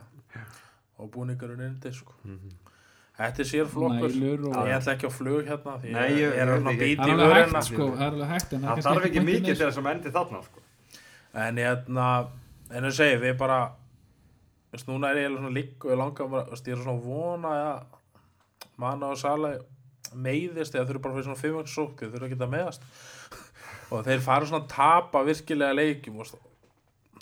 og 0.98 1.12
búningurinn 1.14 1.61
er 1.62 1.70
undir 1.70 1.94
sko. 1.94 2.16
Mhm. 2.24 2.57
Þetta 3.18 3.42
er 3.42 3.48
sér 3.50 3.66
flokkur 3.72 4.12
Nælur 4.14 4.44
og 4.52 4.68
Ég 4.68 4.76
ætla 4.78 4.92
ekki 4.94 5.09
á 5.11 5.12
flug 5.12 5.48
hérna 5.48 5.72
því 5.83 5.94
Nei, 5.96 6.04
ég, 6.12 6.18
ég- 6.22 6.37
er 6.38 6.52
ég 6.52 6.68
að 6.70 6.83
býta 6.83 7.02
það 7.02 7.09
í 7.09 7.14
er 7.14 7.18
alveg 7.18 7.33
vörina 7.33 7.59
hægt 7.59 7.68
sko. 7.68 7.87
það 7.98 8.04
alveg 8.09 8.28
hægt 8.33 8.52
en 8.54 8.66
Það 8.68 8.83
þarf 8.87 9.07
ekki 9.09 9.22
mikið 9.26 9.48
til 9.48 9.57
þess 9.64 9.81
að 9.83 9.88
endi 9.92 10.12
þarna, 10.14 10.42
sko. 10.46 10.62
En 11.35 11.57
hérna 11.59 12.07
en 12.70 12.85
ég 12.88 12.94
segi 12.98 13.18
við 13.24 13.38
bara 13.40 13.59
veist, 14.72 14.87
núna 14.88 15.11
er 15.11 15.16
ég 15.22 15.26
alveg 15.31 15.42
svona 15.42 15.54
lík 15.57 15.85
og 15.85 15.90
ég 15.92 15.98
langar 15.98 16.31
bara, 16.31 16.44
veist, 16.52 16.68
ég 16.68 16.76
er 16.76 16.83
svona 16.85 16.94
að 16.94 17.09
vona 17.09 17.54
að 17.59 17.83
manna 18.78 19.11
og 19.12 19.18
sala 19.18 19.54
meiðist 20.14 20.76
eða 20.76 20.87
þurfa 20.88 21.02
bara 21.07 21.14
fyrir 21.16 21.26
svona 21.28 21.40
fimm 21.42 21.59
okkur 21.59 21.72
sók 21.74 22.02
þau 22.04 22.12
þurfa 22.12 22.28
ekki 22.28 22.38
að 22.38 22.52
meðast 22.54 22.87
og 23.92 24.04
þeir 24.07 24.22
fara 24.24 24.46
svona 24.48 24.62
að 24.64 24.70
tapa 24.76 25.24
virkilega 25.26 25.74
leikjum 25.76 26.20
og 26.22 26.31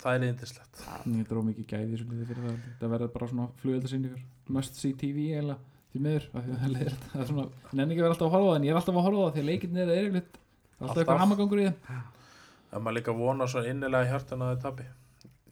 það 0.03 0.13
er 0.13 0.27
eindislegt 0.29 0.85
ég 1.09 1.25
dróð 1.31 1.49
mikið 1.49 1.71
gæði 1.73 2.03
liði 2.03 2.29
fyrir 2.29 2.45
það 2.45 2.61
það 2.83 2.93
verður 2.95 3.15
bara 3.17 3.31
svona 3.33 3.49
flugöldasýningur 3.63 4.23
must 4.57 4.79
see 4.79 4.93
TV 4.99 5.31
eiginlega 5.33 5.59
því 5.97 6.03
miður 6.05 6.27
það 6.33 6.77
er 6.85 6.99
það 7.13 7.25
svona 7.31 7.47
nenni 7.73 7.95
ekki 7.95 8.03
að 8.03 8.07
vera 8.07 8.15
alltaf 8.15 8.27
að 8.27 8.37
horfa 8.37 8.51
það 8.51 8.59
en 8.59 8.67
ég 8.67 8.75
er 8.75 8.81
alltaf 8.81 9.01
að 9.01 9.07
horfa 9.07 9.25
það 9.25 9.35
því 9.37 9.43
að 9.43 9.51
leikinn 9.51 9.81
er 9.81 9.93
yfirleitt 9.97 10.39
alltaf 10.77 11.01
eitthvað 11.03 11.21
hamagangur 11.25 11.63
í 11.63 11.67
þeim. 11.67 11.99
En 12.77 12.85
maður 12.85 12.97
líka 12.99 13.17
vona 13.17 13.49
svo 13.49 13.65
innilega 13.65 14.05
í 14.07 14.11
hjartan 14.13 14.45
að 14.45 14.53
þau 14.53 14.63
tapi. 14.67 14.89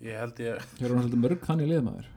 Ég 0.05 0.21
held 0.21 0.41
ég 0.45 0.65
Hér 0.81 0.91
er 0.91 0.97
svolítið 0.99 1.21
mörg 1.23 1.45
þannig 1.49 1.71
liðmaður 1.71 2.09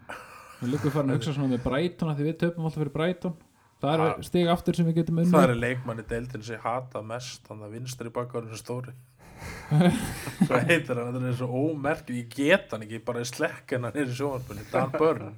Við 0.57 0.71
líkum 0.73 0.93
farin 0.95 1.11
að 1.13 1.19
hugsa 1.19 1.33
svona 1.35 1.51
með 1.53 1.67
af 2.09 2.17
því 2.17 2.25
við 2.25 2.39
töpum 2.41 2.65
alltaf 2.65 2.81
fyrir 2.81 2.95
Brighton. 2.95 3.35
Það 3.77 4.01
er 4.07 4.23
stig 4.25 4.47
aftur 4.49 4.75
sem 4.75 4.87
við 4.89 4.95
getum 5.03 5.19
unni 5.21 5.29
það 5.29 5.51
er 5.51 5.59
leikmann 5.61 6.01
í 6.01 6.05
deildin 6.09 6.43
sem 6.43 6.57
ég 6.57 6.63
hata 6.65 7.03
mest 7.05 7.45
þannig 7.45 7.67
að 7.67 7.75
vinstri 7.77 8.11
bakkarinn 8.15 8.55
er 8.55 8.57
stóri 8.57 8.93
svo 9.37 10.59
heitir 10.67 10.97
hann? 10.97 11.13
Þetta 11.13 11.29
er 11.29 11.37
svo 11.37 11.47
ómerk 11.67 12.09
ég 12.13 12.29
get 12.33 12.71
hann 12.73 12.85
ekki, 12.85 12.99
ég 12.99 13.05
bara 13.05 13.25
slekk 13.27 13.75
hann 13.75 13.89
er 13.91 13.99
í 14.01 14.15
sjónvarpunni, 14.17 14.65
Dan 14.71 14.93
Byrne. 14.95 15.33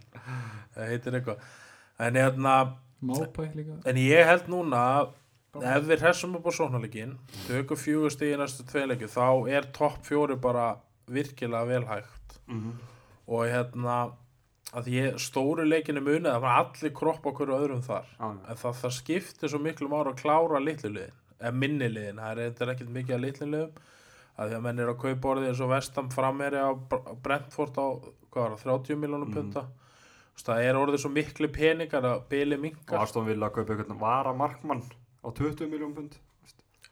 Það 0.76 0.94
heitir 0.94 1.18
eitthvað 1.20 1.50
en, 2.00 2.14
hérna, 2.16 2.76
Mápæ 3.02 3.50
líka. 3.56 3.78
en 3.86 3.96
ég 3.96 4.26
held 4.28 4.48
núna 4.52 4.80
að 5.56 5.66
ef 5.66 5.84
við 5.90 6.00
hressum 6.04 6.36
upp 6.38 6.46
á 6.46 6.52
sóknarleikin 6.52 7.18
tökum 7.48 7.78
fjögur 7.80 8.12
stig 8.14 8.34
í 8.36 8.38
næstu 8.40 8.64
tveileikju 8.70 9.08
þá 9.10 9.50
er 9.50 9.68
topp 9.74 10.04
fjóri 10.06 10.36
bara 10.40 10.78
virkilega 11.10 11.66
velhægt 11.68 12.40
Mhm. 12.48 12.72
og 13.28 13.46
hérna 13.50 14.12
að 14.74 14.86
ég 14.94 15.16
stóru 15.18 15.66
leikinu 15.66 16.02
munið 16.02 16.30
að 16.36 16.42
maður 16.44 16.60
allir 16.62 16.94
kroppa 16.94 17.30
okkur 17.32 17.48
öðrum 17.56 17.82
þar. 17.82 18.06
Já. 18.20 18.30
en 18.50 18.56
það, 18.56 18.74
það 18.82 18.92
skiptir 18.94 19.50
svo 19.50 19.60
miklu 19.60 19.88
mára 19.90 20.14
að 20.14 20.22
klára 20.22 20.60
litlu 20.64 20.90
liðin, 20.94 21.12
eða 21.42 21.54
minni 21.54 21.88
liðin 21.90 22.16
það 22.22 22.32
er 22.38 22.52
eitthvað 22.52 22.74
ekkert 22.76 22.90
mikið 22.94 23.16
að 23.16 23.22
litlu 23.26 23.48
liðum. 23.50 23.72
Að 24.40 24.50
því 24.50 24.56
að 24.56 24.62
menn 24.62 24.80
er 24.80 24.88
að 24.88 25.00
kaupa 25.02 25.30
orðið 25.34 25.48
eins 25.50 25.60
og 25.62 25.70
vestam 25.70 26.10
framherri 26.10 26.58
á 26.62 26.70
Br- 26.90 27.16
Brentford 27.24 27.76
á 27.82 27.88
var 28.36 28.52
það, 28.56 28.64
30 28.86 28.96
miljónum 29.02 29.34
punta 29.34 29.62
Þú 29.62 29.66
veist, 29.66 29.74
það 30.48 30.68
er 30.68 30.80
orðið 30.80 31.04
svo 31.04 31.12
miklu 31.14 31.50
peningar 31.54 32.06
að 32.08 32.22
byli 32.32 32.58
Og 32.58 32.64
minkar 32.68 33.02
Aston 33.04 33.28
Villa 33.28 33.52
kaupa 33.54 33.74
einhvern 33.76 34.00
vara 34.00 34.34
markmann 34.34 34.84
á 35.24 35.28
20 35.28 35.68
miljón 35.72 35.96
pund. 35.96 36.16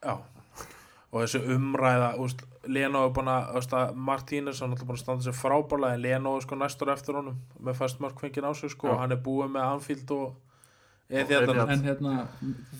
Já. 0.04 0.18
og 1.08 1.24
þessi 1.24 1.40
umræða 1.56 2.10
úst, 2.22 2.44
Leno 2.68 3.06
er 3.08 3.14
búin 3.16 3.30
að, 3.32 3.94
Martínez 3.96 4.60
hann 4.60 4.76
er 4.76 4.82
búin 4.84 4.98
að 4.98 5.04
standa 5.06 5.24
sér 5.24 5.38
frábærlega 5.38 5.96
en 5.96 6.04
Leno 6.04 6.36
er 6.36 6.44
sko 6.44 6.58
næstur 6.60 6.92
eftir 6.92 7.16
honum 7.16 7.38
með 7.64 7.80
fast 7.80 8.02
mörkfengin 8.04 8.46
á 8.46 8.52
sig 8.52 8.74
sko 8.74 8.92
og 8.92 9.00
hann 9.02 9.16
er 9.16 9.22
búið 9.24 9.56
með 9.56 9.70
Anfield 9.72 10.12
og 10.18 10.28
Og 11.08 11.16
Etihad. 11.16 11.48
En 11.72 11.84
hérna, 11.86 12.14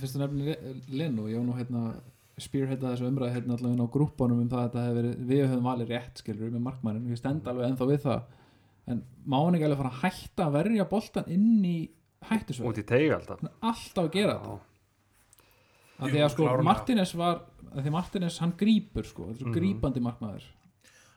fyrstu 0.02 0.20
nefni 0.20 0.56
Leno, 0.92 1.30
ég 1.32 1.40
var 1.40 1.46
nú 1.48 1.54
hérna 1.56 1.84
spearheada 2.38 2.92
þessu 2.92 3.08
umræði 3.08 3.38
hérna 3.38 3.56
allavega 3.56 3.86
á 3.88 3.94
grúppunum 3.94 4.42
um 4.44 4.50
það 4.52 4.60
að 4.60 4.66
þetta 4.68 4.82
hefði 4.84 4.98
verið, 4.98 5.22
við 5.30 5.44
höfum 5.46 5.70
valið 5.70 5.94
rétt 5.94 6.20
skilur 6.22 6.52
með 6.52 6.66
markmannin, 6.66 7.08
við 7.08 7.22
stend 7.22 7.48
alveg 7.48 7.72
ennþá 7.72 7.88
við 7.88 8.02
það 8.04 8.20
en 8.88 9.04
má 9.28 9.38
hann 9.44 9.56
ekki 9.58 9.68
alveg 9.68 9.82
fara 9.82 9.92
að 9.94 10.02
hætta 10.04 10.46
að 10.48 10.56
verja 10.58 10.86
boltan 10.90 11.28
inn 11.34 11.66
í 11.66 11.78
hættusvöld 12.30 12.70
Út 12.72 12.78
í 12.82 12.86
teig 12.88 13.12
alltaf. 13.14 13.42
alltaf 13.62 14.04
að 14.06 14.12
gera 14.16 14.38
þetta. 14.40 14.60
Að 15.98 16.12
því 16.14 16.22
að 16.22 16.32
sko 16.34 16.44
klárlega. 16.46 16.68
Martínez 16.68 17.12
var 17.18 17.40
að 17.74 17.84
því 17.84 17.92
Martínez 17.96 18.38
hann 18.44 18.54
grípur 18.60 19.06
sko. 19.10 19.26
Þetta 19.28 19.38
er 19.40 19.44
svo 19.44 19.48
Mhm. 19.52 19.58
grípandi 19.58 20.02
markmaður. 20.06 20.44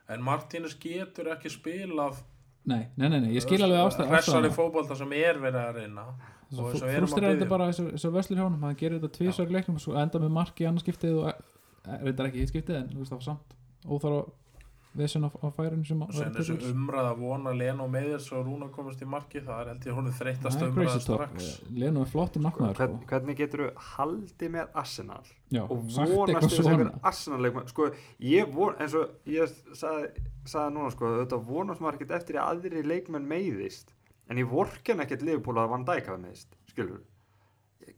En 0.09 0.21
Martínez 0.23 0.75
getur 0.81 1.27
ekki 1.37 1.51
spilað 1.53 2.17
nei, 2.67 2.89
nei, 2.97 3.09
nei, 3.09 3.21
nei, 3.21 3.35
ég 3.35 3.43
skil 3.43 3.61
alveg 3.63 3.81
ástæð 3.87 4.09
hressari 4.11 4.51
fólkbólta 4.51 4.97
sem 4.97 5.13
er 5.13 5.35
verið 5.39 5.61
að 5.69 5.75
reyna. 5.81 6.05
Og 6.51 6.73
eins 6.75 6.83
og 6.83 6.89
við 6.89 6.95
erum 6.97 7.05
að 7.05 7.09
frústrerandi 7.09 7.39
biðja 7.45 7.49
bara 7.49 7.69
þessar 7.71 8.11
vöslur 8.17 8.37
hjá 8.37 8.43
honum 8.45 8.63
hann 8.63 8.75
gerir 8.77 8.99
þetta 9.01 9.13
tvisar 9.17 9.47
í 9.47 9.53
leiknum 9.55 9.77
og 9.77 9.81
svo 9.81 9.95
enda 9.97 10.19
með 10.19 10.31
marki 10.31 10.65
í 10.65 10.67
annars 10.69 10.83
skiptið 10.83 11.19
og 11.23 11.29
e, 11.29 11.99
reyndar 12.03 12.27
ekki 12.27 12.43
í 12.43 12.49
skiptið 12.51 12.77
en 12.81 12.89
þú 12.89 12.99
veist 12.99 13.13
það 13.13 13.21
var 13.21 13.29
samt 13.29 13.55
óþarfa 13.87 14.31
vesen 14.97 15.23
á, 15.23 15.31
á 15.31 15.49
færinu 15.55 15.85
sem 15.87 16.01
og 16.03 16.11
sen 16.15 16.33
þessu 16.35 16.57
umræða 16.73 17.13
vona 17.19 17.53
Leno 17.55 17.87
með 17.91 18.09
þess 18.15 18.33
og 18.35 18.49
Rúna 18.49 18.71
komast 18.75 19.03
í 19.05 19.07
marki 19.07 19.43
það 19.45 19.61
er 19.63 19.69
held 19.71 19.87
ég 19.87 19.99
hún 19.99 20.09
er 20.11 20.17
þreytast 20.19 20.59
það 20.59 20.65
er 20.67 20.73
umræða 20.73 21.03
strax. 21.05 21.51
Leno 21.83 22.03
er 22.03 22.11
flottur 22.11 22.45
markmaður 22.47 22.81
Hvern, 22.81 22.97
sko. 22.97 23.11
hvernig 23.13 23.39
getur 23.39 23.63
þú 23.63 23.69
haldið 23.91 24.53
með 24.57 24.81
Arsenal? 24.83 25.23
Já, 25.51 25.63
og 25.63 25.77
vonast 25.77 26.01
þess 26.01 26.57
að 26.57 26.57
svona. 26.57 26.75
einhver 26.75 27.13
Arsenal 27.13 27.69
sko, 27.71 27.89
ég 28.33 28.51
von, 28.57 28.75
eins 28.83 28.99
og 28.99 29.31
ég 29.31 29.55
sagði, 29.79 30.27
sagði 30.45 30.75
núna 30.75 30.91
sko, 30.97 31.15
þetta 31.23 31.41
vonast 31.53 31.85
maður 31.85 32.01
ekkert 32.01 32.17
eftir 32.19 32.41
að 32.41 32.51
aðri 32.57 32.85
leikmenn 32.91 33.31
meiðist 33.31 33.95
en 34.27 34.43
ég 34.43 34.51
vorken 34.51 35.07
ekkert 35.07 35.23
Liverpool 35.27 35.63
að 35.63 35.73
Van 35.77 35.87
Dijk 35.87 36.11
hafa 36.11 36.23
meiðist 36.27 36.59
skilur 36.73 37.01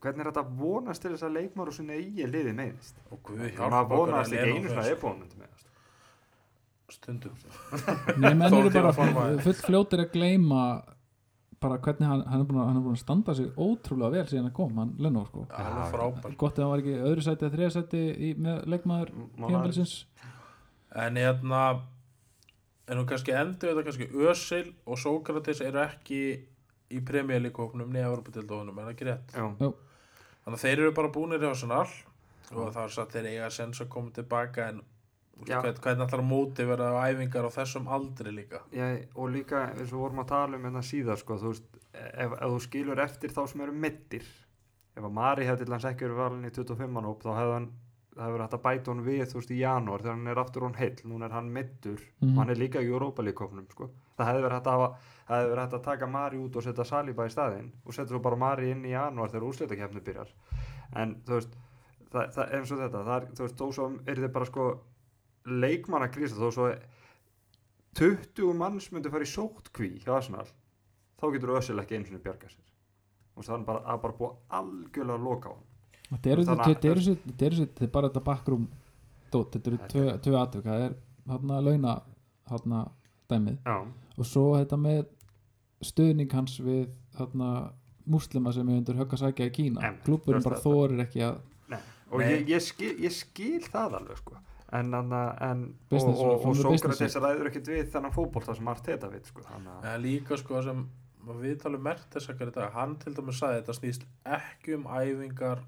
hvernig 0.03 0.23
er 0.25 0.29
þetta 0.31 0.43
að 0.43 0.55
vonast 0.59 1.03
til 1.03 1.13
þess 1.13 1.25
að 1.25 1.35
leikmann 1.37 1.69
og 1.69 1.75
sinna 1.75 1.97
í 1.97 2.25
liði 2.27 2.53
meiðist? 2.57 2.97
Og 3.09 3.19
okkur 3.19 3.43
vonast 3.89 4.33
að 4.33 4.39
ekki 4.41 4.57
einu 4.57 4.71
svona 4.71 4.89
ebónum 4.91 5.29
til 5.31 5.41
meiðast 5.41 5.69
stundum. 6.97 7.37
Nei, 8.17 8.33
menn 8.33 8.53
eru 8.59 8.73
bara 8.73 8.93
full 8.93 9.57
fljótir 9.61 10.05
að 10.05 10.11
gleyma 10.15 10.63
bara 11.63 11.79
hvernig 11.79 12.09
hann, 12.09 12.23
hann, 12.27 12.41
er 12.43 12.47
búin 12.47 12.59
að, 12.59 12.67
hann 12.69 12.79
er 12.79 12.85
búin 12.85 12.97
að 12.97 13.01
standa 13.03 13.35
sig 13.37 13.49
ótrúlega 13.55 14.17
vel 14.17 14.25
síðan 14.29 14.49
að 14.49 14.55
kom, 14.57 14.77
hann 14.81 14.93
Leno 15.01 15.23
sko. 15.29 15.45
gott 15.47 16.57
ef 16.57 16.63
hann 16.63 16.71
var 16.73 16.83
ekki 16.83 16.95
í 16.97 17.03
öðru 17.07 17.23
sæti 17.23 17.47
eða 17.47 17.55
þriða 17.55 17.73
sæti 17.77 18.03
í, 18.11 18.31
með 18.35 18.65
leikmaður 18.73 19.13
tímabilisins 19.37 19.93
en 21.03 21.19
hérna 21.21 21.61
en 22.87 22.99
hún 22.99 23.07
kannski 23.09 23.35
endur 23.37 23.71
þetta 23.71 23.85
kannski 23.87 24.09
Ösil 24.29 24.65
og 24.83 24.99
Sókrates 24.99 25.63
eru 25.63 25.81
ekki 25.85 26.23
í 26.93 27.01
premjölíkóknum 27.07 27.93
niður 27.93 28.11
Evropadildóðunum, 28.11 28.79
er 28.79 28.89
það 28.89 28.95
ekki 28.95 29.09
rétt? 29.09 29.37
Já, 29.37 29.71
Þannig 30.43 30.57
að 30.57 30.63
þeir 30.65 30.81
eru 30.81 30.95
bara 30.97 31.13
búinir 31.15 31.39
hjá 31.39 31.53
Arsenal 31.53 31.85
og 32.53 32.73
það 32.75 32.81
er 32.83 32.91
satt 32.97 33.13
þeir 33.15 33.29
eiga 33.31 33.49
sens 33.55 33.79
að 33.81 33.93
koma 33.93 34.11
tilbaka 34.13 34.65
en 34.73 34.81
hvernig 35.81 36.05
ætlar 36.05 36.21
að 36.21 36.29
móti 36.29 36.65
vera 36.67 36.91
á 36.93 37.09
æfingar 37.09 37.47
á 37.49 37.51
þessum 37.51 37.87
aldri 37.91 38.31
líka? 38.31 38.61
Ég, 38.71 39.07
og 39.15 39.29
líka 39.33 39.63
eins 39.73 39.91
og 39.93 39.99
vorum 40.05 40.19
að 40.23 40.27
tala 40.29 40.57
um 40.57 40.63
hérna 40.67 40.83
síðar 40.85 41.17
sko, 41.19 41.37
þú 41.41 41.51
veist, 41.53 41.79
ef, 41.93 42.31
ef 42.37 42.49
þú 42.53 42.59
skilur 42.67 42.99
eftir 43.03 43.29
þá 43.33 43.47
sem 43.49 43.61
eru 43.65 43.71
middir 43.73 44.23
ef 44.95 45.03
að 45.03 45.11
Mari 45.11 45.45
hefði 45.49 45.65
til 45.65 45.73
hans 45.73 45.85
ekki 45.89 46.05
verið 46.05 46.21
valin 46.21 46.45
í 46.45 46.53
25 46.53 46.87
mann 46.93 47.09
þá 47.23 47.31
hefði 47.33 47.53
hann 47.57 47.71
það 48.13 48.27
hefur 48.29 48.41
hægt 48.43 48.53
að 48.53 48.61
bæta 48.67 48.91
hún 48.93 48.99
við 49.07 49.23
þú 49.25 49.39
veist 49.39 49.51
í 49.51 49.57
janúar 49.57 50.01
þegar 50.03 50.13
hann 50.19 50.27
er 50.27 50.37
aftur 50.43 50.61
hún 50.67 50.75
heill. 50.77 50.99
Núna 51.09 51.25
er 51.25 51.31
hann 51.33 51.47
middur 51.49 51.97
Mhm. 52.21 52.29
og 52.37 52.37
hann 52.43 52.49
er 52.53 52.55
líka 52.61 52.77
í 52.79 52.91
Europa 52.93 53.23
líkofnum 53.25 53.65
sko. 53.71 53.89
það 54.19 54.27
hefði 54.29 54.43
verið 54.45 54.53
hægt 54.59 54.67
að, 54.69 54.95
hefði 55.29 55.49
verið 55.49 55.63
hægt 55.63 55.73
að 55.73 55.83
taka 55.83 56.07
Mari 56.07 56.37
út 56.37 56.55
og 56.55 56.63
setja 56.63 56.85
Saliba 56.85 57.25
í 57.25 57.33
staðinn 57.33 57.71
og 57.85 57.93
setja 57.93 58.09
svo 58.13 58.19
bara 58.21 58.35
Mari 58.35 58.69
inn 58.69 58.83
í 58.85 58.91
janúar 58.93 59.31
þegar 59.33 59.47
úrslitakefni 59.49 60.03
eins 65.45 65.59
og 65.59 65.91
er, 65.93 66.07
þú 66.13 66.21
veist, 66.23 66.35
þó 66.35 66.51
svo 66.51 66.67
er 66.67 66.79
þið 66.79 66.83
bara 66.83 66.87
sko 66.87 66.89
leikmanna 68.03 68.07
krísa 68.17 68.35
þó 68.35 68.37
svo 68.37 68.43
20 68.43 68.53
manns 68.57 68.87
myndi 68.91 69.11
fara 69.13 69.23
í 69.27 69.29
sótkví 69.29 69.89
hjá 70.03 70.15
Arsenal 70.17 70.47
þá 71.19 71.25
getur 71.35 71.51
Össil 71.57 71.79
ekki 71.81 71.95
einu 71.97 72.05
sinni 72.07 72.21
bjarga 72.23 72.49
sér. 72.49 72.63
Og 73.37 73.45
það 73.45 73.59
er 73.59 73.65
bara, 73.67 73.81
að 73.89 74.01
bara 74.03 74.17
búa 74.17 74.31
algjörlega 74.49 75.17
að 75.19 75.23
loka 75.27 75.49
á 75.49 75.53
hann 75.53 75.69
Þetta 76.13 76.29
að- 76.53 76.65
þetta 77.63 77.83
er 77.83 77.91
bara 77.93 78.09
þetta 78.09 78.23
backroom 78.23 78.67
dót, 79.33 79.51
þetta 79.55 79.67
eru 79.71 79.77
tvö, 79.89 80.03
tvö 80.21 80.33
atvik. 80.41 80.63
Það 80.63 80.81
er 80.87 80.95
hérna 81.27 81.61
launa 81.63 81.93
hérna 82.49 82.81
dæmið. 83.29 83.57
Já, 83.65 83.77
og 84.17 84.25
svo 84.25 84.43
þetta 84.59 84.77
með 84.77 85.05
stuðning 85.81 86.31
hans 86.33 86.59
við 86.59 86.89
hérna 87.17 87.71
múslima 88.05 88.53
sem 88.53 88.69
er 88.69 88.77
undir 88.77 88.95
högg 88.99 89.13
að 89.15 89.23
sækja 89.23 89.45
í 89.47 89.53
Kína. 89.55 89.93
Þú 90.03 90.17
bara 90.43 90.59
þorir 90.61 90.99
ekki 91.07 91.21
að 91.23 91.39
nei. 91.69 91.79
og 92.11 92.19
Nei. 92.19 92.29
ég, 92.33 92.47
ég, 92.49 92.61
skil, 92.61 92.93
ég 92.99 93.11
skil 93.11 93.61
það 93.61 93.97
alveg 94.01 94.17
sko 94.17 94.35
en, 94.79 94.93
en, 94.97 95.13
en 95.13 95.63
og, 95.63 95.87
Business- 95.93 96.19
og, 96.25 96.45
og 96.49 96.55
Sókrates 96.59 97.17
ræður 97.21 97.49
ekkert 97.51 97.67
við 97.73 97.91
þennan 97.93 98.13
fótbolt 98.15 98.47
það 98.49 98.59
sem 98.59 98.71
Arteta 98.73 99.09
veit 99.13 99.29
sko 99.29 99.43
en 99.53 100.01
líka 100.01 100.37
sko 100.41 100.61
sem 100.65 100.85
við 101.43 101.59
talum 101.61 101.83
Mertesakar 101.85 102.49
í 102.51 102.55
dag 102.55 102.71
hann 102.75 102.95
til 102.99 103.13
dæmis 103.15 103.37
sagði 103.39 103.61
þetta 103.61 103.75
snýst 103.77 104.07
ekki 104.25 104.75
um 104.75 104.87
æfingar 104.91 105.61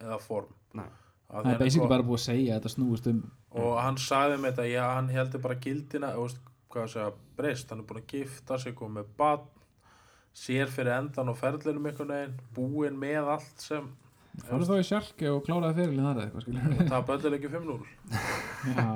eða 0.00 0.18
form. 0.20 0.50
Það 1.30 1.46
er 1.46 1.58
basically 1.60 1.86
sko- 1.86 1.88
bara 1.94 2.02
búið 2.08 2.18
að 2.18 2.26
segja 2.26 2.54
að 2.56 2.58
þetta 2.60 2.74
snúist 2.74 3.06
um 3.12 3.20
og 3.50 3.78
hann 3.82 3.96
sagði 3.98 4.36
með 4.42 4.52
þetta, 4.52 4.66
já, 4.70 4.84
hann 4.94 5.08
heldur 5.10 5.40
bara 5.42 5.56
gildina, 5.62 6.12
þú 6.14 6.26
veist, 6.26 6.38
hvað 6.70 6.84
að 6.84 6.92
segja, 6.92 7.12
breyst, 7.36 7.70
hann 7.72 7.80
er 7.82 7.86
búin 7.88 7.98
að 8.02 8.12
gifta 8.14 8.58
sig, 8.62 8.74
komið 8.78 8.94
með 9.00 9.08
badn, 9.18 9.48
sér 10.44 10.70
fyrir 10.70 10.92
endan 10.94 11.32
og 11.32 11.38
ferlinum 11.40 11.86
einhvern 11.90 12.12
veginn, 12.14 12.36
búinn 12.54 12.98
með 13.00 13.30
allt 13.34 13.64
sem, 13.64 13.88
farið 14.38 14.70
þá 14.70 14.76
í 14.78 14.86
sjálki 14.88 15.30
og 15.30 15.44
kláraði 15.46 15.76
fyrirlin 15.80 16.06
þar 16.06 16.20
eða 16.20 16.26
eitthvað 16.26 16.44
skilur 16.46 16.90
það 16.94 17.06
böllir 17.10 17.36
ekki 17.38 17.52
5-0. 17.54 17.78
já, 18.70 18.88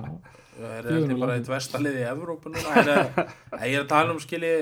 Það 0.55 0.75
er 0.79 0.89
4-0 0.89 0.99
ekki 1.05 1.21
bara 1.25 1.39
eitt 1.39 1.51
vestaliði 1.51 2.03
í 2.03 2.11
Evrópu 2.11 2.53
núna, 2.55 2.75
en 2.79 2.91
eh, 2.93 3.25
er 3.59 3.81
að 3.81 3.89
tala 3.91 4.15
um 4.15 4.21
skilji, 4.23 4.53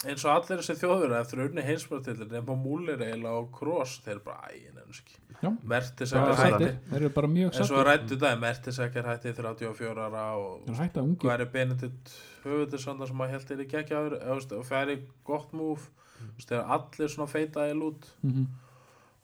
eins 0.00 0.24
og 0.24 0.32
allir 0.32 0.58
þessi 0.58 0.76
þjóður 0.80 1.14
eftir 1.20 1.42
unni 1.44 1.64
heimsmjörtillir, 1.66 2.30
nema 2.32 2.56
múlir 2.58 3.02
eiginlega 3.04 3.38
á 3.38 3.42
kross, 3.54 4.00
þeir 4.02 4.16
eru 4.16 4.24
bara, 4.26 4.50
æ, 4.50 4.72
nefnum 4.74 4.96
ekki. 4.96 5.18
Já. 5.40 5.50
Mertis 5.64 6.10
Bara 6.12 6.32
ekki 6.32 6.40
sættir. 6.40 6.50
hætti, 6.50 6.64
sættir, 6.66 6.90
þeir 6.90 7.00
eru 7.00 7.12
bara 7.16 7.28
mjög 7.32 7.46
en 7.46 7.56
svo 7.56 7.68
sættir 7.68 7.86
rættu 7.88 8.18
það, 8.20 8.34
Mertis 8.42 8.80
ekki 8.84 9.04
hætti 9.06 9.30
34 9.38 10.02
ára 10.04 10.24
og 10.36 10.66
þeir 10.66 10.98
eru 11.30 11.30
er 11.46 11.52
Benedikt 11.54 12.12
höfundisson 12.42 13.00
sem 13.08 13.22
að 13.24 13.32
held 13.36 13.54
er 13.54 13.62
ekki 13.64 13.78
ekki 13.80 13.96
áður 13.96 14.18
og 14.58 14.66
færi 14.68 14.98
gott 15.24 15.54
múf 15.56 15.86
mm. 15.86 16.34
þegar 16.42 16.74
allir 16.76 17.14
svona 17.14 17.30
feitaði 17.32 17.78
lút 17.78 18.10
mm 18.20 18.50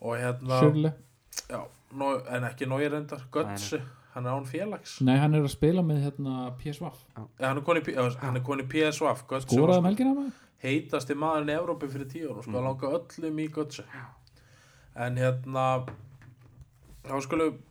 og 0.07 0.19
hérna 0.23 0.93
já, 1.51 1.61
nó, 1.93 2.11
en 2.31 2.49
ekki 2.49 2.69
nógi 2.71 2.89
reyndar 2.93 3.23
Götzi, 3.35 3.81
hann 4.15 4.27
er 4.27 4.39
án 4.39 4.47
félags. 4.49 4.97
Nei, 5.05 5.17
hann 5.19 5.35
er 5.35 5.45
að 5.45 5.53
spila 5.57 5.85
með 5.87 6.05
hérna 6.07 6.51
PSV 6.61 6.89
ja, 6.89 7.27
hann 7.49 7.61
er 7.61 7.65
koni, 7.67 7.83
hann 8.23 8.39
er 8.39 8.45
koni 8.47 8.67
PSV 8.71 9.27
Götzi 9.27 9.51
Skoraði 9.51 9.73
var 9.75 9.83
um 9.83 9.91
helgina 9.91 10.15
maður? 10.17 10.43
heitasti 10.63 11.17
maðurinn 11.19 11.53
í 11.53 11.57
Evrópi 11.57 11.91
fyrir 11.93 12.11
tíu 12.11 12.31
árum 12.31 12.45
sko, 12.45 12.55
mm. 12.55 12.67
langa 12.69 12.93
öllum 12.99 13.41
í 13.43 13.49
Götzi 13.57 13.87
en 15.07 15.19
hérna 15.21 15.67
þá 17.07 17.17
skulum 17.27 17.63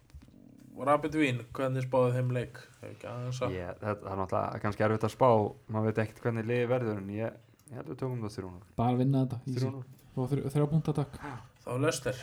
Rapid 0.76 1.14
Vín, 1.16 1.38
hvernig 1.56 1.86
spáðu 1.86 2.12
þeim 2.18 2.32
leik? 2.36 2.58
Ekki 2.84 3.08
aðeins 3.08 3.38
að 3.46 3.54
ég, 3.56 3.78
þetta 3.80 4.02
það 4.04 4.12
er 4.12 4.20
náttúrulega 4.20 4.64
kannski 4.66 4.86
erfitt 4.88 5.06
að 5.08 5.14
spá 5.14 5.30
maður 5.72 5.86
veit 5.88 6.02
ekkert 6.04 6.24
hvernig 6.26 6.50
liði 6.50 6.70
verður 6.74 7.00
en 7.00 7.12
ég, 7.16 7.38
ég 7.70 7.78
held 7.80 7.86
að 7.86 7.94
við 7.94 8.02
tökum 8.02 8.26
það 8.26 8.36
3-0 8.42 8.74
Bara 8.82 8.92
að 8.92 9.04
vinna 9.06 9.22
þetta. 9.24 9.40
3-0 9.62 9.86
Og 10.16 10.30
þrjá, 10.32 10.44
þrjá 10.52 10.66
punta 10.72 10.96
takk 11.00 11.16
þá 11.66 11.72
löstir 11.82 12.16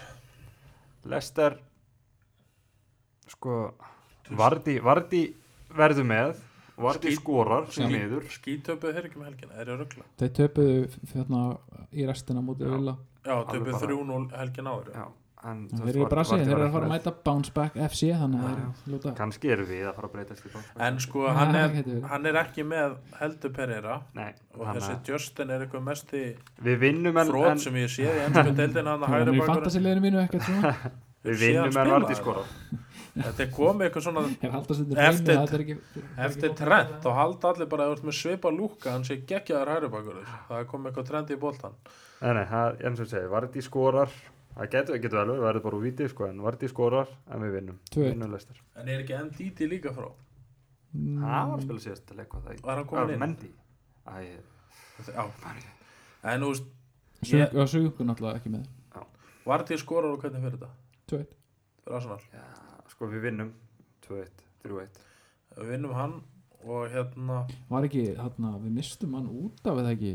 Lester 1.11 1.59
sko 3.33 3.57
Vardi, 4.39 4.79
Vardi 4.81 5.23
verður 5.77 6.07
með 6.09 6.35
Vardi 6.83 7.11
Skít- 7.13 7.19
skorar 7.21 7.67
sem 7.75 7.91
Já. 7.91 7.99
miður 7.99 8.29
skítöpuð 8.33 8.95
þeir 8.97 9.07
ekki 9.09 9.19
með 9.21 9.27
helgina, 9.31 9.57
er 9.61 9.67
ég 9.73 9.81
ruggla 9.83 10.05
Þeir 10.19 10.31
töpuðu 10.39 10.77
hérna 11.13 11.43
í 11.93 12.07
restina 12.09 12.41
mútið 12.45 12.69
Já. 12.71 12.77
Villa 12.77 12.95
Já, 13.23 13.35
töpuð 13.51 13.73
bara- 13.73 13.87
3-0 13.87 14.31
helgin 14.39 14.71
áður 14.73 14.95
já. 14.95 15.05
En, 15.43 15.63
Þeir 15.73 15.89
eru 15.91 16.03
í 16.05 16.09
Brasilíu, 16.13 16.45
þeir 16.47 16.55
eru 16.55 16.67
að 16.69 16.75
fara 16.77 16.87
að 16.87 16.93
mæta 16.93 17.13
Bounce 17.27 17.51
Back 17.57 17.79
FC 17.89 18.13
þannig 18.15 18.43
að 18.47 18.53
Já, 18.53 18.67
þeir 18.83 18.93
lúta. 18.95 19.13
Kannski 19.19 19.51
eru 19.51 19.65
við 19.67 19.81
að 19.89 19.97
fara 19.97 20.09
að 20.11 20.13
breytast 20.15 20.45
í 20.47 20.53
bóks 20.53 20.69
En 20.87 21.01
sko, 21.03 21.25
hann 21.35 21.51
það 21.57 21.79
er, 21.81 22.05
hann 22.13 22.29
er 22.31 22.39
ekki 22.45 22.67
með 22.71 22.95
heldur 23.19 23.55
Pereira. 23.57 23.97
Nei, 24.15 24.29
og 24.55 24.63
þessi 24.69 24.93
að 24.95 25.11
Justin 25.11 25.51
er 25.57 25.65
eitthvað 25.67 25.83
mest 25.89 26.15
í 26.15 26.23
en 27.51 27.65
sem 27.65 27.81
ég 27.83 27.91
séð 27.91 28.13
í 28.21 28.23
ennsku 28.29 28.55
deildin 28.61 28.93
hann 28.93 29.03
að 29.09 29.11
Hann 29.11 29.19
er 29.19 29.27
hægri 29.27 29.35
í 29.35 29.43
bakur 29.43 29.55
fantasileginu 29.57 30.05
mínu 30.07 30.23
ekkert 30.23 30.47
svona 30.47 30.73
við 31.27 31.37
Sé 31.43 31.51
vinnum 31.51 31.67
en 31.83 31.93
Vardi 31.97 32.13
eða? 32.15 32.21
skorar 32.23 32.57
Þetta 33.13 33.43
er 33.45 33.51
komið 33.53 33.87
eitthvað 33.89 34.05
svona 34.07 34.23
Ef 34.47 34.55
halda 34.55 34.77
sér 34.79 35.03
Eftir- 35.09 35.35
er 35.35 35.43
er 35.75 36.31
eftir 36.31 36.55
trend 36.63 37.05
og 37.11 37.19
halda 37.19 37.51
allir 37.53 37.69
bara 37.75 37.85
að 37.91 37.93
með 38.09 38.17
svipa 38.23 38.55
lúka 38.55 38.95
hann 38.95 39.05
sé 39.05 39.19
geggjaðar 39.29 39.75
hægri 39.75 39.91
bakur 39.93 40.23
það 40.49 40.63
er 40.63 40.71
komið 40.71 40.93
eitthvað 40.93 41.11
trend 41.11 41.35
í 41.35 41.39
nei, 42.39 42.45
það, 42.49 42.79
eins 42.87 43.03
og 43.03 43.05
ég 43.05 43.11
segi, 43.13 43.29
Vardi 43.35 43.63
skorar 43.67 44.11
það 44.57 44.71
getur, 44.75 44.99
getur 45.05 45.19
vel, 45.21 45.33
við 45.33 45.47
verðum 45.47 45.65
bara 45.67 45.79
úr 45.79 45.87
víti 45.87 46.09
sko, 46.13 46.29
en 46.29 46.43
Vardi 46.45 46.69
skorar 46.71 47.09
en 47.31 47.47
við 47.47 47.57
vinnum. 47.57 47.81
Vinnum 47.97 48.37
En 48.37 48.89
er 48.89 49.03
ekki 49.05 49.17
NDT 49.19 49.69
líka 49.71 49.95
frá? 49.97 50.11
Mm, 50.93 51.23
Það 51.23 51.49
var 51.49 51.57
að 51.57 51.65
spila 51.67 51.85
síðast 51.87 52.11
að 52.13 52.19
leik 52.21 52.29
hvað 52.35 52.47
það 52.49 52.63
Var 52.67 52.77
hann 52.81 52.89
kominn 52.91 53.15
inn? 53.15 53.23
Mendi 53.23 53.51
Æ, 54.03 54.37
Já. 55.09 55.25
En 56.23 56.45
þú 56.45 56.51
veist, 56.53 56.71
Og 57.55 57.69
Sögur 57.71 58.07
náttúrulega 58.07 58.41
ekki 58.41 58.51
með. 58.53 58.67
Var 59.47 59.65
til 59.67 59.79
skorar 59.81 60.13
og 60.15 60.23
hvernig 60.23 60.43
fyrir 60.45 60.59
þetta? 60.59 60.69
2-1 61.11 61.33
Fyrir 61.83 61.97
Arsenal? 61.99 62.21
Já, 62.31 62.43
sko 62.93 63.09
við 63.11 63.25
vinnum 63.27 63.49
2-1, 64.07 64.45
3-1 64.63 65.01
Við 65.57 65.73
vinnum 65.73 65.95
hann 65.97 66.15
og 66.63 66.93
hérna 66.93 67.41
Var 67.71 67.89
ekki, 67.89 68.05
hérna, 68.19 68.53
við 68.63 68.77
mistum 68.77 69.17
hann 69.19 69.27
út 69.33 69.67
af 69.67 69.81
eða 69.83 69.95
ekki 69.97 70.13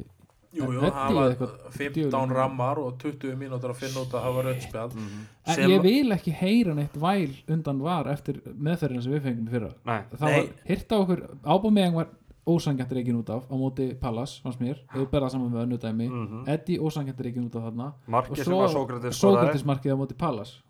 Jú, 0.57 0.67
jú, 0.73 0.81
það 0.81 1.13
var 1.15 1.31
eitthvað 1.31 1.55
15 1.71 1.93
djöfulinn. 2.11 2.33
rammar 2.35 2.79
og 2.81 2.97
20 2.99 3.35
mínútur 3.37 3.69
að 3.73 3.75
finna 3.81 4.03
út 4.03 4.13
að 4.17 4.43
rauðspjald 4.47 4.93
Mhm. 4.95 5.25
En 5.47 5.55
Sem- 5.55 5.69
ég 5.69 5.81
vil 5.81 6.11
ekki 6.11 6.33
heyra 6.33 6.73
neitt 6.75 6.93
væl 6.97 7.35
undan 7.47 7.79
var 7.79 8.05
eftir 8.11 8.41
meðferðina 8.53 9.01
sem 9.03 9.11
við 9.13 9.21
fengum 9.21 9.47
í 9.47 9.51
fyrra. 9.51 9.73
Nei, 9.85 10.01
Það 10.11 10.19
Nei. 10.21 10.41
var, 10.41 10.47
hirta 10.67 10.95
okkur, 10.99 11.21
ábúmiðan 11.45 11.93
var 11.93 12.07
ósangjant 12.47 12.91
reikin 12.91 13.15
út 13.23 13.29
af 13.29 13.43
á 13.49 13.55
móti 13.55 13.93
Pallas, 13.99 14.39
fannst 14.43 14.59
mér, 14.59 14.77
ef 14.93 14.95
við 14.95 15.09
berða 15.09 15.29
saman 15.31 15.51
með 15.51 15.63
önnu 15.67 15.77
dæmi. 15.79 16.09
Mhm. 16.09 16.47
Eddie 16.47 16.79
ósangjant 16.79 17.19
reikin 17.19 17.49
út 17.49 17.55
af 17.55 17.63
þarna. 17.73 17.93
Markið 18.07 18.43
sem 18.43 18.53
var 18.53 18.67
Sókrates 18.69 19.17
skoraði. 19.19 19.53
Sókratismarkið 19.53 19.91
á 19.93 19.97
móti 19.97 20.17
Pallas. 20.17 20.61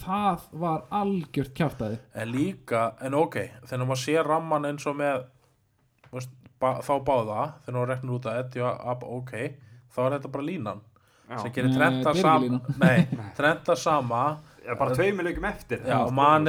Það 0.00 0.40
var 0.52 0.84
algjört 0.90 1.52
kjáftæði 1.54 1.98
En 2.14 2.28
líka, 2.32 2.94
en 3.04 3.14
ok, 3.14 3.36
þegar 3.68 3.86
maður 3.86 4.00
sé 4.00 4.14
ramman 4.24 4.64
eins 4.70 4.86
og 4.88 4.96
með 4.96 5.24
veist, 6.12 6.30
þá 6.60 6.92
báða, 7.06 7.42
þegar 7.64 7.76
maður 7.78 7.90
reknur 7.94 8.16
út 8.18 8.30
að 8.30 8.38
og 8.64 8.86
Ab, 8.92 9.04
ok, 9.18 9.34
þá 9.90 10.00
er 10.04 10.16
þetta 10.18 10.32
bara 10.36 10.46
línan 10.46 10.80
sem 11.30 11.46
Já, 11.46 11.54
gerir 11.54 11.74
trenta 11.76 12.10
þetta 12.10 12.10
er 12.10 12.16
ekki 12.16 12.22
sama. 12.26 12.60
Nei, 12.84 13.26
trenta 13.38 13.76
sama 13.78 14.22
Já, 14.60 14.74
bara 14.76 14.94
tveimur 14.94 15.24
leikum 15.24 15.46
eftir. 15.48 15.80
Já, 15.86 16.00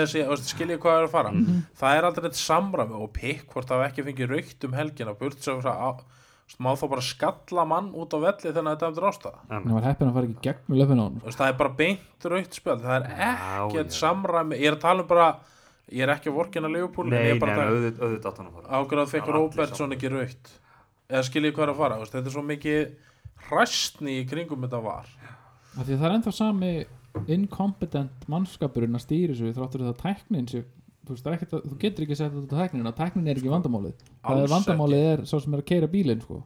er 0.02 0.10
síðan, 0.12 0.42
skiljið 0.50 0.80
hvað 0.84 0.98
er 0.98 1.06
að 1.06 1.14
fara. 1.14 1.30
Mhm. 1.36 1.62
Það 1.80 1.98
er 1.98 2.08
aldrei 2.10 2.26
eitt 2.28 2.40
samræmi 2.42 2.98
og 2.98 3.14
pikk 3.16 3.46
hvort 3.54 3.70
það 3.70 3.86
ekki 3.88 4.06
fengið 4.10 4.34
raukt 4.34 4.68
um 4.68 4.76
helgina 4.76 5.14
burt 5.22 5.46
sem 5.46 5.62
það 5.64 5.80
á- 5.80 6.02
þú 6.02 6.52
veist, 6.52 6.60
má 6.60 6.72
þá 6.76 6.86
bara 6.92 7.06
skalla 7.08 7.66
mann 7.66 7.92
út 7.96 8.12
á 8.12 8.20
velli 8.20 8.52
þannig 8.52 8.72
að 8.74 8.76
þetta 8.76 8.90
eftir 8.92 9.08
ástæða? 9.12 9.40
Það 9.48 9.72
var 9.78 9.88
heppin 9.88 10.10
að 10.10 10.14
fara 10.18 10.28
ekki 10.28 10.46
gegn 10.50 10.68
með 10.68 10.82
löfin 10.82 11.00
á 11.00 11.04
hann 11.06 11.22
það 11.40 11.48
er 11.48 11.58
bara 11.62 11.74
beint 11.80 12.28
raukt 12.34 12.60
spjald 12.60 12.82
það 12.84 12.96
er 12.98 13.06
ekkert 13.32 13.94
já. 13.96 14.00
samræmi. 14.02 14.60
Ég 14.60 14.68
er 14.68 14.76
að 14.76 14.84
tala 14.84 15.02
um 15.06 15.08
bara 15.08 15.30
ég 15.92 16.06
er 16.06 16.14
ekki 16.16 16.32
að 16.32 16.38
vorkina 16.40 16.72
Leopold 16.72 17.12
en 17.12 17.16
Nei, 17.16 17.28
ég 17.28 17.36
er 17.36 17.38
nei, 17.38 17.44
bara 17.44 17.66
að 17.66 17.76
auðvitað 17.76 18.06
auðvitað 18.06 18.32
átt 18.32 18.42
hann 18.42 18.50
að 18.50 18.58
fara 18.58 18.82
ákveð 18.82 19.04
að 19.04 19.14
fekk 19.14 19.32
Róbertsson 19.36 19.96
ekki 19.98 20.12
raukt 20.14 20.52
eða 21.12 21.24
skiljið 21.28 21.56
hvað 21.58 21.66
er 21.66 21.74
að 21.74 21.82
fara 21.82 21.98
þú 21.98 22.06
veist, 22.06 22.16
þetta 22.16 22.32
er 22.32 22.36
svo 22.36 22.44
mikið 22.48 22.82
hræstni 23.50 24.18
í 24.22 24.28
kringum 24.30 24.66
þetta 24.68 24.84
var 24.86 25.10
Af 25.72 25.86
Því 25.88 25.96
að 25.96 26.02
það 26.02 26.08
er 26.08 26.16
ennþá 26.18 26.34
sami 26.36 26.72
inkompetent 27.32 28.28
mannskapurinn 28.32 28.96
að 28.96 29.06
stýri 29.06 29.36
svo 29.36 29.52
þráttur 29.56 29.86
það 29.88 30.00
tæknin 30.02 30.48
sér 30.52 30.66
þú, 30.66 31.12
veist, 31.14 31.26
það 31.26 31.32
er 31.32 31.38
ekkert 31.38 31.56
að, 31.58 31.68
þú 31.68 31.78
getur 31.82 32.06
ekki 32.06 32.16
að 32.16 32.22
setja 32.22 32.34
þetta 32.38 32.56
á 32.56 32.62
tæknina 32.62 32.94
tæknin 32.98 33.30
er 33.32 33.42
ekki 33.42 33.52
vandamálið 33.52 34.04
það 34.22 34.42
er 34.46 34.52
vandamálið 34.56 35.06
er 35.12 35.24
svo 35.28 35.40
sem 35.44 35.56
er 35.56 35.64
að 35.64 35.70
keira 35.72 35.92
bílinn 35.92 36.24
sko. 36.24 36.42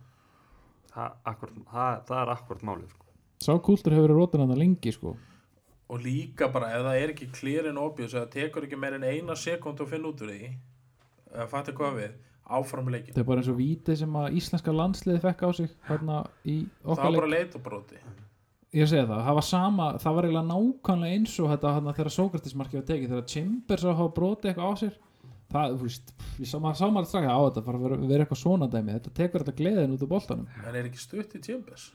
það, 0.93 1.15
akkurt, 1.31 1.57
það, 1.71 2.01
það 2.09 2.21
er 2.21 2.33
akkord 2.35 2.65
málið 2.69 2.89
sko. 2.95 3.07
sá 3.45 3.51
kúltur 3.67 3.95
hefur 3.95 4.07
verið 4.07 4.21
rótin 4.21 4.45
að 4.45 4.53
það 4.53 4.61
lengi 4.63 4.95
sko. 4.95 5.15
Og 5.87 6.01
líka 6.01 6.49
bara 6.53 6.71
ef 6.73 6.85
það 6.87 7.01
er 7.01 7.13
ekki 7.13 7.57
and 7.69 7.77
obvious 7.77 8.13
eða 8.13 8.29
tekur 8.33 8.65
ekki 8.65 8.79
meir 8.79 8.97
en 8.97 9.03
eina 9.03 9.35
sekund 9.35 9.79
að 9.79 9.91
finna 9.93 10.09
út 10.09 10.21
úr 10.21 10.31
því 10.33 10.51
eða 11.35 11.47
fattu 11.51 11.75
hvað 11.77 11.99
við 11.99 12.11
áfram 12.45 12.89
leikin 12.89 13.13
það 13.13 13.23
er 13.23 13.29
bara 13.29 13.41
eins 13.41 13.49
og 13.53 13.57
vítið 13.57 13.99
sem 14.01 14.19
að 14.21 14.37
íslenska 14.39 14.73
landsliði 14.73 15.21
fekk 15.21 15.41
á 15.45 15.49
sig 15.53 15.71
hérna 15.89 16.21
í 16.45 16.65
það 16.65 16.91
okkar 16.91 17.03
var 17.03 17.11
leik. 17.11 17.19
bara 17.21 17.33
leitabróti 17.33 18.01
ég 18.75 18.89
segi 18.91 19.07
það, 19.07 19.21
það 19.27 19.37
var 19.39 19.47
sama 19.47 19.89
það 20.03 20.17
var 20.17 20.27
eiginlega 20.27 20.51
nákvæmlega 20.51 21.17
eins 21.17 21.35
og 21.39 21.51
þetta 21.53 21.73
hérna, 21.77 21.95
þegar 21.97 22.15
Sókratismarkið 22.15 22.79
var 22.79 22.87
tekið, 22.89 23.11
þegar 23.13 23.27
Chambers 23.33 23.85
að 23.85 23.99
hafa 24.01 24.15
brotið 24.17 24.51
eitthvað 24.51 24.71
á 24.71 24.73
sér. 24.81 24.97
Það, 25.55 25.75
þú 25.75 25.85
veist, 25.85 26.09
ég 26.41 26.49
sá 26.49 26.55
maður 26.59 26.91
maður 26.91 27.07
strax 27.11 27.29
á 27.29 27.39
þetta 27.45 27.63
bara 27.67 27.81
vera, 27.83 27.99
vera 28.09 28.25
eitthvað 28.25 28.41
svona 28.41 28.67
dæmi, 28.73 28.95
þetta 28.97 29.13
tekur 29.19 29.45
þetta 29.45 29.59
gleðin 29.59 29.93
út 29.95 30.03
úr 30.03 30.11
boltanum. 30.11 30.47
En 30.65 30.75
er 30.75 30.89
ekki 30.89 31.03
stutt 31.03 31.37
í 31.37 31.41
Chambers? 31.45 31.85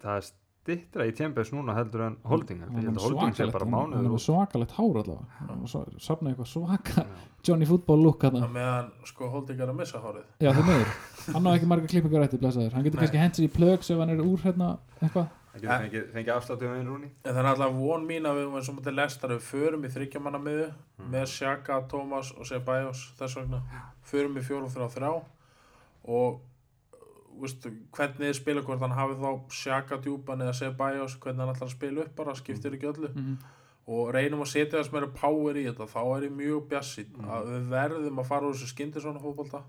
Það 0.00 0.16
er 0.16 0.30
stittra 0.64 1.04
í 1.04 1.12
Tjembes 1.12 1.50
núna 1.52 1.74
heldur 1.76 2.06
en 2.06 2.16
Holding 2.24 2.62
Hann 2.64 2.78
er 2.80 2.96
Holding 3.04 3.34
sé 3.36 3.44
svakalegt- 3.44 3.52
bara 3.52 3.64
hann- 3.68 3.92
hann 3.92 3.92
er 3.92 4.08
mánuður 4.08 4.22
svakalegt 4.24 4.72
hár 4.78 4.96
allavega. 5.02 5.26
Hann 5.44 5.66
safnaði 6.00 6.34
eitthvað 6.34 6.50
svaka. 6.54 7.04
Johnny 7.44 7.66
Football 7.68 8.00
look 8.02 8.20
það 8.24 8.48
meðan 8.54 8.90
sko 9.04 9.28
Holding 9.28 9.60
er 9.60 9.68
að 9.68 9.76
missa 9.76 10.00
hárið. 10.00 10.24
Já 10.40 10.50
það 10.56 10.68
meður, 10.70 10.92
hann 11.34 11.44
á 11.44 11.50
ekki 11.54 11.66
marga 11.68 11.86
klippingar 11.92 12.24
eftir 12.24 12.40
blessaður, 12.40 12.72
hann 12.72 12.84
getur 12.84 13.00
kannski 13.04 13.20
hendt 13.20 13.36
sér 13.36 13.44
í 13.48 13.52
plögs 13.52 13.90
ef 13.92 13.98
hann 14.00 14.10
er 14.14 14.22
úr 14.24 14.38
hérna 14.40 14.78
eitthvað. 15.02 15.28
Það 15.54 15.60
getur 15.60 15.82
fengið, 15.84 16.06
fengið 16.14 16.32
afsláttu 16.34 16.66
með 16.66 16.78
einu 16.80 16.90
rúni. 16.94 17.08
En 17.24 17.34
það 17.34 17.38
er 17.44 17.50
alltaf 17.52 17.74
von 17.78 18.06
mín 18.08 18.24
að 18.26 18.34
við 18.34 18.42
erum 18.46 18.56
eins 18.58 18.68
og 18.72 18.74
mútið 18.80 18.94
lestar 18.96 19.30
við 19.36 19.44
förum 19.52 19.84
í 19.84 19.90
þryggjamanna 19.92 20.40
miðu 20.42 20.72
með 21.12 21.26
Sjaka, 21.30 21.76
Tómas 21.92 22.32
og 22.34 22.48
Sebajos 22.48 23.04
þess 23.20 23.36
vegna, 23.38 23.60
förum 24.02 24.34
í 24.40 24.42
fjórum 24.42 24.72
þrjá 24.72 24.88
þrjá 24.96 25.12
og 26.08 26.40
Vistu, 27.40 27.70
hvernig 27.92 28.20
þið 28.30 28.34
spila 28.38 28.62
hvort 28.62 28.80
hann 28.80 28.94
hafi 28.96 29.14
þá 29.20 29.30
Sjaka 29.50 29.96
djúpan 30.04 30.42
eða 30.44 30.54
Sebajos 30.54 31.16
hvernig 31.18 31.40
hann 31.44 31.54
ætlar 31.54 31.68
að 31.68 31.74
spila 31.76 32.00
upp 32.06 32.14
bara, 32.16 32.34
skiptir 32.34 32.76
ekki 32.76 32.90
öllu. 32.92 33.10
Mm. 33.14 33.38
Og 33.86 34.12
reynum 34.14 34.40
að 34.40 34.52
setja 34.54 34.78
þess 34.80 34.92
meira 34.94 35.08
power 35.12 35.54
í 35.60 35.64
þetta 35.66 35.86
þá 35.90 35.98
er 36.16 36.22
ég 36.28 36.36
mjög 36.38 36.68
bjassinn 36.70 37.10
Mm. 37.18 37.24
að 37.30 37.48
við 37.54 37.66
verðum 37.74 38.20
að 38.22 38.26
fara 38.30 38.46
úr 38.48 38.54
þessu 38.54 38.70
skindi 38.72 39.00
svona 39.02 39.20
fótbolta 39.20 39.62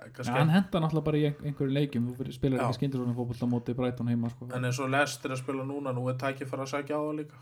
ja, 0.00 0.32
hann 0.32 0.48
henda 0.48 0.80
náttúrulega 0.80 1.04
bara 1.04 1.16
í 1.20 1.24
ein- 1.28 1.40
einhverju 1.44 1.72
leikjum 1.76 2.06
þú 2.16 2.32
spilar 2.32 2.60
ekki 2.70 2.90
fótbolta 2.90 3.44
á 3.44 3.52
móti 3.52 3.74
Brighton 3.76 4.08
heima 4.08 4.30
sko. 4.30 4.48
en 4.52 4.64
eins 4.64 4.78
og 4.80 4.90
Lester 4.90 5.30
að 5.30 5.38
spila 5.42 5.64
núna 5.64 5.92
nú 5.94 6.08
er 6.10 6.14
tækið 6.16 6.48
fyrir 6.48 6.64
að 6.64 6.72
sækja 6.74 6.96
á 6.96 7.02
það 7.04 7.16
líka. 7.20 7.36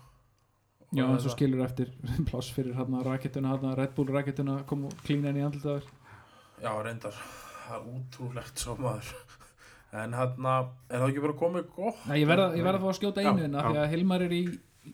Já 0.91 1.03
Og 1.05 1.19
svo 1.21 1.29
skilur 1.35 1.63
eftir 1.65 1.91
pláss 2.27 2.49
fyrir 2.51 2.73
hérna 2.73 3.03
raketuna, 3.05 3.51
hérna 3.57 3.75
Red 3.77 3.93
Bull 3.95 4.07
raketuna 4.07 4.63
kom 4.65 4.85
og 4.85 4.93
klína 5.05 5.27
henni 5.29 5.41
í 5.41 5.45
andlitaður 5.45 5.83
já 6.63 6.71
reyndar, 6.83 7.13
það 7.69 7.77
er 7.77 7.99
útrúlegt 7.99 8.63
svo 8.63 8.75
maður. 8.79 9.13
En 9.99 10.13
hann 10.13 10.49
er 10.49 10.99
það 11.01 11.07
ekki 11.07 11.21
bara 11.23 11.37
komið 11.39 11.69
gott? 11.73 12.01
Nei, 12.09 12.19
ég 12.21 12.27
verða 12.29 12.51
ég 12.53 12.65
verð 12.65 12.77
að 12.77 12.83
fá 12.83 12.89
að 12.91 12.99
skjóta 12.99 13.23
einu 13.23 13.39
hérna 13.41 13.63
já. 13.63 13.69
því 13.69 13.79
að 13.81 13.93
Hilmar 13.95 14.25
er 14.25 14.35
í 14.37 14.43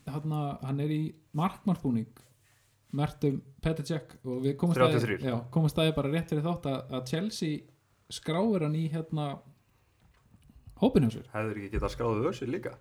hérna, 0.06 0.44
hann 0.64 0.80
er 0.86 0.94
í 0.96 1.02
markmannsbúning 1.36 2.22
mertum 2.96 3.42
Petr 3.64 3.86
Cech 3.88 4.14
og 4.24 4.44
við 4.46 4.56
komum 4.60 4.78
33. 4.78 5.20
já, 5.26 5.36
komum 5.52 5.72
staði 5.72 5.96
bara 5.98 6.12
rétt 6.14 6.32
fyrir 6.32 6.46
þátt 6.46 6.70
að, 6.72 6.78
að 6.96 7.10
Chelsea 7.12 7.58
skráir 8.14 8.66
hann 8.68 8.78
í 8.78 8.86
hérna 8.94 9.28
hópinu 10.80 11.12
sér 11.12 11.28
hefur 11.34 11.60
ekki 11.60 11.74
getað 11.76 11.96
skráðu 11.96 12.30
össir 12.32 12.52
líka? 12.52 12.76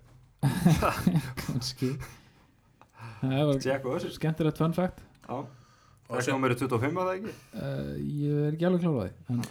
Kannski. 1.41 1.95
Það 3.19 3.53
Jack 3.63 3.85
og 3.87 3.97
össir 3.97 4.13
skemmtilegt 4.13 4.59
fun 4.61 4.75
fact. 4.77 4.99
Já. 5.25 5.37
og 5.41 6.11
það 6.11 6.25
sem, 6.27 6.35
komur 6.35 6.55
25 6.55 6.99
að 7.01 7.07
það 7.09 7.15
ekki? 7.15 7.35
Uh, 7.57 7.93
ég 8.21 8.41
er 8.47 8.57
ekki 8.57 8.67
alveg 8.69 8.83
kláraði 8.85 9.13
en, 9.33 9.45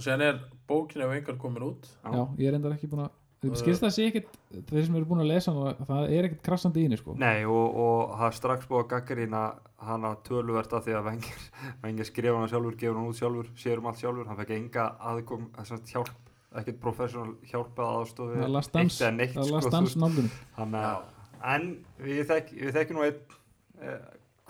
og 0.00 0.04
sem 0.06 0.22
er 0.24 0.40
bókin 0.68 1.04
ef 1.04 1.12
einhver 1.12 1.36
komin 1.40 1.66
út. 1.70 1.88
Já. 2.00 2.12
já, 2.16 2.22
ég 2.40 2.48
er 2.48 2.56
endar 2.56 2.76
ekki 2.76 2.88
búin 2.88 3.04
að 3.04 3.16
skilst 3.56 3.80
það 3.80 3.92
sé 3.94 4.06
ekkit, 4.10 4.34
þeir 4.68 4.82
sem 4.84 4.96
eru 4.98 5.06
búin 5.08 5.22
að 5.22 5.30
lesa 5.30 5.52
hann, 5.54 5.84
það 5.88 6.10
er 6.12 6.26
ekkit 6.28 6.42
krassandi 6.44 6.82
í 6.82 6.86
henni 6.86 6.98
sko. 7.00 7.14
Nei 7.20 7.46
og, 7.48 7.76
og 7.84 8.14
það 8.18 8.26
er 8.26 8.36
strax 8.36 8.68
búið 8.68 8.82
að 8.82 8.90
gaggarína 8.90 9.44
hana 9.90 10.10
töluvert 10.26 10.74
af 10.76 10.84
því 10.84 10.96
að 10.98 11.06
Vengir, 11.08 11.46
Vengir 11.84 12.08
skrifa 12.10 12.36
hana 12.36 12.50
sjálfur, 12.52 12.76
gefur 12.82 12.98
hann 13.00 13.08
út 13.08 13.20
sjálfur, 13.20 13.48
sér 13.62 13.80
um 13.80 13.88
allt 13.88 14.02
sjálfur, 14.02 14.28
hann 14.28 14.40
fekk 14.42 14.52
enga 14.58 14.86
aðkom, 15.12 15.46
þessast 15.56 15.94
hjálp, 15.94 16.12
ekkert 16.60 16.80
professional 16.82 17.32
hjálp 17.48 17.80
að 17.80 17.96
aðstofi 18.02 18.42
dance, 18.76 19.00
eða 19.00 19.12
neitt 19.16 19.36
það 19.38 19.48
sko, 19.48 19.72
last 19.78 20.36
Þannig 20.58 20.88
að, 20.90 21.08
en 21.54 21.68
við, 22.02 22.22
þekk, 22.28 22.52
við 22.60 22.76
þekkjum 22.76 23.00
nú 23.00 23.06
einn 23.06 23.38
eh, 23.80 24.00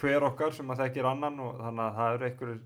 hver 0.01 0.27
okkar 0.33 0.57
sem 0.57 0.75
að 0.75 0.83
þekkir 0.87 1.11
annan 1.13 1.39
og 1.45 1.61
þannig 1.61 1.87
að 1.87 2.01
það 2.01 2.17
eru 2.17 2.31
einhverjir 2.31 2.61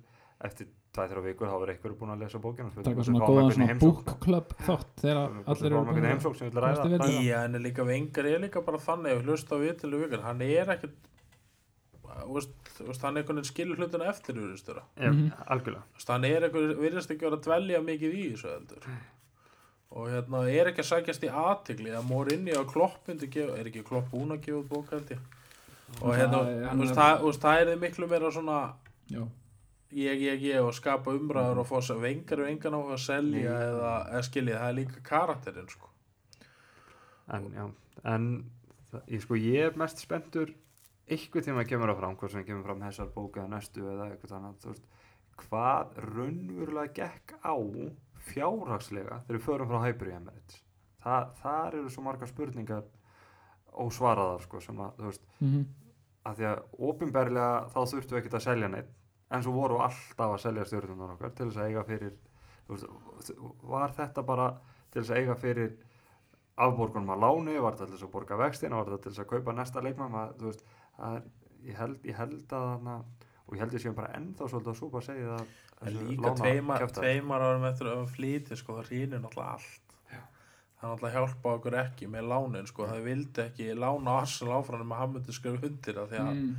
eftir 0.49 0.73
2-3 0.95 1.23
vikur 1.25 1.49
þá 1.51 1.57
er 1.65 1.73
einhverjir 1.75 1.97
búin 1.99 2.13
að 2.15 2.21
lesa 2.25 2.39
bókina 2.39 2.71
taka 2.87 3.03
svona 3.09 3.27
góðan 3.27 3.53
svona 3.57 3.79
book 3.81 4.13
club 4.23 4.53
þátt 4.67 4.93
þegar 5.03 5.33
allir 5.47 5.67
eru 5.67 5.81
búin 5.89 6.05
að 6.05 6.61
ræða 6.65 7.09
í 7.11 7.25
en 7.45 7.55
er 7.59 7.65
líka 7.65 7.85
vengar 7.89 8.29
er 8.31 8.39
líka 8.45 8.63
bara 8.65 8.79
þannig 8.79 9.17
að 9.19 9.25
hlusta 9.27 9.57
á 9.57 9.63
vitilu 9.65 10.05
vikar 10.05 10.23
hann 10.29 10.43
er 10.47 10.71
ekkert 10.77 10.95
hann 12.15 13.17
er 13.17 13.23
einhvern 13.23 13.41
veginn 13.41 13.49
skilur 13.49 13.77
hlutina 13.81 14.07
eftir 14.11 14.37
Já, 14.97 15.11
Mhm. 15.11 15.33
hann 16.09 16.25
er 16.25 16.43
einhver, 16.47 16.75
virðast 16.79 17.11
ekki 17.11 17.27
að 17.27 17.41
dvelja 17.43 17.81
mikið 17.83 18.15
í 18.15 18.25
þessu 18.33 18.49
heldur. 18.55 18.87
Og 19.95 20.09
hérna 20.11 20.43
er 20.51 20.67
ekki 20.71 20.83
að 20.83 20.91
sækjast 20.91 21.25
í 21.27 21.31
aðtigli 21.31 21.91
að 21.95 22.07
mór 22.09 22.33
inni 22.33 22.53
á 22.55 22.63
kloppundi 22.67 23.29
er 23.59 23.65
ekki 23.67 23.83
klopp 23.85 24.11
búin 24.11 24.31
að 24.33 24.41
gefa 24.47 24.63
bók 24.69 24.91
og 26.03 26.15
Það 26.15 26.19
hérna, 26.19 26.39
er- 26.49 26.65
er- 26.89 26.95
það, 26.97 27.21
það 27.39 27.67
er 27.69 27.77
miklu 27.79 28.09
meira 28.09 28.31
svona 28.31 28.75
já, 29.11 29.23
ég, 29.93 30.21
ég, 30.21 30.43
ég 30.43 30.65
og 30.65 30.75
skapa 30.77 31.15
umræður 31.15 31.63
og 31.63 31.69
fá 31.69 31.77
þess 31.77 31.95
að 31.95 32.05
vengar 32.05 32.43
og 32.43 32.51
engan 32.51 32.77
á 32.77 32.81
að 32.81 33.01
selja 33.05 33.53
Nei. 33.55 33.69
eða, 33.69 33.93
eða 34.13 34.25
skilja, 34.29 34.59
það 34.61 34.73
er 34.73 34.79
líka 34.79 35.05
karakterinn 35.09 35.71
sko. 35.73 35.91
en, 37.35 37.49
já, 37.55 37.67
en 38.15 38.27
ég, 39.09 39.23
sko, 39.25 39.39
ég 39.41 39.69
er 39.69 39.79
mest 39.81 40.03
spenntur 40.05 40.55
eitthvað 41.05 41.49
tíma 41.49 41.67
kemur 41.69 41.93
það 41.93 42.01
fram, 42.01 42.19
hvort 42.21 42.33
sem 42.33 42.49
kemur 42.49 42.67
fram 42.67 42.85
þessar 42.87 43.15
bóka 43.15 43.43
eða 43.43 43.53
næstu 43.57 43.85
eða 43.85 44.11
eitthvað 44.11 44.37
annað 44.39 44.59
þú 44.65 44.73
veist, 44.73 44.91
hvað 45.45 46.03
raunverulega 46.09 46.97
gekk 46.97 47.39
á 47.45 47.57
fjárhagslega 48.25 49.23
þegar 49.27 49.39
við 49.39 49.47
förum 49.47 49.73
frá 49.73 49.81
Hyper 49.85 50.13
í 50.13 50.19
Emirates 50.19 50.61
Þa, 51.05 51.17
þar 51.37 51.75
eru 51.77 51.91
svo 51.93 52.03
margar 52.07 52.31
spurningar 52.31 52.85
ósvaraðar 53.85 54.45
sko, 54.47 54.61
sem 54.65 54.79
að 54.81 54.95
þú 54.97 55.11
veist, 55.11 55.27
mm 55.45 55.65
að 56.25 56.39
því 56.39 56.47
að 56.51 56.61
ofinberlega 56.89 57.49
þá 57.73 57.81
þurftum 57.81 58.17
við 58.17 58.21
ekkert 58.23 58.39
að 58.39 58.47
selja 58.47 58.71
neitt 58.73 58.93
en 59.35 59.43
svo 59.45 59.55
voru 59.55 59.81
alltaf 59.83 60.37
að 60.37 60.43
selja 60.45 60.69
stjórnum 60.69 61.03
okkar 61.15 61.35
til 61.35 61.49
þess 61.51 61.61
að 61.61 61.73
eiga 61.73 61.85
fyrir 61.89 62.15
veist, 62.69 63.35
var 63.63 63.95
þetta 63.97 64.25
bara 64.27 64.49
til 64.93 65.03
þess 65.03 65.13
að 65.13 65.21
eiga 65.23 65.37
fyrir 65.41 65.75
afborgunum 66.65 67.15
að 67.17 67.25
láni, 67.25 67.59
var 67.59 67.77
þetta 67.77 67.89
til 67.89 67.97
þess 67.97 68.07
að 68.07 68.15
borga 68.15 68.41
vextina, 68.41 68.79
var 68.79 68.91
þetta 68.91 69.05
til 69.05 69.13
þess 69.13 69.25
að 69.25 69.31
kaupa 69.33 69.55
næsta 69.59 69.85
leikmann? 69.85 70.19
Er, 71.05 71.23
ég 71.67 71.79
held, 71.81 72.03
ég 72.07 72.19
held 72.19 72.53
að 72.55 72.67
hana, 72.71 72.99
og 73.45 73.57
ég 73.57 73.65
held 73.65 73.75
ég 73.75 73.83
séum 73.83 73.97
bara 73.97 74.13
ennþá 74.19 74.51
svolítið 74.51 74.75
að 74.75 74.79
súpa 74.79 75.01
að 75.01 75.09
segja 75.09 75.33
það 75.33 75.89
en 75.89 75.97
líka 76.09 76.35
tveimar, 76.39 76.85
tveimar 76.95 77.45
árum 77.45 77.67
eftir 77.69 77.91
að 77.91 78.05
flýti 78.15 78.59
sko, 78.61 78.79
það 78.79 78.93
rínir 78.93 79.25
náttúrulega 79.25 79.57
allt. 79.59 79.81
Það 80.79 80.93
náttúrulega 80.93 81.19
hjálpa 81.19 81.53
okkur 81.59 81.77
ekki 81.81 82.09
með 82.13 82.31
lánin 82.31 82.71
sko, 82.71 82.87
það 82.91 83.09
vildi 83.09 83.43
ekki 83.49 83.69
lána 83.79 84.17
Arsenal 84.21 84.59
áfram 84.61 84.87
með 84.91 85.01
hann 85.01 85.13
myndi 85.17 85.35
skrifa 85.35 85.69
undir 85.69 85.99
það 85.99 86.11
því 86.13 86.23
að 86.23 86.33
mm. 86.35 86.55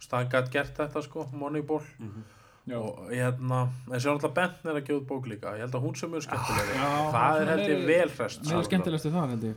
Mm. 0.00 0.10
hann 0.12 0.32
gætt 0.32 0.50
gert 0.52 0.80
þetta 0.80 1.02
sko, 1.02 1.28
Moneyball. 1.32 1.84
Mhm. 1.98 2.26
já, 2.66 2.78
og 2.78 3.10
hérna, 3.10 3.68
en 3.92 4.00
sér 4.00 4.10
náttúrulega 4.10 4.34
Bentner 4.34 4.74
að 4.74 4.86
gefa 4.86 5.00
út 5.00 5.08
bók 5.08 5.26
líka, 5.30 5.54
ég 5.54 5.62
held 5.62 5.74
að 5.74 5.84
hún 5.86 5.94
sé 5.94 6.08
mjög 6.10 6.24
skemmtilega 6.26 6.74
Já, 6.74 7.10
það 7.14 7.40
er 7.40 7.50
held 7.52 7.60
ég 7.60 7.76
er- 7.76 7.86
vel 7.86 8.10
hrest 8.10 8.44
meira 8.44 8.62
skemmtilegstu 8.64 9.12
þar 9.14 9.28
held 9.34 9.44
ég. 9.44 9.56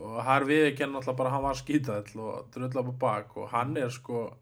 Og 0.00 0.22
hann 0.24 0.46
við 0.48 0.62
ekki 0.72 0.88
náttúrulega 0.88 1.16
bara 1.16 1.30
hann 1.30 1.42
var 1.42 1.54
skítall 1.54 2.20
og 2.20 2.50
drulla 2.50 2.82
på 2.82 2.98
bak 2.98 3.36
og 3.36 3.48
hann 3.50 3.76
er 3.76 3.90
sko 3.90 4.32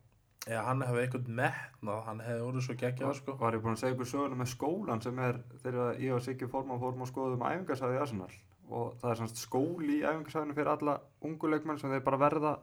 eða 0.49 0.65
hann 0.65 0.85
hefði 0.87 1.03
eitthvað 1.05 1.31
metnað. 1.41 2.01
Hann 2.07 2.23
hefði 2.25 2.45
orðið 2.47 2.67
svo 2.67 2.77
geggjað 2.83 3.17
sko. 3.19 3.37
Var 3.41 3.57
ég 3.57 3.65
búin 3.65 3.77
að 3.77 3.83
segja 3.83 3.95
ykkur 3.95 4.11
söguna 4.13 4.39
með 4.39 4.51
skólan 4.55 5.03
sem 5.05 5.21
er 5.25 5.41
þegar 5.65 6.01
ég 6.01 6.17
og 6.17 6.25
Siggi 6.25 6.49
fórum 6.49 6.81
fórum 6.81 7.05
að 7.05 7.13
skoðum 7.13 7.45
æfingarsæði 7.49 8.01
Arsenal? 8.03 8.31
Og 8.69 8.97
það 9.01 9.11
er 9.11 9.21
svona 9.21 9.43
skóli 9.43 9.99
í 9.99 10.05
æfingarsæðinu 10.07 10.57
fyrir 10.57 10.73
alla 10.75 10.97
ungu 11.29 11.53
leikmenn 11.53 11.81
sem 11.81 11.93
þeir 11.93 12.05
bara 12.07 12.21
verða 12.25 12.55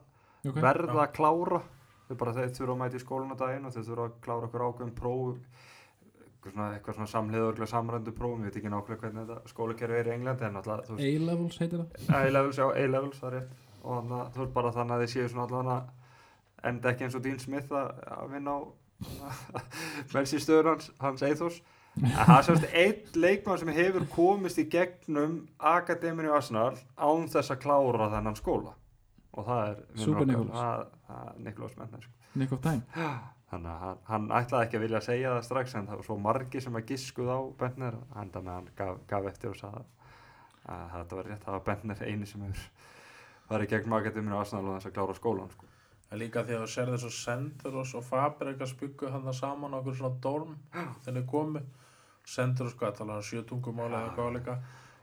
okay. 0.42 0.62
verða 0.62 1.00
að 1.04 1.14
klára 1.18 1.62
þeir 2.06 2.20
bara 2.22 2.36
þeir 2.36 2.52
þurfa 2.56 2.74
að 2.76 2.80
mæta 2.82 2.98
í 2.98 3.02
skólan 3.02 3.34
á 3.34 3.42
daginn 3.42 3.68
og 3.68 3.74
þeir 3.74 3.88
þurfa 3.90 4.06
að 4.06 4.16
klára 4.26 4.48
okkur 4.48 4.66
ákveðum 4.66 4.94
próf 4.96 5.36
eitthvað 6.46 6.54
svona, 6.54 6.70
eitthvað 6.76 6.98
svona 6.98 7.12
samliðurlega 7.12 7.70
samrændu 7.72 8.12
prófum, 8.14 8.42
ég 8.44 8.50
veit 8.50 8.58
ekki 8.60 8.70
nákvæmlega 8.70 9.02
hvernig 9.02 9.26
þetta 9.26 9.52
skólakerfi 9.52 9.96
er 9.98 10.10
í 10.10 10.14
Englandi 10.14 10.46
A-levels 11.02 11.58
heitir 11.58 11.80
það. 11.82 12.10
A-levels, 12.20 12.60
já, 12.60 12.66
A-levels, 12.70 13.18
það 13.18 13.30
er 13.30 13.36
rétt. 13.40 13.64
Og 13.82 13.96
þannig 13.96 14.18
að 14.20 14.28
þú 14.36 14.42
veist 14.44 14.54
bara 14.54 14.74
þannig 14.76 14.96
að 14.96 15.02
þið 15.02 15.12
séu 15.14 15.30
svona 15.32 15.46
allavega 15.46 15.78
enda 16.70 16.92
ekki 16.92 17.06
eins 17.06 17.16
og 17.18 17.24
Dean 17.24 17.40
Smith 17.42 17.72
að, 17.74 17.90
vinna 18.32 18.54
á 18.56 18.60
melsi 20.14 20.40
stöður 20.40 20.72
hans, 20.72 20.90
hans 21.02 21.24
Eithos 21.26 21.60
en 21.96 22.12
það 22.12 22.34
er 22.36 22.46
sérst 22.48 22.66
einn 22.76 23.20
leikmann 23.22 23.60
sem 23.60 23.72
hefur 23.76 24.06
komist 24.12 24.60
í 24.60 24.66
gegnum 24.72 25.38
Akademinu 25.60 26.32
Arsenal 26.36 26.74
án 26.96 27.28
þess 27.32 27.52
að 27.52 27.62
klára 27.64 28.10
þennan 28.14 28.38
skóla 28.38 28.74
og 29.36 29.46
það 29.46 29.70
er 29.70 29.80
Super. 30.00 30.26
Nicholas. 30.26 31.72
er 31.76 31.80
Menner 31.80 32.04
sko. 32.04 32.12
Nick 32.36 32.52
of 32.52 32.62
Time 32.64 32.82
þannig 33.50 33.70
að 33.70 33.82
hann, 33.82 34.00
hann 34.10 34.30
ætlaði 34.40 34.66
ekki 34.66 34.78
að 34.78 34.84
vilja 34.86 35.02
segja 35.06 35.34
það 35.36 35.44
strax 35.46 35.76
en 35.78 35.86
það 35.86 36.00
var 36.00 36.08
svo 36.08 36.16
margi 36.18 36.62
sem 36.64 36.78
að 36.78 36.88
giskuð 36.90 37.30
á 37.30 37.38
Bentner 37.60 37.98
enda 38.22 38.42
með 38.42 38.56
hann 38.56 38.72
gaf, 38.80 38.98
gaf 39.12 39.28
eftir 39.30 39.52
og 39.52 39.60
sagði 39.60 39.84
að 40.66 40.88
þetta 40.96 41.18
var 41.20 41.30
rétt 41.30 41.46
það 41.46 41.56
var 41.56 41.64
Bentner 41.68 42.02
eini 42.02 42.26
sem 42.26 42.42
hefur 42.42 42.92
farið 43.46 43.72
gegn 43.72 43.92
makaduminu 43.92 44.34
á 44.34 44.42
Arsenal 44.42 44.64
og 44.66 44.78
þess 44.80 44.90
að 44.90 44.96
klára 44.96 45.14
skólan 45.14 45.52
sko. 45.52 45.68
En 46.10 46.20
líka 46.22 46.42
því 46.46 46.56
að 46.56 46.64
þú 46.64 46.70
serði 46.72 46.98
svo 47.02 47.12
Senderos 47.14 47.92
og 47.98 48.04
Fabregas 48.06 48.74
byggu 48.80 49.10
hann 49.10 49.26
það 49.26 49.38
saman 49.38 49.74
á 49.74 49.78
okkur 49.78 49.98
svona 50.00 50.20
dorm 50.22 50.56
þeir 51.06 51.22
komu 51.30 51.62
Senderos 52.26 52.74
hvað 52.78 52.98
tala 52.98 53.20
hann 53.20 53.26
sjö 53.26 53.44
tungumáli 53.46 53.94
eða 54.00 54.14
hvað 54.18 54.34
líka 54.40 54.58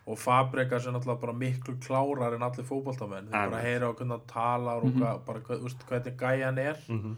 og 0.08 0.18
Fabregas 0.20 0.86
er 0.88 0.92
náttúrulega 0.92 1.22
bara 1.22 1.34
miklu 1.34 1.76
klárar 1.80 2.34
en 2.36 2.42
allir 2.44 2.66
fótboltamenn. 2.68 3.30
Þeir 3.32 3.50
bara 3.52 3.62
heyra 3.64 3.90
okkur 3.94 4.08
hann 4.10 4.22
talar 4.28 4.78
og 4.84 4.86
Mhm. 4.92 5.00
hvað, 5.02 5.20
bara 5.26 5.40
úst, 5.64 5.86
hvernig 5.88 6.18
gæjan 6.18 6.58
er. 6.60 6.76
Mm 6.90 7.00
-hmm. 7.02 7.16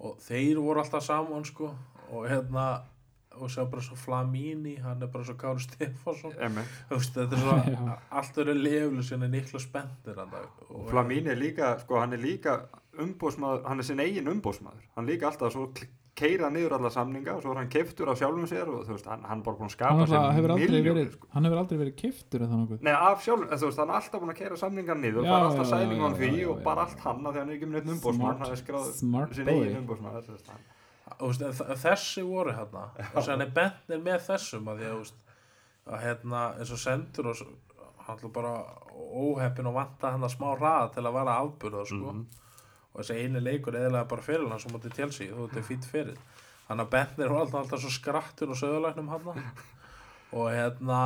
og 0.00 0.18
þeir 0.20 0.56
voru 0.60 0.78
alltaf 0.80 1.02
saman 1.02 1.44
sko. 1.44 1.70
Og 2.10 2.28
hérna 2.28 2.80
og 3.38 3.48
sér 3.50 3.70
bara 3.70 3.80
svo 3.82 3.94
Flamini 3.96 4.76
hann 4.76 5.02
er 5.02 5.06
bara 5.06 5.24
svo 5.24 5.34
Kári 5.34 5.58
Stefánsson. 5.60 6.32
Veist, 6.90 7.14
þetta 7.14 7.32
er 7.32 7.38
svo 7.38 7.90
allt 8.10 8.36
verið 8.36 8.62
leflu 8.62 9.02
sem 9.02 9.22
er 9.22 9.28
nikla 9.28 9.60
spenntir 9.60 10.16
hann 10.16 10.28
og 10.70 10.88
Flamini 10.90 11.28
er 11.30 11.36
líka, 11.36 11.78
sko, 11.80 12.00
hann 12.00 12.12
er 12.12 12.16
líka 12.18 12.60
umbósmaður, 12.98 13.66
hann 13.68 13.78
er 13.78 13.82
sinn 13.82 14.00
eigin 14.00 14.26
umbósmaður 14.28 14.82
hann 14.96 15.08
er 15.08 15.12
líka 15.16 15.26
alltaf 15.26 15.52
svo 15.52 15.66
kl- 15.72 15.86
keira 16.18 16.48
niður 16.50 16.74
alla 16.78 16.90
samninga 16.90 17.34
og 17.36 17.42
svo 17.44 17.52
er 17.54 17.58
hann 17.60 17.68
keiftur 17.72 18.10
af 18.12 18.18
sjálfum 18.20 18.46
sér 18.50 18.68
og 18.72 18.84
þú 18.88 18.94
veist, 18.96 19.06
hann, 19.10 19.22
hann 19.28 19.38
er 19.42 19.44
bara 19.46 19.56
búin 19.60 19.68
að 19.70 19.74
skapa 19.76 20.06
sér 20.10 20.16
verið, 20.98 21.12
sko. 21.14 21.28
hann 21.34 21.44
hefur 21.48 21.60
aldrei 21.62 21.78
verið 21.82 21.94
kiftur 22.02 22.44
eða 22.44 22.50
þannig 22.54 22.82
Nei, 22.88 22.92
af 23.10 23.22
sjálfum, 23.26 23.46
þú 23.52 23.68
veist, 23.68 23.78
hann 23.82 23.92
er 23.92 23.98
alltaf 24.00 24.22
búin 24.24 24.32
að 24.34 24.38
keira 24.40 24.58
samninga 24.64 24.96
niður 24.98 25.20
og 25.22 25.28
Já, 25.28 25.34
er 25.38 25.46
alltaf 25.48 25.70
á 26.02 26.08
já, 26.10 26.18
því 26.18 26.30
já, 26.42 26.48
og 26.54 26.62
bara 26.66 26.86
allt 26.88 27.04
hann 27.06 27.22
af 27.26 27.34
því 27.34 27.38
hann 27.44 27.52
er 27.52 27.58
ekki 27.58 27.70
með 27.70 27.78
neitt 27.78 27.94
umbósmann, 27.96 28.42
hann 28.42 28.52
er 28.56 28.60
skráð 28.62 28.90
smart 28.98 29.34
sinn 29.38 29.46
boy. 29.48 29.54
eigin 29.62 29.76
en 31.48 31.54
þ- 31.58 31.78
þessi 31.84 32.22
voru 32.28 32.52
hérna 32.58 32.82
og 33.14 33.22
sér 33.22 33.32
hann 33.36 33.46
er 33.46 33.54
bennir 33.56 34.02
með 34.04 34.20
þessum 34.28 34.68
að 34.68 34.82
því 34.82 34.88
að, 34.88 34.92
þú 34.92 34.98
veist, 35.04 35.22
að 35.88 36.02
hérna 36.04 36.42
eins 36.58 36.72
og 36.76 36.82
sendur 36.82 37.30
og 37.32 37.40
hann 38.08 38.18
er 38.24 38.34
bara 38.34 38.52
óheppin 38.98 39.66
og 39.70 39.74
vanta 39.78 40.10
hann 40.12 40.26
að 40.26 40.34
smá 40.36 40.50
ræða 40.58 40.92
til 40.94 41.04
að 41.08 41.12
vara 41.16 41.38
afburða 41.42 41.86
sko. 41.88 42.12
Mhm. 42.12 42.26
Og 42.98 43.06
þessi 43.06 43.22
eini 43.22 43.40
leikur 43.44 43.78
eðalega 43.78 44.08
bara 44.10 44.24
fyrir 44.26 44.50
hann 44.50 44.58
sem 44.58 44.74
mútið 44.74 44.96
til 44.98 45.10
sig, 45.14 45.30
þú 45.30 45.46
veit, 45.46 45.56
er 45.60 45.66
fýtt 45.68 45.86
fyrir. 45.86 46.20
Hann 46.68 46.82
að 46.82 46.90
bennir 46.92 47.30
var 47.32 47.44
alltaf, 47.44 47.62
alltaf 47.62 47.82
svo 47.84 47.92
skrattur 47.94 48.50
og 48.52 48.58
söðulegnum 48.58 49.12
hann 49.14 49.28
og 50.34 50.48
hérna 50.52 51.02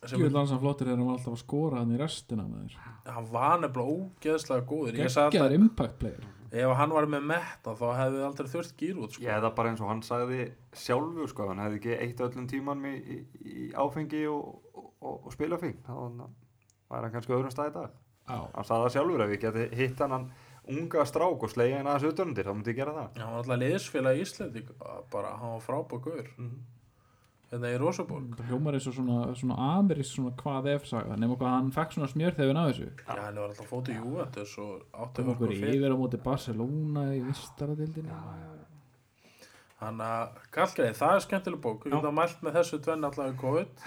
Ég 0.00 0.32
alls 0.32 0.48
að 0.54 0.62
flottir 0.62 0.88
er 0.88 0.96
hann 0.96 1.04
var 1.04 1.18
alltaf 1.18 1.34
að 1.34 1.42
skora 1.42 1.80
hann 1.82 1.90
í 1.92 1.98
restina 2.00 2.46
með 2.48 2.70
þér. 2.70 2.92
Hann 3.12 3.26
var 3.34 3.58
nefnilega 3.60 3.96
ógeðslega 4.00 4.64
góður. 4.70 4.96
Ég 4.96 5.16
alltaf, 5.20 5.56
impact 5.58 5.98
player. 6.00 6.28
Ef 6.50 6.72
hann 6.80 6.94
var 6.96 7.06
með 7.12 7.26
metta 7.30 7.74
þá 7.78 7.84
hefði 7.98 8.16
við 8.16 8.24
aldrei 8.26 8.48
þurft 8.54 8.72
gýr 8.80 8.96
út 9.04 9.12
sko. 9.14 9.22
Já, 9.22 9.34
það 9.36 9.48
er 9.50 9.56
bara 9.58 9.70
eins 9.70 9.82
og 9.84 9.90
hann 9.92 10.00
sagði 10.02 10.46
sjálfur, 10.72 11.28
sko, 11.30 11.48
hann 11.52 11.60
hefði 11.62 11.78
ekki 11.78 11.98
eitt 12.06 12.22
öllum 12.26 12.48
tíman 12.50 12.86
í, 12.88 12.94
í, 12.96 13.18
í 13.44 13.66
áfengi 13.76 14.22
og, 14.32 14.72
og, 14.72 15.12
og 15.12 15.36
spilafín, 15.36 15.76
þá 15.84 15.92
var 16.90 17.04
hann 17.04 17.12
kannski 17.12 17.36
öðrum 17.36 17.52
stað 17.54 17.70
í 17.70 17.76
dag. 17.76 18.00
Já, 18.24 18.38
Hann 18.40 18.66
sagði 18.66 18.86
það 18.86 18.94
sjálfur, 18.96 19.22
ef 19.26 19.36
ég 19.36 19.44
geti 19.44 19.68
hitt 19.78 20.02
hann 20.02 20.16
hann 20.16 20.26
unga 20.68 21.06
strák 21.08 21.46
og 21.46 21.52
slegið 21.54 21.78
hann 21.78 21.88
aðeins 21.90 22.12
utanundir, 22.12 22.44
þá 22.46 22.54
myndi 22.56 22.74
ég 22.74 22.80
gera 22.82 22.96
það. 22.96 23.16
hann 23.22 23.32
var 23.32 23.40
alltaf 23.40 23.62
liðsfélag 23.62 24.18
í 24.18 24.26
Íslandi 24.26 24.64
bara, 25.10 25.32
hann 25.40 25.56
var 25.56 25.64
frábæð 25.64 26.04
gaur. 26.04 26.28
Hérna 27.50 27.72
í 27.74 27.78
Rosaborg 27.82 28.36
það 28.38 28.50
hljómar 28.52 28.76
eins 28.78 28.84
og 28.86 28.94
svona, 28.94 29.22
svona 29.34 29.56
amerísk 29.74 30.14
svona 30.14 30.30
hvað 30.38 30.68
ef 30.70 30.84
saga 30.86 31.16
nema 31.18 31.34
hvað 31.40 31.54
hann 31.56 31.72
fekk 31.74 31.96
svona 31.96 32.10
smjör 32.12 32.36
þegar 32.36 32.50
við 32.50 32.56
náðu 32.60 32.74
þessu. 32.76 32.90
Já, 33.00 33.08
hann 33.10 33.40
var 33.40 33.48
alltaf 33.48 33.72
fótið 33.72 33.96
Juventus 33.98 34.52
og 34.62 34.84
átti 34.94 35.24
það 35.26 35.40
var 35.40 35.54
yfir 35.56 35.90
á 35.90 35.96
móti 35.98 36.20
Barcelona 36.22 37.06
í 37.16 37.24
vistaradildinu 37.26 38.20
Þannig 39.80 40.04
að, 40.04 40.40
kallgreið, 40.52 40.96
það 40.98 41.14
er 41.16 41.22
skemmtileg 41.24 41.60
bók. 41.64 41.84
Við 41.86 41.94
Já. 41.94 41.96
getum 41.96 42.18
mælt 42.20 42.42
með 42.44 42.56
þessu 42.58 42.78
tvenn 42.84 43.06
alltaf 43.08 43.30
í 43.30 43.36
COVID. 43.40 43.84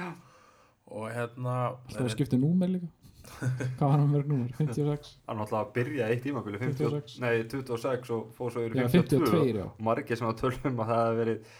Og 0.89 1.03
hérna, 1.13 1.57
alltaf 1.85 2.07
að 2.07 2.13
skipta 2.15 2.39
númer 2.41 2.71
líka 2.71 2.89
hvað 3.77 3.83
var 3.87 3.97
hann 3.97 4.11
mörg 4.13 4.31
númer, 4.31 4.53
56 4.59 5.11
Hann 5.27 5.37
var 5.41 5.45
alltaf 5.45 5.59
að 5.63 5.73
byrja 5.79 6.07
eitt 6.13 6.23
tímabili, 6.27 6.59
26. 6.63 7.19
nei, 7.23 7.33
26 7.51 8.13
og 8.17 8.31
fór 8.37 8.53
svo 8.55 8.63
yfir 8.67 8.79
já, 8.83 8.87
52. 8.87 9.19
52 9.33 9.59
já. 9.61 9.67
Margir 9.89 10.19
sem 10.19 10.27
að 10.31 10.39
tölum 10.43 10.81
að 10.83 10.89
það 10.93 11.03
hefði 11.03 11.21
verið 11.23 11.53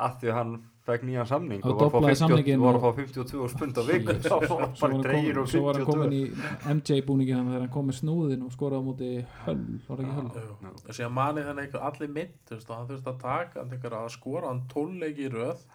að 0.00 0.12
því 0.20 0.28
að 0.30 0.36
hann 0.40 0.52
fekk 0.90 1.02
nýjan 1.04 1.26
samning 1.28 1.60
Og 1.64 1.70
og 1.70 1.76
var 1.76 1.84
að 1.84 1.90
fá 1.90 1.96
doblaði 1.98 2.14
50 2.14 2.20
samninginn 2.22 2.62
var 2.62 2.76
að 2.76 2.78
og- 2.78 2.84
fá 2.84 3.00
52 3.00 3.48
spund 3.52 3.80
á 3.80 3.82
viku. 3.90 4.14
Þá 4.24 4.36
var 4.36 4.46
svo 4.46 4.56
bara 4.56 4.70
var 4.80 4.94
hann 4.94 5.02
dreigir 5.04 5.34
komin, 5.34 5.40
og 5.42 5.50
svo 5.50 5.60
var 5.66 5.76
hann 5.80 5.88
komin 5.90 6.14
52 6.14 6.20
í 6.20 6.74
MJ 6.74 7.00
búningi 7.10 7.34
hann 7.36 7.50
þegar 7.50 7.64
hann 7.66 7.74
kom 7.74 7.90
með 7.90 7.98
snúðin 8.00 8.46
og 8.46 8.54
skoraði 8.54 8.80
á 8.80 8.84
móti 8.88 9.10
höll, 9.44 9.60
var 9.90 10.00
það 10.00 10.06
ekki 10.06 10.16
höll? 10.16 10.46
jú, 10.64 10.72
þessi 10.86 11.04
að 11.06 11.12
manni 11.18 11.44
þannig 11.50 11.66
eitthvað 11.68 11.86
allir 11.90 12.14
myndist 12.16 12.70
og 12.72 12.76
hann 12.80 12.88
þurfti 12.90 13.12
að 13.12 13.20
taka 13.26 13.60
hann 13.60 13.74
eitthvað 13.76 13.98
að 14.00 14.08
skora 14.16 14.50
hann 14.54 14.62
tólleiki 14.72 15.26
í 15.28 15.32
röð 15.36 15.66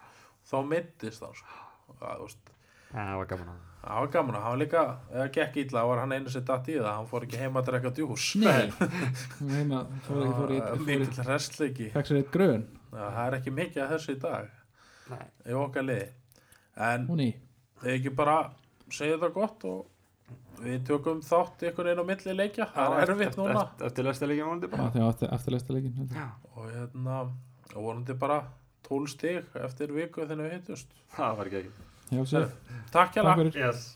þá 0.49 0.55
hann 1.27 1.37
sko. 1.37 1.61
Og 1.85 2.01
það, 2.01 2.25
það 2.95 3.17
var 3.21 3.29
gaman 3.29 3.53
að 3.53 3.63
það 3.85 4.01
var 4.01 4.11
gaman 4.15 4.37
að 4.37 4.43
hann 4.45 4.53
var 4.55 4.61
líka, 4.61 4.83
eða 5.13 5.25
gekk 5.37 5.57
illa 5.61 5.85
var 5.89 6.01
hann 6.01 6.15
einu 6.15 6.33
sér 6.33 6.45
datt 6.49 6.69
í 6.71 6.75
það, 6.79 6.91
hann 6.91 7.09
fór 7.11 7.25
ekki 7.27 7.41
heima 7.41 7.61
að 7.61 7.69
drekka 7.69 7.91
djús. 7.99 8.27
Nei, 8.41 8.67
hann 9.37 9.53
heima 9.53 9.81
fór 10.07 10.21
í, 10.21 10.29
fór 10.39 10.53
í, 10.55 10.59
fór 10.59 10.77
í, 10.81 10.85
mikill 10.89 11.25
restleiki 11.29 11.89
fekk 11.93 12.11
sér 12.11 12.21
eitt 12.21 12.31
grön. 12.33 12.67
Það 12.95 13.19
er 13.25 13.39
ekki 13.39 13.55
mikið 13.55 13.83
að 13.85 13.95
þessu 13.95 14.15
í 14.15 14.21
dag. 14.23 14.53
Nei. 15.05 15.25
í 15.45 15.57
okkar 15.59 15.85
liði. 15.85 16.07
En 16.81 17.09
þeir 17.11 17.91
ekki 17.99 18.15
bara 18.17 18.37
segja 18.89 19.19
þetta 19.19 19.33
gott 19.35 19.65
og 19.69 20.63
við 20.63 20.85
tökum 20.87 21.21
þátt 21.25 21.65
ykkur 21.69 21.91
einu 21.91 22.05
á 22.07 22.09
milli 22.09 22.35
leikja. 22.35 22.69
Það 22.73 22.99
er 23.01 23.11
erfitt 23.13 23.39
núna. 23.39 23.65
Eftir, 23.85 24.07
lesta 24.07 24.29
leikja 24.29 24.47
vonandi 24.47 24.69
já, 24.69 24.73
bara 24.73 24.91
þegar 24.95 25.11
eftir, 25.13 25.33
eftirleista 25.37 25.75
leikin 25.75 26.13
Já. 26.15 26.29
og 26.55 26.69
hérna 26.71 27.17
vonandi 27.75 28.15
bara 28.17 28.39
12 28.87 29.11
stig 29.11 29.59
eftir 29.65 29.93
viku 29.95 30.25
þegar 30.25 30.45
við 30.45 30.55
hittust 30.59 30.95
Það 31.15 31.37
var 31.39 31.49
ekki 31.49 31.61
ekki 31.63 31.84
já, 32.11 32.25
sér, 32.25 32.49
takk 32.91 33.13
hjá 33.15 33.23
takk 33.23 33.37
fyrir 33.39 33.55
Yes 33.67 33.95